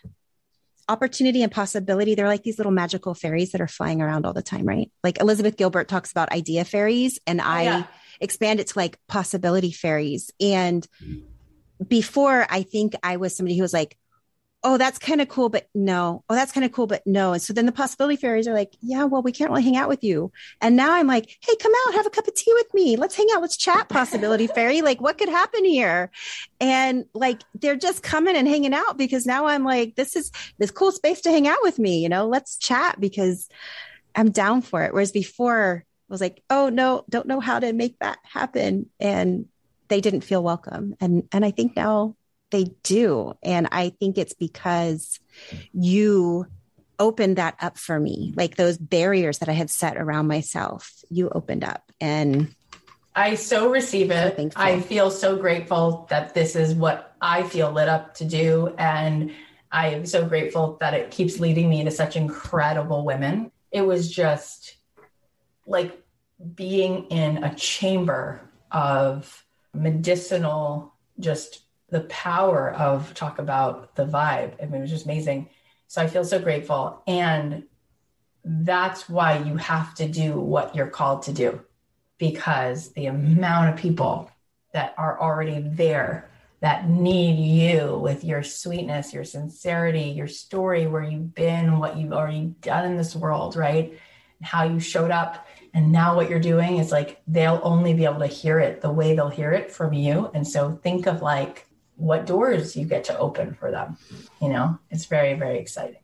opportunity 0.90 1.42
and 1.42 1.52
possibility. 1.52 2.16
They're 2.16 2.28
like 2.28 2.44
these 2.44 2.60
little 2.60 2.74
magical 2.74 3.14
fairies 3.16 3.54
that 3.54 3.62
are 3.62 3.68
flying 3.68 4.02
around 4.02 4.26
all 4.26 4.34
the 4.34 4.44
time, 4.44 4.66
right? 4.66 4.92
Like 5.06 5.22
Elizabeth 5.22 5.56
Gilbert 5.56 5.88
talks 5.88 6.12
about 6.12 6.34
idea 6.34 6.66
fairies, 6.66 7.18
and 7.26 7.40
I 7.40 7.64
yeah. 7.64 7.84
expand 8.20 8.60
it 8.60 8.68
to 8.68 8.78
like 8.78 9.00
possibility 9.08 9.72
fairies. 9.72 10.32
And 10.42 10.86
before, 11.88 12.46
I 12.50 12.64
think 12.64 12.94
I 13.02 13.16
was 13.16 13.38
somebody 13.38 13.56
who 13.56 13.64
was 13.64 13.74
like, 13.74 13.98
oh, 14.66 14.78
that's 14.80 14.98
kind 14.98 15.22
of 15.22 15.30
cool, 15.30 15.48
but 15.48 15.70
no. 15.76 16.24
Oh, 16.28 16.34
that's 16.34 16.52
kind 16.52 16.66
of 16.66 16.72
cool, 16.72 16.88
but 16.88 17.06
no. 17.06 17.34
And 17.34 17.42
so 17.42 17.54
then 17.54 17.68
the 17.68 17.72
possibility 17.72 18.16
fairies 18.16 18.48
are 18.48 18.54
like, 18.54 18.74
yeah, 18.82 19.04
well, 19.04 19.22
we 19.22 19.32
can't 19.32 19.52
really 19.52 19.62
hang 19.62 19.78
out 19.78 19.88
with 19.88 20.04
you. 20.04 20.32
And 20.60 20.76
now 20.76 20.94
I'm 20.94 21.06
like, 21.06 21.38
hey, 21.40 21.56
come 21.58 21.72
out, 21.86 21.94
have 21.94 22.08
a 22.08 22.10
cup 22.10 22.28
of 22.28 22.34
tea 22.34 22.52
with 22.56 22.74
me. 22.74 22.98
Let's 22.98 23.16
hang 23.16 23.28
out. 23.36 23.44
Let's 23.44 23.58
chat, 23.58 23.90
possibility 23.90 24.48
fairy. 24.56 24.82
Like, 24.82 25.00
what 25.00 25.20
could 25.20 25.30
happen 25.30 25.64
here? 25.66 26.10
And 26.60 27.06
like, 27.14 27.44
they're 27.54 27.76
just 27.76 28.02
coming 28.02 28.36
and 28.36 28.48
hanging 28.48 28.74
out 28.74 28.98
because 28.98 29.28
now 29.28 29.46
I'm 29.46 29.64
like, 29.64 29.96
this 29.96 30.16
is 30.16 30.32
this 30.58 30.72
cool 30.72 30.92
space 30.92 31.22
to 31.22 31.30
hang 31.30 31.48
out 31.48 31.60
with 31.62 31.78
me. 31.78 32.02
You 32.02 32.10
know, 32.10 32.26
let's 32.26 32.58
chat 32.58 33.00
because 33.00 33.48
I'm 34.16 34.32
down 34.32 34.64
for 34.64 34.82
it. 34.82 34.94
Whereas 34.94 35.12
before, 35.12 35.86
I 35.86 36.14
was 36.14 36.22
like, 36.22 36.42
oh 36.50 36.70
no, 36.70 37.06
don't 37.08 37.28
know 37.28 37.40
how 37.40 37.60
to 37.60 37.72
make 37.72 38.00
that 38.00 38.18
happen. 38.24 38.90
And 39.00 39.46
they 39.90 40.02
didn't 40.02 40.22
feel 40.22 40.42
welcome. 40.42 40.96
And 41.00 41.28
and 41.32 41.46
I 41.46 41.52
think 41.52 41.76
now 41.76 42.16
they 42.52 42.66
do. 42.84 43.34
And 43.44 43.68
I 43.72 43.90
think 44.00 44.18
it's 44.18 44.34
because 44.34 45.20
you 45.74 46.48
opened 47.00 47.38
that 47.38 47.56
up 47.60 47.78
for 47.78 48.00
me. 48.00 48.34
Like 48.36 48.56
those 48.56 48.78
barriers 48.78 49.40
that 49.40 49.50
I 49.50 49.54
had 49.54 49.70
set 49.70 49.98
around 49.98 50.28
myself, 50.28 50.92
you 51.10 51.30
opened 51.30 51.64
up. 51.64 51.92
And 52.00 52.56
I 53.16 53.36
so 53.36 53.70
receive 53.70 54.12
it. 54.12 54.38
So 54.38 54.50
I 54.56 54.82
feel 54.82 55.10
so 55.10 55.38
grateful 55.38 56.06
that 56.10 56.34
this 56.34 56.56
is 56.56 56.74
what 56.74 57.16
I 57.22 57.44
feel 57.44 57.72
lit 57.72 57.88
up 57.88 58.16
to 58.16 58.26
do. 58.26 58.74
And 58.78 59.32
I 59.72 59.90
am 59.90 60.06
so 60.06 60.26
grateful 60.26 60.78
that 60.80 60.94
it 60.94 61.12
keeps 61.12 61.40
leading 61.40 61.70
me 61.70 61.84
to 61.84 61.92
such 61.92 62.16
incredible 62.16 63.06
women. 63.06 63.52
It 63.72 63.82
was 63.82 64.12
just 64.12 64.78
like 65.66 66.02
being 66.56 67.06
in 67.06 67.44
a 67.44 67.56
chamber 67.56 68.42
of 68.72 69.46
medicinal, 69.74 70.94
just 71.20 71.65
the 71.96 72.02
power 72.02 72.74
of 72.74 73.14
talk 73.14 73.40
about 73.40 73.96
the 73.96 74.06
vibe. 74.06 74.62
I 74.62 74.66
mean, 74.66 74.76
it 74.76 74.82
was 74.82 74.90
just 74.90 75.06
amazing. 75.06 75.48
So 75.88 76.02
I 76.02 76.08
feel 76.08 76.26
so 76.26 76.40
grateful. 76.40 77.02
And 77.08 77.64
that's 78.44 79.08
why 79.08 79.38
you 79.38 79.56
have 79.56 79.96
to 79.96 80.06
do 80.06 80.38
what 80.38 80.76
you're 80.76 80.90
called 80.90 81.22
to 81.24 81.32
do 81.32 81.62
because 82.18 82.92
the 82.92 83.06
amount 83.06 83.70
of 83.70 83.80
people 83.80 84.30
that 84.74 84.94
are 84.98 85.18
already 85.22 85.62
there 85.66 86.30
that 86.60 86.90
need 86.90 87.40
you 87.40 87.98
with 87.98 88.26
your 88.26 88.44
sweetness, 88.44 89.14
your 89.14 89.24
sincerity, 89.24 90.10
your 90.10 90.28
story, 90.28 90.88
where 90.88 91.04
you've 91.04 91.34
been, 91.34 91.80
what 91.80 91.96
you've 91.96 92.12
already 92.12 92.54
done 92.60 92.84
in 92.84 92.98
this 92.98 93.16
world, 93.16 93.56
right? 93.56 93.98
And 94.40 94.46
how 94.46 94.66
you 94.66 94.82
showed 94.82 95.12
up. 95.12 95.48
And 95.74 95.94
now 95.94 96.14
what 96.14 96.30
you're 96.30 96.42
doing 96.42 96.78
is 96.78 96.92
like 96.92 97.22
they'll 97.26 97.62
only 97.64 97.94
be 97.94 98.04
able 98.04 98.20
to 98.20 98.28
hear 98.28 98.60
it 98.60 98.82
the 98.82 98.92
way 98.92 99.16
they'll 99.16 99.30
hear 99.30 99.54
it 99.54 99.72
from 99.72 99.94
you. 99.94 100.30
And 100.34 100.46
so 100.46 100.78
think 100.84 101.08
of 101.08 101.22
like 101.22 101.68
what 101.96 102.26
doors 102.26 102.76
you 102.76 102.86
get 102.86 103.06
to 103.06 103.18
open 103.18 103.54
for 103.54 103.72
them. 103.72 103.98
You 104.42 104.50
know, 104.50 104.80
it's 104.90 105.06
very, 105.06 105.34
very 105.34 105.60
exciting. 105.60 106.00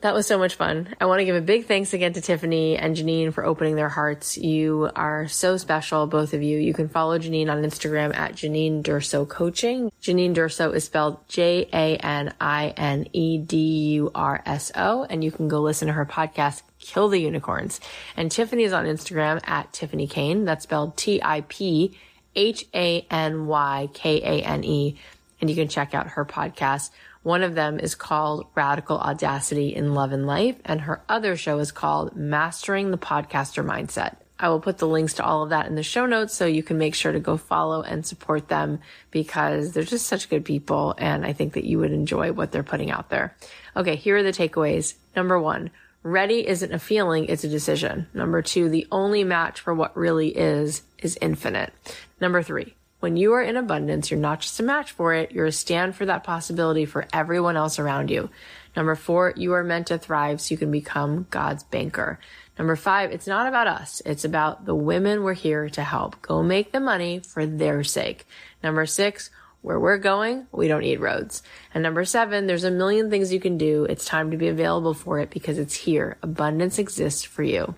That 0.00 0.14
was 0.14 0.28
so 0.28 0.38
much 0.38 0.54
fun. 0.54 0.94
I 1.00 1.06
want 1.06 1.18
to 1.18 1.24
give 1.24 1.34
a 1.34 1.40
big 1.40 1.66
thanks 1.66 1.92
again 1.92 2.12
to 2.12 2.20
Tiphany 2.20 2.76
and 2.76 2.96
Janine 2.96 3.32
for 3.32 3.44
opening 3.44 3.74
their 3.74 3.88
hearts. 3.88 4.38
You 4.38 4.92
are 4.94 5.26
so 5.26 5.56
special, 5.56 6.06
both 6.06 6.34
of 6.34 6.40
you. 6.40 6.56
You 6.56 6.72
can 6.72 6.88
follow 6.88 7.18
Janine 7.18 7.50
on 7.50 7.64
Instagram 7.64 8.14
at 8.14 8.34
Janine 8.34 8.84
Durso 8.84 9.28
Coaching. 9.28 9.90
Janine 10.00 10.36
Durso 10.36 10.72
is 10.72 10.84
spelled 10.84 11.26
J 11.26 11.68
A 11.72 11.96
N 11.96 12.32
I 12.40 12.74
N 12.76 13.08
E 13.12 13.38
D 13.38 13.56
U 13.94 14.12
R 14.14 14.40
S 14.46 14.70
O, 14.76 15.02
and 15.10 15.24
you 15.24 15.32
can 15.32 15.48
go 15.48 15.60
listen 15.60 15.88
to 15.88 15.94
her 15.94 16.06
podcast, 16.06 16.62
Kill 16.78 17.08
the 17.08 17.18
Unicorns. 17.18 17.80
And 18.16 18.30
Tiphany 18.30 18.62
is 18.62 18.72
on 18.72 18.84
Instagram 18.84 19.40
at 19.48 19.72
Tiphany 19.72 20.06
Kane. 20.06 20.44
That's 20.44 20.62
spelled 20.62 20.96
T 20.96 21.20
I 21.20 21.40
P 21.48 21.98
H 22.38 22.64
A 22.72 23.04
N 23.10 23.48
Y 23.48 23.88
K 23.92 24.22
A 24.22 24.44
N 24.44 24.62
E. 24.64 24.96
And 25.40 25.50
you 25.50 25.56
can 25.56 25.68
check 25.68 25.92
out 25.92 26.06
her 26.10 26.24
podcast. 26.24 26.90
One 27.24 27.42
of 27.42 27.56
them 27.56 27.80
is 27.80 27.96
called 27.96 28.46
Radical 28.54 28.98
Audacity 28.98 29.74
in 29.74 29.92
Love 29.92 30.12
and 30.12 30.26
Life, 30.26 30.56
and 30.64 30.82
her 30.82 31.02
other 31.08 31.36
show 31.36 31.58
is 31.58 31.72
called 31.72 32.16
Mastering 32.16 32.90
the 32.92 32.96
Podcaster 32.96 33.64
Mindset. 33.64 34.16
I 34.38 34.50
will 34.50 34.60
put 34.60 34.78
the 34.78 34.86
links 34.86 35.14
to 35.14 35.24
all 35.24 35.42
of 35.42 35.50
that 35.50 35.66
in 35.66 35.74
the 35.74 35.82
show 35.82 36.06
notes 36.06 36.32
so 36.32 36.46
you 36.46 36.62
can 36.62 36.78
make 36.78 36.94
sure 36.94 37.10
to 37.10 37.18
go 37.18 37.36
follow 37.36 37.82
and 37.82 38.06
support 38.06 38.46
them 38.46 38.78
because 39.10 39.72
they're 39.72 39.82
just 39.82 40.06
such 40.06 40.30
good 40.30 40.44
people. 40.44 40.94
And 40.96 41.26
I 41.26 41.32
think 41.32 41.54
that 41.54 41.64
you 41.64 41.80
would 41.80 41.92
enjoy 41.92 42.30
what 42.30 42.52
they're 42.52 42.62
putting 42.62 42.92
out 42.92 43.10
there. 43.10 43.34
Okay, 43.76 43.96
here 43.96 44.16
are 44.16 44.22
the 44.22 44.30
takeaways. 44.30 44.94
Number 45.16 45.40
one, 45.40 45.70
ready 46.04 46.46
isn't 46.46 46.72
a 46.72 46.78
feeling, 46.78 47.24
it's 47.24 47.42
a 47.42 47.48
decision. 47.48 48.06
Number 48.14 48.40
two, 48.42 48.68
the 48.68 48.86
only 48.92 49.24
match 49.24 49.58
for 49.58 49.74
what 49.74 49.96
really 49.96 50.28
is 50.28 50.82
is 50.98 51.18
infinite. 51.20 51.72
Number 52.20 52.42
three, 52.42 52.74
when 53.00 53.16
you 53.16 53.32
are 53.34 53.42
in 53.42 53.56
abundance, 53.56 54.10
you're 54.10 54.18
not 54.18 54.40
just 54.40 54.58
a 54.58 54.64
match 54.64 54.90
for 54.90 55.14
it, 55.14 55.30
you're 55.30 55.46
a 55.46 55.52
stand 55.52 55.94
for 55.94 56.06
that 56.06 56.24
possibility 56.24 56.84
for 56.84 57.06
everyone 57.12 57.56
else 57.56 57.78
around 57.78 58.10
you. 58.10 58.28
Number 58.76 58.96
four, 58.96 59.32
you 59.36 59.52
are 59.52 59.62
meant 59.62 59.88
to 59.88 59.98
thrive 59.98 60.40
so 60.40 60.52
you 60.52 60.58
can 60.58 60.70
become 60.70 61.26
God's 61.30 61.62
banker. 61.62 62.18
Number 62.58 62.74
five, 62.74 63.12
it's 63.12 63.28
not 63.28 63.46
about 63.46 63.68
us. 63.68 64.02
It's 64.04 64.24
about 64.24 64.64
the 64.64 64.74
women 64.74 65.22
we're 65.22 65.34
here 65.34 65.68
to 65.70 65.82
help. 65.82 66.20
Go 66.22 66.42
make 66.42 66.72
the 66.72 66.80
money 66.80 67.20
for 67.20 67.46
their 67.46 67.84
sake. 67.84 68.26
Number 68.64 68.84
six, 68.84 69.30
where 69.62 69.78
we're 69.78 69.98
going, 69.98 70.46
we 70.50 70.66
don't 70.66 70.80
need 70.82 70.98
roads. 70.98 71.42
And 71.72 71.82
number 71.82 72.04
seven, 72.04 72.46
there's 72.46 72.64
a 72.64 72.70
million 72.70 73.10
things 73.10 73.32
you 73.32 73.40
can 73.40 73.58
do. 73.58 73.84
It's 73.84 74.04
time 74.04 74.32
to 74.32 74.36
be 74.36 74.48
available 74.48 74.94
for 74.94 75.20
it 75.20 75.30
because 75.30 75.58
it's 75.58 75.74
here. 75.74 76.16
Abundance 76.22 76.80
exists 76.80 77.22
for 77.22 77.44
you. 77.44 77.62
All 77.62 77.74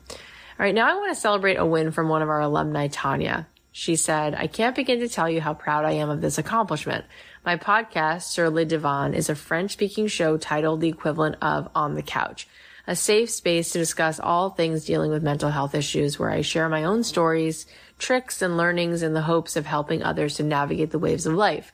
right, 0.58 0.74
now 0.74 0.90
I 0.90 0.94
want 0.94 1.14
to 1.14 1.20
celebrate 1.20 1.56
a 1.56 1.64
win 1.64 1.90
from 1.90 2.08
one 2.08 2.22
of 2.22 2.28
our 2.30 2.40
alumni, 2.40 2.88
Tanya. 2.88 3.46
She 3.72 3.94
said, 3.94 4.34
I 4.34 4.48
can't 4.48 4.74
begin 4.74 4.98
to 5.00 5.08
tell 5.08 5.28
you 5.28 5.40
how 5.40 5.54
proud 5.54 5.84
I 5.84 5.92
am 5.92 6.10
of 6.10 6.20
this 6.20 6.38
accomplishment. 6.38 7.04
My 7.44 7.56
podcast, 7.56 8.22
Sur 8.22 8.50
le 8.50 8.64
Divan, 8.64 9.14
is 9.14 9.30
a 9.30 9.36
French 9.36 9.72
speaking 9.72 10.08
show 10.08 10.36
titled 10.36 10.80
the 10.80 10.88
equivalent 10.88 11.36
of 11.40 11.68
On 11.74 11.94
the 11.94 12.02
Couch, 12.02 12.48
a 12.86 12.96
safe 12.96 13.30
space 13.30 13.70
to 13.70 13.78
discuss 13.78 14.18
all 14.18 14.50
things 14.50 14.84
dealing 14.84 15.12
with 15.12 15.22
mental 15.22 15.50
health 15.50 15.74
issues 15.74 16.18
where 16.18 16.30
I 16.30 16.40
share 16.40 16.68
my 16.68 16.82
own 16.82 17.04
stories, 17.04 17.66
tricks, 17.98 18.42
and 18.42 18.56
learnings 18.56 19.02
in 19.02 19.14
the 19.14 19.22
hopes 19.22 19.56
of 19.56 19.66
helping 19.66 20.02
others 20.02 20.34
to 20.36 20.42
navigate 20.42 20.90
the 20.90 20.98
waves 20.98 21.24
of 21.24 21.34
life. 21.34 21.72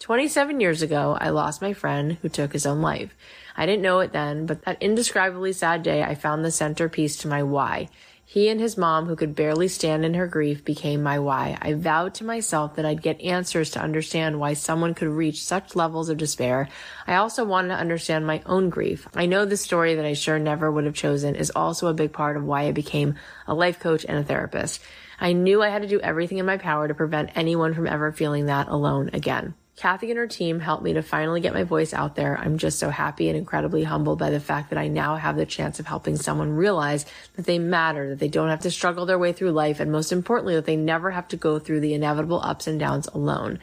27 0.00 0.60
years 0.60 0.82
ago, 0.82 1.16
I 1.20 1.28
lost 1.30 1.62
my 1.62 1.72
friend 1.72 2.18
who 2.20 2.28
took 2.28 2.52
his 2.52 2.66
own 2.66 2.80
life. 2.80 3.14
I 3.56 3.66
didn't 3.66 3.82
know 3.82 4.00
it 4.00 4.12
then, 4.12 4.46
but 4.46 4.62
that 4.62 4.82
indescribably 4.82 5.52
sad 5.52 5.82
day, 5.82 6.02
I 6.02 6.14
found 6.14 6.44
the 6.44 6.50
centerpiece 6.50 7.16
to 7.18 7.28
my 7.28 7.42
why. 7.42 7.88
He 8.26 8.48
and 8.48 8.58
his 8.58 8.76
mom, 8.76 9.06
who 9.06 9.16
could 9.16 9.36
barely 9.36 9.68
stand 9.68 10.04
in 10.04 10.14
her 10.14 10.26
grief, 10.26 10.64
became 10.64 11.02
my 11.02 11.18
why. 11.18 11.58
I 11.60 11.74
vowed 11.74 12.14
to 12.14 12.24
myself 12.24 12.74
that 12.74 12.86
I'd 12.86 13.02
get 13.02 13.20
answers 13.20 13.70
to 13.70 13.82
understand 13.82 14.40
why 14.40 14.54
someone 14.54 14.94
could 14.94 15.08
reach 15.08 15.44
such 15.44 15.76
levels 15.76 16.08
of 16.08 16.16
despair. 16.16 16.68
I 17.06 17.16
also 17.16 17.44
wanted 17.44 17.68
to 17.68 17.80
understand 17.80 18.26
my 18.26 18.42
own 18.46 18.70
grief. 18.70 19.06
I 19.14 19.26
know 19.26 19.44
the 19.44 19.56
story 19.56 19.94
that 19.94 20.06
I 20.06 20.14
sure 20.14 20.38
never 20.38 20.72
would 20.72 20.84
have 20.84 20.94
chosen 20.94 21.36
is 21.36 21.52
also 21.54 21.86
a 21.86 21.94
big 21.94 22.12
part 22.12 22.36
of 22.36 22.44
why 22.44 22.62
I 22.62 22.72
became 22.72 23.14
a 23.46 23.54
life 23.54 23.78
coach 23.78 24.04
and 24.08 24.18
a 24.18 24.24
therapist. 24.24 24.80
I 25.20 25.32
knew 25.32 25.62
I 25.62 25.68
had 25.68 25.82
to 25.82 25.88
do 25.88 26.00
everything 26.00 26.38
in 26.38 26.46
my 26.46 26.56
power 26.56 26.88
to 26.88 26.94
prevent 26.94 27.36
anyone 27.36 27.74
from 27.74 27.86
ever 27.86 28.10
feeling 28.10 28.46
that 28.46 28.68
alone 28.68 29.10
again. 29.12 29.54
Cathy 29.76 30.10
and 30.10 30.18
her 30.18 30.28
team 30.28 30.60
helped 30.60 30.84
me 30.84 30.92
to 30.92 31.02
finally 31.02 31.40
get 31.40 31.52
my 31.52 31.64
voice 31.64 31.92
out 31.92 32.14
there. 32.14 32.38
I'm 32.38 32.58
just 32.58 32.78
so 32.78 32.90
happy 32.90 33.28
and 33.28 33.36
incredibly 33.36 33.82
humbled 33.82 34.20
by 34.20 34.30
the 34.30 34.38
fact 34.38 34.70
that 34.70 34.78
I 34.78 34.86
now 34.86 35.16
have 35.16 35.36
the 35.36 35.46
chance 35.46 35.80
of 35.80 35.86
helping 35.86 36.16
someone 36.16 36.52
realize 36.52 37.04
that 37.34 37.44
they 37.44 37.58
matter, 37.58 38.10
that 38.10 38.20
they 38.20 38.28
don't 38.28 38.50
have 38.50 38.60
to 38.60 38.70
struggle 38.70 39.04
their 39.04 39.18
way 39.18 39.32
through 39.32 39.50
life, 39.50 39.80
and 39.80 39.90
most 39.90 40.12
importantly, 40.12 40.54
that 40.54 40.64
they 40.64 40.76
never 40.76 41.10
have 41.10 41.26
to 41.28 41.36
go 41.36 41.58
through 41.58 41.80
the 41.80 41.92
inevitable 41.92 42.40
ups 42.40 42.68
and 42.68 42.78
downs 42.78 43.08
alone. 43.08 43.58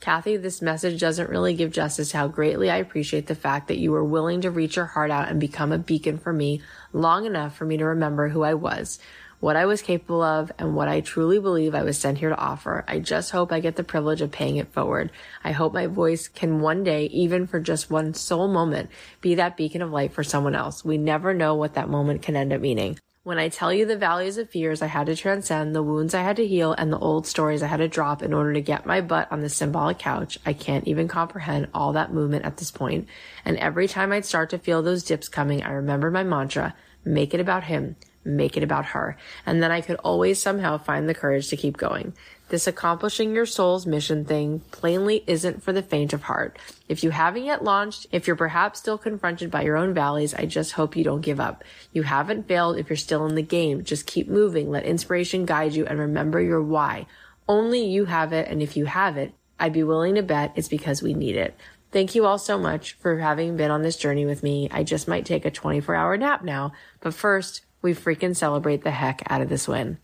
Cathy, 0.00 0.36
this 0.36 0.60
message 0.60 1.00
doesn't 1.00 1.30
really 1.30 1.54
give 1.54 1.72
justice 1.72 2.10
to 2.10 2.18
how 2.18 2.28
greatly 2.28 2.70
I 2.70 2.76
appreciate 2.76 3.26
the 3.26 3.34
fact 3.34 3.68
that 3.68 3.78
you 3.78 3.90
were 3.90 4.04
willing 4.04 4.42
to 4.42 4.50
reach 4.50 4.76
your 4.76 4.84
heart 4.84 5.10
out 5.10 5.30
and 5.30 5.40
become 5.40 5.72
a 5.72 5.78
beacon 5.78 6.18
for 6.18 6.32
me 6.32 6.60
long 6.92 7.24
enough 7.24 7.56
for 7.56 7.64
me 7.64 7.78
to 7.78 7.86
remember 7.86 8.28
who 8.28 8.42
I 8.42 8.52
was 8.52 8.98
what 9.44 9.56
I 9.56 9.66
was 9.66 9.82
capable 9.82 10.22
of, 10.22 10.50
and 10.58 10.74
what 10.74 10.88
I 10.88 11.02
truly 11.02 11.38
believe 11.38 11.74
I 11.74 11.82
was 11.82 11.98
sent 11.98 12.16
here 12.16 12.30
to 12.30 12.38
offer. 12.38 12.82
I 12.88 12.98
just 12.98 13.30
hope 13.30 13.52
I 13.52 13.60
get 13.60 13.76
the 13.76 13.84
privilege 13.84 14.22
of 14.22 14.32
paying 14.32 14.56
it 14.56 14.72
forward. 14.72 15.12
I 15.44 15.52
hope 15.52 15.74
my 15.74 15.86
voice 15.86 16.28
can 16.28 16.60
one 16.60 16.82
day, 16.82 17.04
even 17.12 17.46
for 17.46 17.60
just 17.60 17.90
one 17.90 18.14
sole 18.14 18.48
moment, 18.48 18.88
be 19.20 19.34
that 19.34 19.58
beacon 19.58 19.82
of 19.82 19.90
light 19.90 20.14
for 20.14 20.24
someone 20.24 20.54
else. 20.54 20.82
We 20.82 20.96
never 20.96 21.34
know 21.34 21.56
what 21.56 21.74
that 21.74 21.90
moment 21.90 22.22
can 22.22 22.36
end 22.36 22.54
up 22.54 22.62
meaning. 22.62 22.98
When 23.22 23.36
I 23.36 23.50
tell 23.50 23.70
you 23.70 23.84
the 23.84 23.98
values 23.98 24.38
of 24.38 24.48
fears 24.48 24.80
I 24.80 24.86
had 24.86 25.08
to 25.08 25.14
transcend, 25.14 25.74
the 25.74 25.82
wounds 25.82 26.14
I 26.14 26.22
had 26.22 26.36
to 26.36 26.46
heal, 26.46 26.72
and 26.72 26.90
the 26.90 26.98
old 26.98 27.26
stories 27.26 27.62
I 27.62 27.66
had 27.66 27.80
to 27.80 27.86
drop 27.88 28.22
in 28.22 28.32
order 28.32 28.54
to 28.54 28.62
get 28.62 28.86
my 28.86 29.02
butt 29.02 29.30
on 29.30 29.42
the 29.42 29.50
symbolic 29.50 29.98
couch, 29.98 30.38
I 30.46 30.54
can't 30.54 30.88
even 30.88 31.06
comprehend 31.06 31.68
all 31.74 31.92
that 31.92 32.14
movement 32.14 32.46
at 32.46 32.56
this 32.56 32.70
point. 32.70 33.08
And 33.44 33.58
every 33.58 33.88
time 33.88 34.10
I'd 34.10 34.24
start 34.24 34.48
to 34.50 34.58
feel 34.58 34.80
those 34.80 35.04
dips 35.04 35.28
coming, 35.28 35.62
I 35.62 35.72
remembered 35.72 36.14
my 36.14 36.22
mantra, 36.22 36.74
make 37.04 37.34
it 37.34 37.40
about 37.40 37.64
him. 37.64 37.96
Make 38.24 38.56
it 38.56 38.62
about 38.62 38.86
her. 38.86 39.16
And 39.46 39.62
then 39.62 39.70
I 39.70 39.80
could 39.80 39.96
always 39.96 40.40
somehow 40.40 40.78
find 40.78 41.08
the 41.08 41.14
courage 41.14 41.48
to 41.48 41.56
keep 41.56 41.76
going. 41.76 42.14
This 42.48 42.66
accomplishing 42.66 43.34
your 43.34 43.46
soul's 43.46 43.86
mission 43.86 44.24
thing 44.24 44.60
plainly 44.70 45.24
isn't 45.26 45.62
for 45.62 45.72
the 45.72 45.82
faint 45.82 46.12
of 46.12 46.22
heart. 46.22 46.58
If 46.88 47.02
you 47.02 47.10
haven't 47.10 47.44
yet 47.44 47.64
launched, 47.64 48.06
if 48.12 48.26
you're 48.26 48.36
perhaps 48.36 48.78
still 48.78 48.98
confronted 48.98 49.50
by 49.50 49.62
your 49.62 49.76
own 49.76 49.94
valleys, 49.94 50.34
I 50.34 50.44
just 50.44 50.72
hope 50.72 50.94
you 50.94 51.04
don't 51.04 51.22
give 51.22 51.40
up. 51.40 51.64
You 51.92 52.02
haven't 52.02 52.46
failed 52.46 52.76
if 52.76 52.90
you're 52.90 52.96
still 52.96 53.26
in 53.26 53.34
the 53.34 53.42
game. 53.42 53.82
Just 53.82 54.06
keep 54.06 54.28
moving. 54.28 54.70
Let 54.70 54.84
inspiration 54.84 55.46
guide 55.46 55.74
you 55.74 55.86
and 55.86 55.98
remember 55.98 56.40
your 56.40 56.62
why. 56.62 57.06
Only 57.48 57.86
you 57.86 58.04
have 58.04 58.32
it. 58.32 58.48
And 58.48 58.62
if 58.62 58.76
you 58.76 58.84
have 58.84 59.16
it, 59.16 59.32
I'd 59.58 59.72
be 59.72 59.82
willing 59.82 60.16
to 60.16 60.22
bet 60.22 60.52
it's 60.54 60.68
because 60.68 61.02
we 61.02 61.14
need 61.14 61.36
it. 61.36 61.56
Thank 61.92 62.14
you 62.14 62.26
all 62.26 62.38
so 62.38 62.58
much 62.58 62.94
for 62.94 63.18
having 63.18 63.56
been 63.56 63.70
on 63.70 63.82
this 63.82 63.96
journey 63.96 64.26
with 64.26 64.42
me. 64.42 64.68
I 64.70 64.82
just 64.82 65.06
might 65.06 65.24
take 65.24 65.44
a 65.44 65.50
24 65.50 65.94
hour 65.94 66.16
nap 66.16 66.42
now, 66.42 66.72
but 67.00 67.14
first, 67.14 67.64
we 67.84 67.94
freaking 67.94 68.34
celebrate 68.34 68.82
the 68.82 68.90
heck 68.90 69.22
out 69.28 69.42
of 69.42 69.50
this 69.50 69.68
win. 69.68 69.98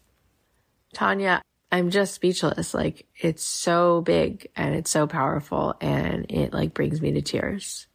Tanya, 0.93 1.41
I'm 1.73 1.89
just 1.89 2.13
speechless. 2.13 2.75
Like 2.75 3.07
it's 3.19 3.43
so 3.43 4.03
big 4.03 4.51
and 4.55 4.75
it's 4.75 4.91
so 4.91 5.07
powerful 5.07 5.75
and 5.81 6.27
it 6.29 6.53
like 6.53 6.75
brings 6.75 7.01
me 7.01 7.13
to 7.13 7.23
tears. 7.23 7.87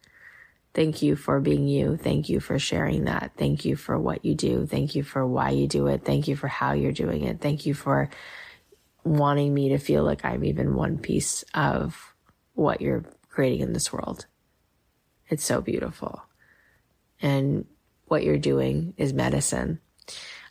Thank 0.74 1.04
you 1.04 1.16
for 1.16 1.40
being 1.40 1.68
you. 1.68 1.98
Thank 1.98 2.30
you 2.30 2.40
for 2.40 2.58
sharing 2.58 3.06
that. 3.06 3.34
Thank 3.38 3.64
you 3.64 3.76
for 3.76 3.98
what 4.00 4.26
you 4.26 4.34
do. 4.34 4.66
Thank 4.66 4.96
you 4.96 5.04
for 5.04 5.26
why 5.26 5.52
you 5.52 5.68
do 5.68 5.86
it. 5.86 6.04
Thank 6.04 6.28
you 6.28 6.36
for 6.36 6.48
how 6.48 6.74
you're 6.74 6.92
doing 6.92 7.24
it. 7.24 7.40
Thank 7.40 7.68
you 7.68 7.76
for 7.76 8.10
wanting 9.04 9.54
me 9.54 9.70
to 9.70 9.78
feel 9.78 10.04
like 10.04 10.26
I'm 10.26 10.44
even 10.44 10.74
one 10.74 10.98
piece 10.98 11.46
of 11.54 12.16
what 12.56 12.82
you're 12.82 13.06
creating 13.30 13.62
in 13.62 13.74
this 13.74 13.94
world. 13.94 14.26
It's 15.30 15.46
so 15.46 15.62
beautiful. 15.62 16.24
And 17.22 17.66
what 18.06 18.24
you're 18.24 18.38
doing 18.38 18.94
is 18.98 19.14
medicine. 19.14 19.80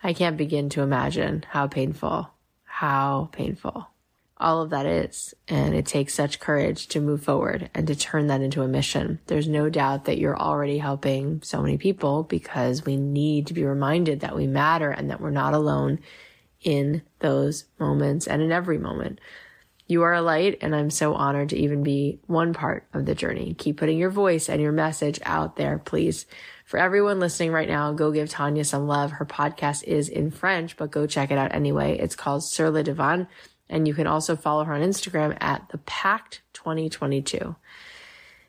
I 0.02 0.12
can't 0.12 0.36
begin 0.36 0.68
to 0.70 0.82
imagine 0.82 1.44
how 1.48 1.66
painful 1.66 2.30
how 2.64 3.28
painful 3.30 3.88
all 4.36 4.60
of 4.60 4.70
that 4.70 4.84
is. 4.84 5.32
And 5.46 5.74
it 5.74 5.86
takes 5.86 6.12
such 6.12 6.40
courage 6.40 6.88
to 6.88 7.00
move 7.00 7.22
forward 7.22 7.70
and 7.72 7.86
to 7.86 7.94
turn 7.94 8.26
that 8.26 8.40
into 8.40 8.62
a 8.62 8.68
mission. 8.68 9.20
There's 9.26 9.48
no 9.48 9.70
doubt 9.70 10.06
that 10.06 10.18
you're 10.18 10.36
already 10.36 10.78
helping 10.78 11.40
so 11.42 11.62
many 11.62 11.78
people 11.78 12.24
because 12.24 12.84
we 12.84 12.96
need 12.96 13.46
to 13.46 13.54
be 13.54 13.64
reminded 13.64 14.20
that 14.20 14.34
we 14.34 14.48
matter 14.48 14.90
and 14.90 15.10
that 15.10 15.20
we're 15.20 15.30
not 15.30 15.54
alone 15.54 16.00
in 16.62 17.02
those 17.20 17.66
moments 17.78 18.26
and 18.26 18.42
in 18.42 18.50
every 18.50 18.78
moment. 18.78 19.20
You 19.86 20.02
are 20.02 20.14
a 20.14 20.22
light, 20.22 20.58
and 20.62 20.74
I'm 20.74 20.90
so 20.90 21.14
honored 21.14 21.50
to 21.50 21.58
even 21.58 21.82
be 21.82 22.18
one 22.26 22.54
part 22.54 22.86
of 22.94 23.04
the 23.04 23.14
journey. 23.14 23.54
Keep 23.56 23.76
putting 23.76 23.98
your 23.98 24.10
voice 24.10 24.48
and 24.48 24.60
your 24.60 24.72
message 24.72 25.20
out 25.24 25.56
there, 25.56 25.78
please. 25.78 26.24
For 26.74 26.78
everyone 26.78 27.20
listening 27.20 27.52
right 27.52 27.68
now, 27.68 27.92
go 27.92 28.10
give 28.10 28.28
Tanya 28.28 28.64
some 28.64 28.88
love. 28.88 29.12
Her 29.12 29.24
podcast 29.24 29.84
is 29.84 30.08
in 30.08 30.32
French, 30.32 30.76
but 30.76 30.90
go 30.90 31.06
check 31.06 31.30
it 31.30 31.38
out 31.38 31.54
anyway. 31.54 31.96
It's 31.96 32.16
called 32.16 32.42
Sur 32.42 32.70
le 32.70 32.82
Divan, 32.82 33.28
and 33.70 33.86
you 33.86 33.94
can 33.94 34.08
also 34.08 34.34
follow 34.34 34.64
her 34.64 34.74
on 34.74 34.80
Instagram 34.80 35.38
at 35.40 35.68
the 35.68 35.78
Pact 35.78 36.42
2022. 36.52 37.54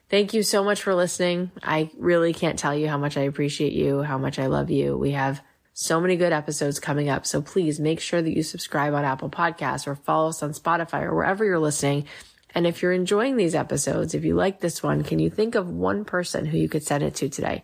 Thank 0.09 0.33
you 0.33 0.41
so 0.41 0.63
much 0.63 0.81
for 0.81 0.95
listening. 0.95 1.51
I 1.61 1.91
really 1.99 2.33
can't 2.33 2.57
tell 2.57 2.75
you 2.75 2.87
how 2.87 2.97
much 2.97 3.15
I 3.15 3.21
appreciate 3.21 3.73
you, 3.73 4.01
how 4.01 4.17
much 4.17 4.39
I 4.39 4.47
love 4.47 4.71
you. 4.71 4.97
We 4.97 5.11
have 5.11 5.43
so 5.73 6.01
many 6.01 6.15
good 6.15 6.33
episodes 6.33 6.79
coming 6.79 7.09
up. 7.09 7.27
So 7.27 7.43
please 7.43 7.79
make 7.79 7.99
sure 7.99 8.23
that 8.23 8.35
you 8.35 8.41
subscribe 8.41 8.95
on 8.95 9.05
Apple 9.05 9.29
Podcasts 9.29 9.85
or 9.85 9.93
follow 9.93 10.29
us 10.29 10.41
on 10.41 10.53
Spotify 10.53 11.03
or 11.03 11.13
wherever 11.13 11.45
you're 11.45 11.59
listening. 11.59 12.07
And 12.55 12.65
if 12.65 12.81
you're 12.81 12.91
enjoying 12.91 13.37
these 13.37 13.53
episodes, 13.53 14.15
if 14.15 14.25
you 14.25 14.33
like 14.33 14.61
this 14.61 14.81
one, 14.81 15.03
can 15.03 15.19
you 15.19 15.29
think 15.29 15.53
of 15.53 15.69
one 15.69 16.05
person 16.05 16.47
who 16.47 16.57
you 16.57 16.69
could 16.69 16.81
send 16.81 17.03
it 17.03 17.13
to 17.17 17.29
today? 17.29 17.61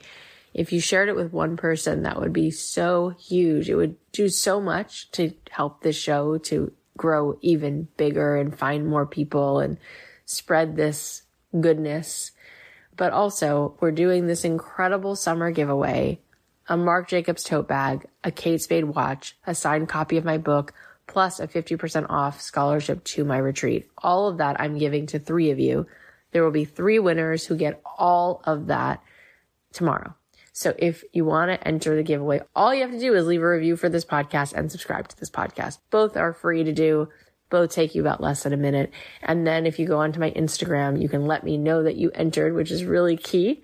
If 0.54 0.74
you 0.74 0.82
shared 0.82 1.10
it 1.10 1.16
with 1.16 1.32
one 1.32 1.56
person, 1.56 2.04
that 2.04 2.20
would 2.20 2.34
be 2.34 2.52
so 2.52 3.10
huge. 3.20 3.70
It 3.70 3.76
would 3.76 3.96
do 4.12 4.30
so 4.30 4.60
much 4.60 5.10
to 5.12 5.34
help 5.50 5.82
this 5.82 5.96
show 5.96 6.38
to 6.40 6.74
grow 6.98 7.38
even 7.42 7.88
bigger 7.98 8.36
and 8.36 8.58
find 8.58 8.88
more 8.88 9.06
people 9.06 9.60
and 9.60 9.78
spread 10.26 10.76
this 10.76 11.24
goodness. 11.60 12.32
But 12.98 13.14
also, 13.14 13.76
we're 13.80 13.92
doing 13.92 14.28
this 14.28 14.44
incredible 14.44 15.16
summer 15.16 15.52
giveaway 15.52 16.20
a 16.68 16.78
Marc 16.78 17.10
Jacobs 17.10 17.44
tote 17.44 17.68
bag, 17.68 18.06
a 18.24 18.32
Kate 18.32 18.62
Spade 18.62 18.86
watch, 18.86 19.36
a 19.46 19.54
signed 19.54 19.90
copy 19.90 20.16
of 20.16 20.24
my 20.24 20.38
book, 20.38 20.74
plus 21.06 21.40
a 21.40 21.48
50% 21.48 22.06
off 22.10 22.40
scholarship 22.40 23.04
to 23.04 23.26
my 23.26 23.38
retreat. 23.38 23.90
All 23.98 24.30
of 24.30 24.38
that 24.38 24.62
I'm 24.62 24.78
giving 24.78 25.06
to 25.08 25.20
three 25.20 25.52
of 25.52 25.60
you. 25.60 25.86
There 26.32 26.44
will 26.44 26.52
be 26.52 26.64
three 26.64 27.00
winners 27.00 27.46
who 27.46 27.58
get 27.58 27.82
all 27.98 28.42
of 28.46 28.68
that 28.68 29.04
tomorrow. 29.74 30.16
So 30.54 30.74
if 30.78 31.04
you 31.14 31.24
want 31.26 31.52
to 31.52 31.68
enter 31.68 31.96
the 31.96 32.04
giveaway, 32.04 32.42
all 32.56 32.74
you 32.74 32.82
have 32.82 32.92
to 32.92 33.00
do 33.00 33.14
is 33.16 33.26
leave 33.26 33.42
a 33.42 33.50
review 33.50 33.76
for 33.78 33.90
this 33.90 34.06
podcast 34.06 34.54
and 34.54 34.72
subscribe 34.72 35.08
to 35.08 35.18
this 35.18 35.30
podcast. 35.30 35.80
Both 35.90 36.18
are 36.18 36.34
free 36.34 36.64
to 36.64 36.74
do. 36.74 37.10
Both 37.50 37.72
take 37.72 37.96
you 37.96 38.02
about 38.02 38.22
less 38.22 38.44
than 38.44 38.54
a 38.54 38.58
minute. 38.58 38.92
And 39.24 39.46
then 39.48 39.66
if 39.66 39.80
you 39.80 39.88
go 39.88 40.00
onto 40.00 40.20
my 40.20 40.32
Instagram, 40.32 41.02
you 41.02 41.10
can 41.10 41.26
let 41.26 41.44
me 41.44 41.58
know 41.58 41.84
that 41.84 41.96
you 41.96 42.12
entered, 42.12 42.54
which 42.54 42.72
is 42.72 42.84
really 42.84 43.18
key 43.18 43.62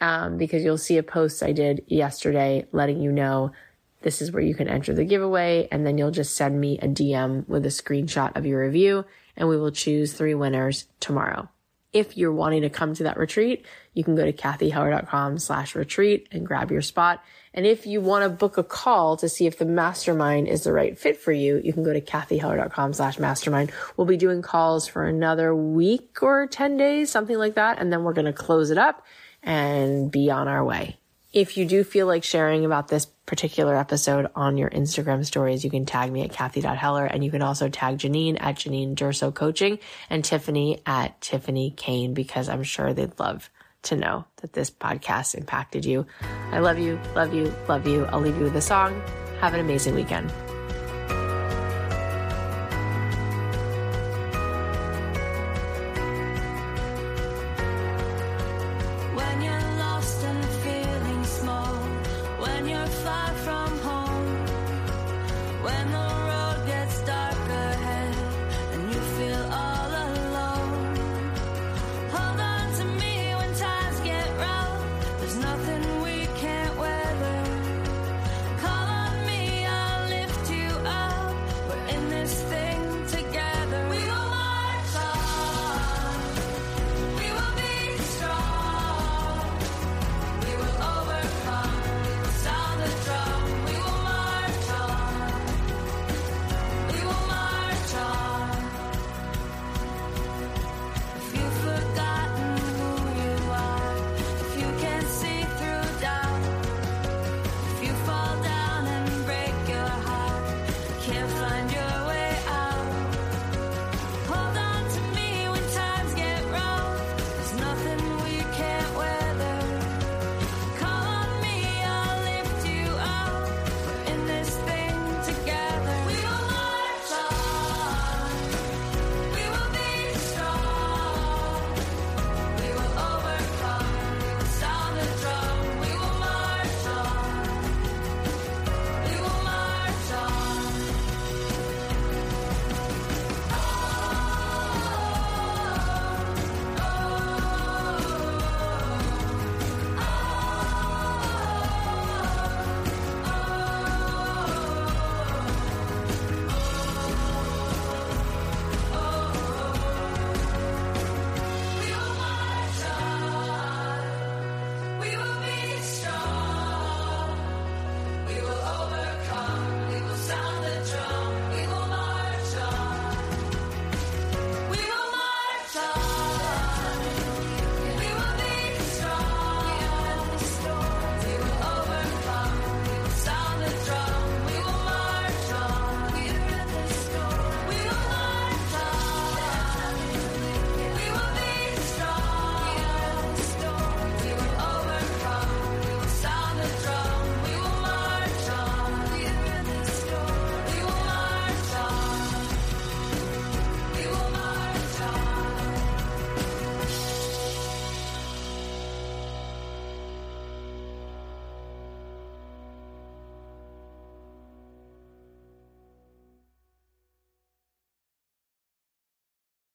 um, 0.00 0.38
because 0.38 0.62
you'll 0.64 0.78
see 0.78 0.98
a 0.98 1.02
post 1.02 1.42
I 1.42 1.52
did 1.52 1.84
yesterday 1.86 2.66
letting 2.72 3.00
you 3.00 3.12
know 3.12 3.52
this 4.02 4.22
is 4.22 4.30
where 4.30 4.42
you 4.42 4.54
can 4.54 4.68
enter 4.68 4.94
the 4.94 5.04
giveaway. 5.04 5.68
And 5.72 5.84
then 5.84 5.98
you'll 5.98 6.12
just 6.12 6.36
send 6.36 6.60
me 6.60 6.78
a 6.78 6.86
DM 6.86 7.48
with 7.48 7.66
a 7.66 7.70
screenshot 7.70 8.36
of 8.36 8.46
your 8.46 8.62
review 8.64 9.04
and 9.36 9.48
we 9.48 9.56
will 9.56 9.72
choose 9.72 10.12
three 10.12 10.34
winners 10.34 10.86
tomorrow. 11.00 11.48
If 11.92 12.16
you're 12.16 12.32
wanting 12.32 12.62
to 12.62 12.70
come 12.70 12.94
to 12.94 13.04
that 13.04 13.16
retreat, 13.16 13.64
you 13.94 14.04
can 14.04 14.14
go 14.14 14.24
to 14.24 14.32
cathyheller.com 14.32 15.38
slash 15.38 15.74
retreat 15.74 16.28
and 16.30 16.46
grab 16.46 16.70
your 16.70 16.82
spot. 16.82 17.22
And 17.54 17.66
if 17.66 17.86
you 17.86 18.00
want 18.00 18.24
to 18.24 18.28
book 18.28 18.58
a 18.58 18.62
call 18.62 19.16
to 19.16 19.28
see 19.28 19.46
if 19.46 19.58
the 19.58 19.64
mastermind 19.64 20.48
is 20.48 20.64
the 20.64 20.72
right 20.72 20.98
fit 20.98 21.16
for 21.18 21.32
you, 21.32 21.60
you 21.64 21.72
can 21.72 21.82
go 21.82 21.92
to 21.92 22.00
cathyheller.com 22.00 22.92
slash 22.92 23.18
mastermind. 23.18 23.72
We'll 23.96 24.06
be 24.06 24.18
doing 24.18 24.42
calls 24.42 24.86
for 24.86 25.04
another 25.06 25.54
week 25.54 26.22
or 26.22 26.46
10 26.46 26.76
days, 26.76 27.10
something 27.10 27.38
like 27.38 27.54
that. 27.54 27.78
And 27.78 27.92
then 27.92 28.04
we're 28.04 28.12
going 28.12 28.26
to 28.26 28.32
close 28.32 28.70
it 28.70 28.78
up 28.78 29.04
and 29.42 30.10
be 30.10 30.30
on 30.30 30.46
our 30.46 30.64
way. 30.64 30.98
If 31.32 31.56
you 31.56 31.64
do 31.64 31.84
feel 31.84 32.06
like 32.06 32.24
sharing 32.24 32.64
about 32.64 32.88
this 32.88 33.06
particular 33.28 33.76
episode 33.76 34.28
on 34.34 34.56
your 34.56 34.70
Instagram 34.70 35.24
stories, 35.24 35.62
you 35.62 35.70
can 35.70 35.86
tag 35.86 36.10
me 36.10 36.22
at 36.22 36.32
Cathy.Heller 36.32 37.04
and 37.04 37.22
you 37.22 37.30
can 37.30 37.42
also 37.42 37.68
tag 37.68 37.98
Janine 37.98 38.38
at 38.40 38.56
Janine 38.56 38.94
Durso 38.94 39.32
Coaching 39.32 39.78
and 40.10 40.24
Tiphany 40.24 40.80
at 40.86 41.20
Tiphany 41.20 41.72
Kane 41.76 42.14
because 42.14 42.48
I'm 42.48 42.64
sure 42.64 42.92
they'd 42.92 43.18
love 43.20 43.50
to 43.82 43.96
know 43.96 44.24
that 44.40 44.54
this 44.54 44.70
podcast 44.70 45.34
impacted 45.34 45.84
you. 45.84 46.06
I 46.50 46.58
love 46.58 46.78
you, 46.78 46.98
love 47.14 47.34
you, 47.34 47.54
love 47.68 47.86
you. 47.86 48.06
I'll 48.06 48.20
leave 48.20 48.36
you 48.36 48.44
with 48.44 48.56
a 48.56 48.62
song. 48.62 49.00
Have 49.40 49.54
an 49.54 49.60
amazing 49.60 49.94
weekend. 49.94 50.32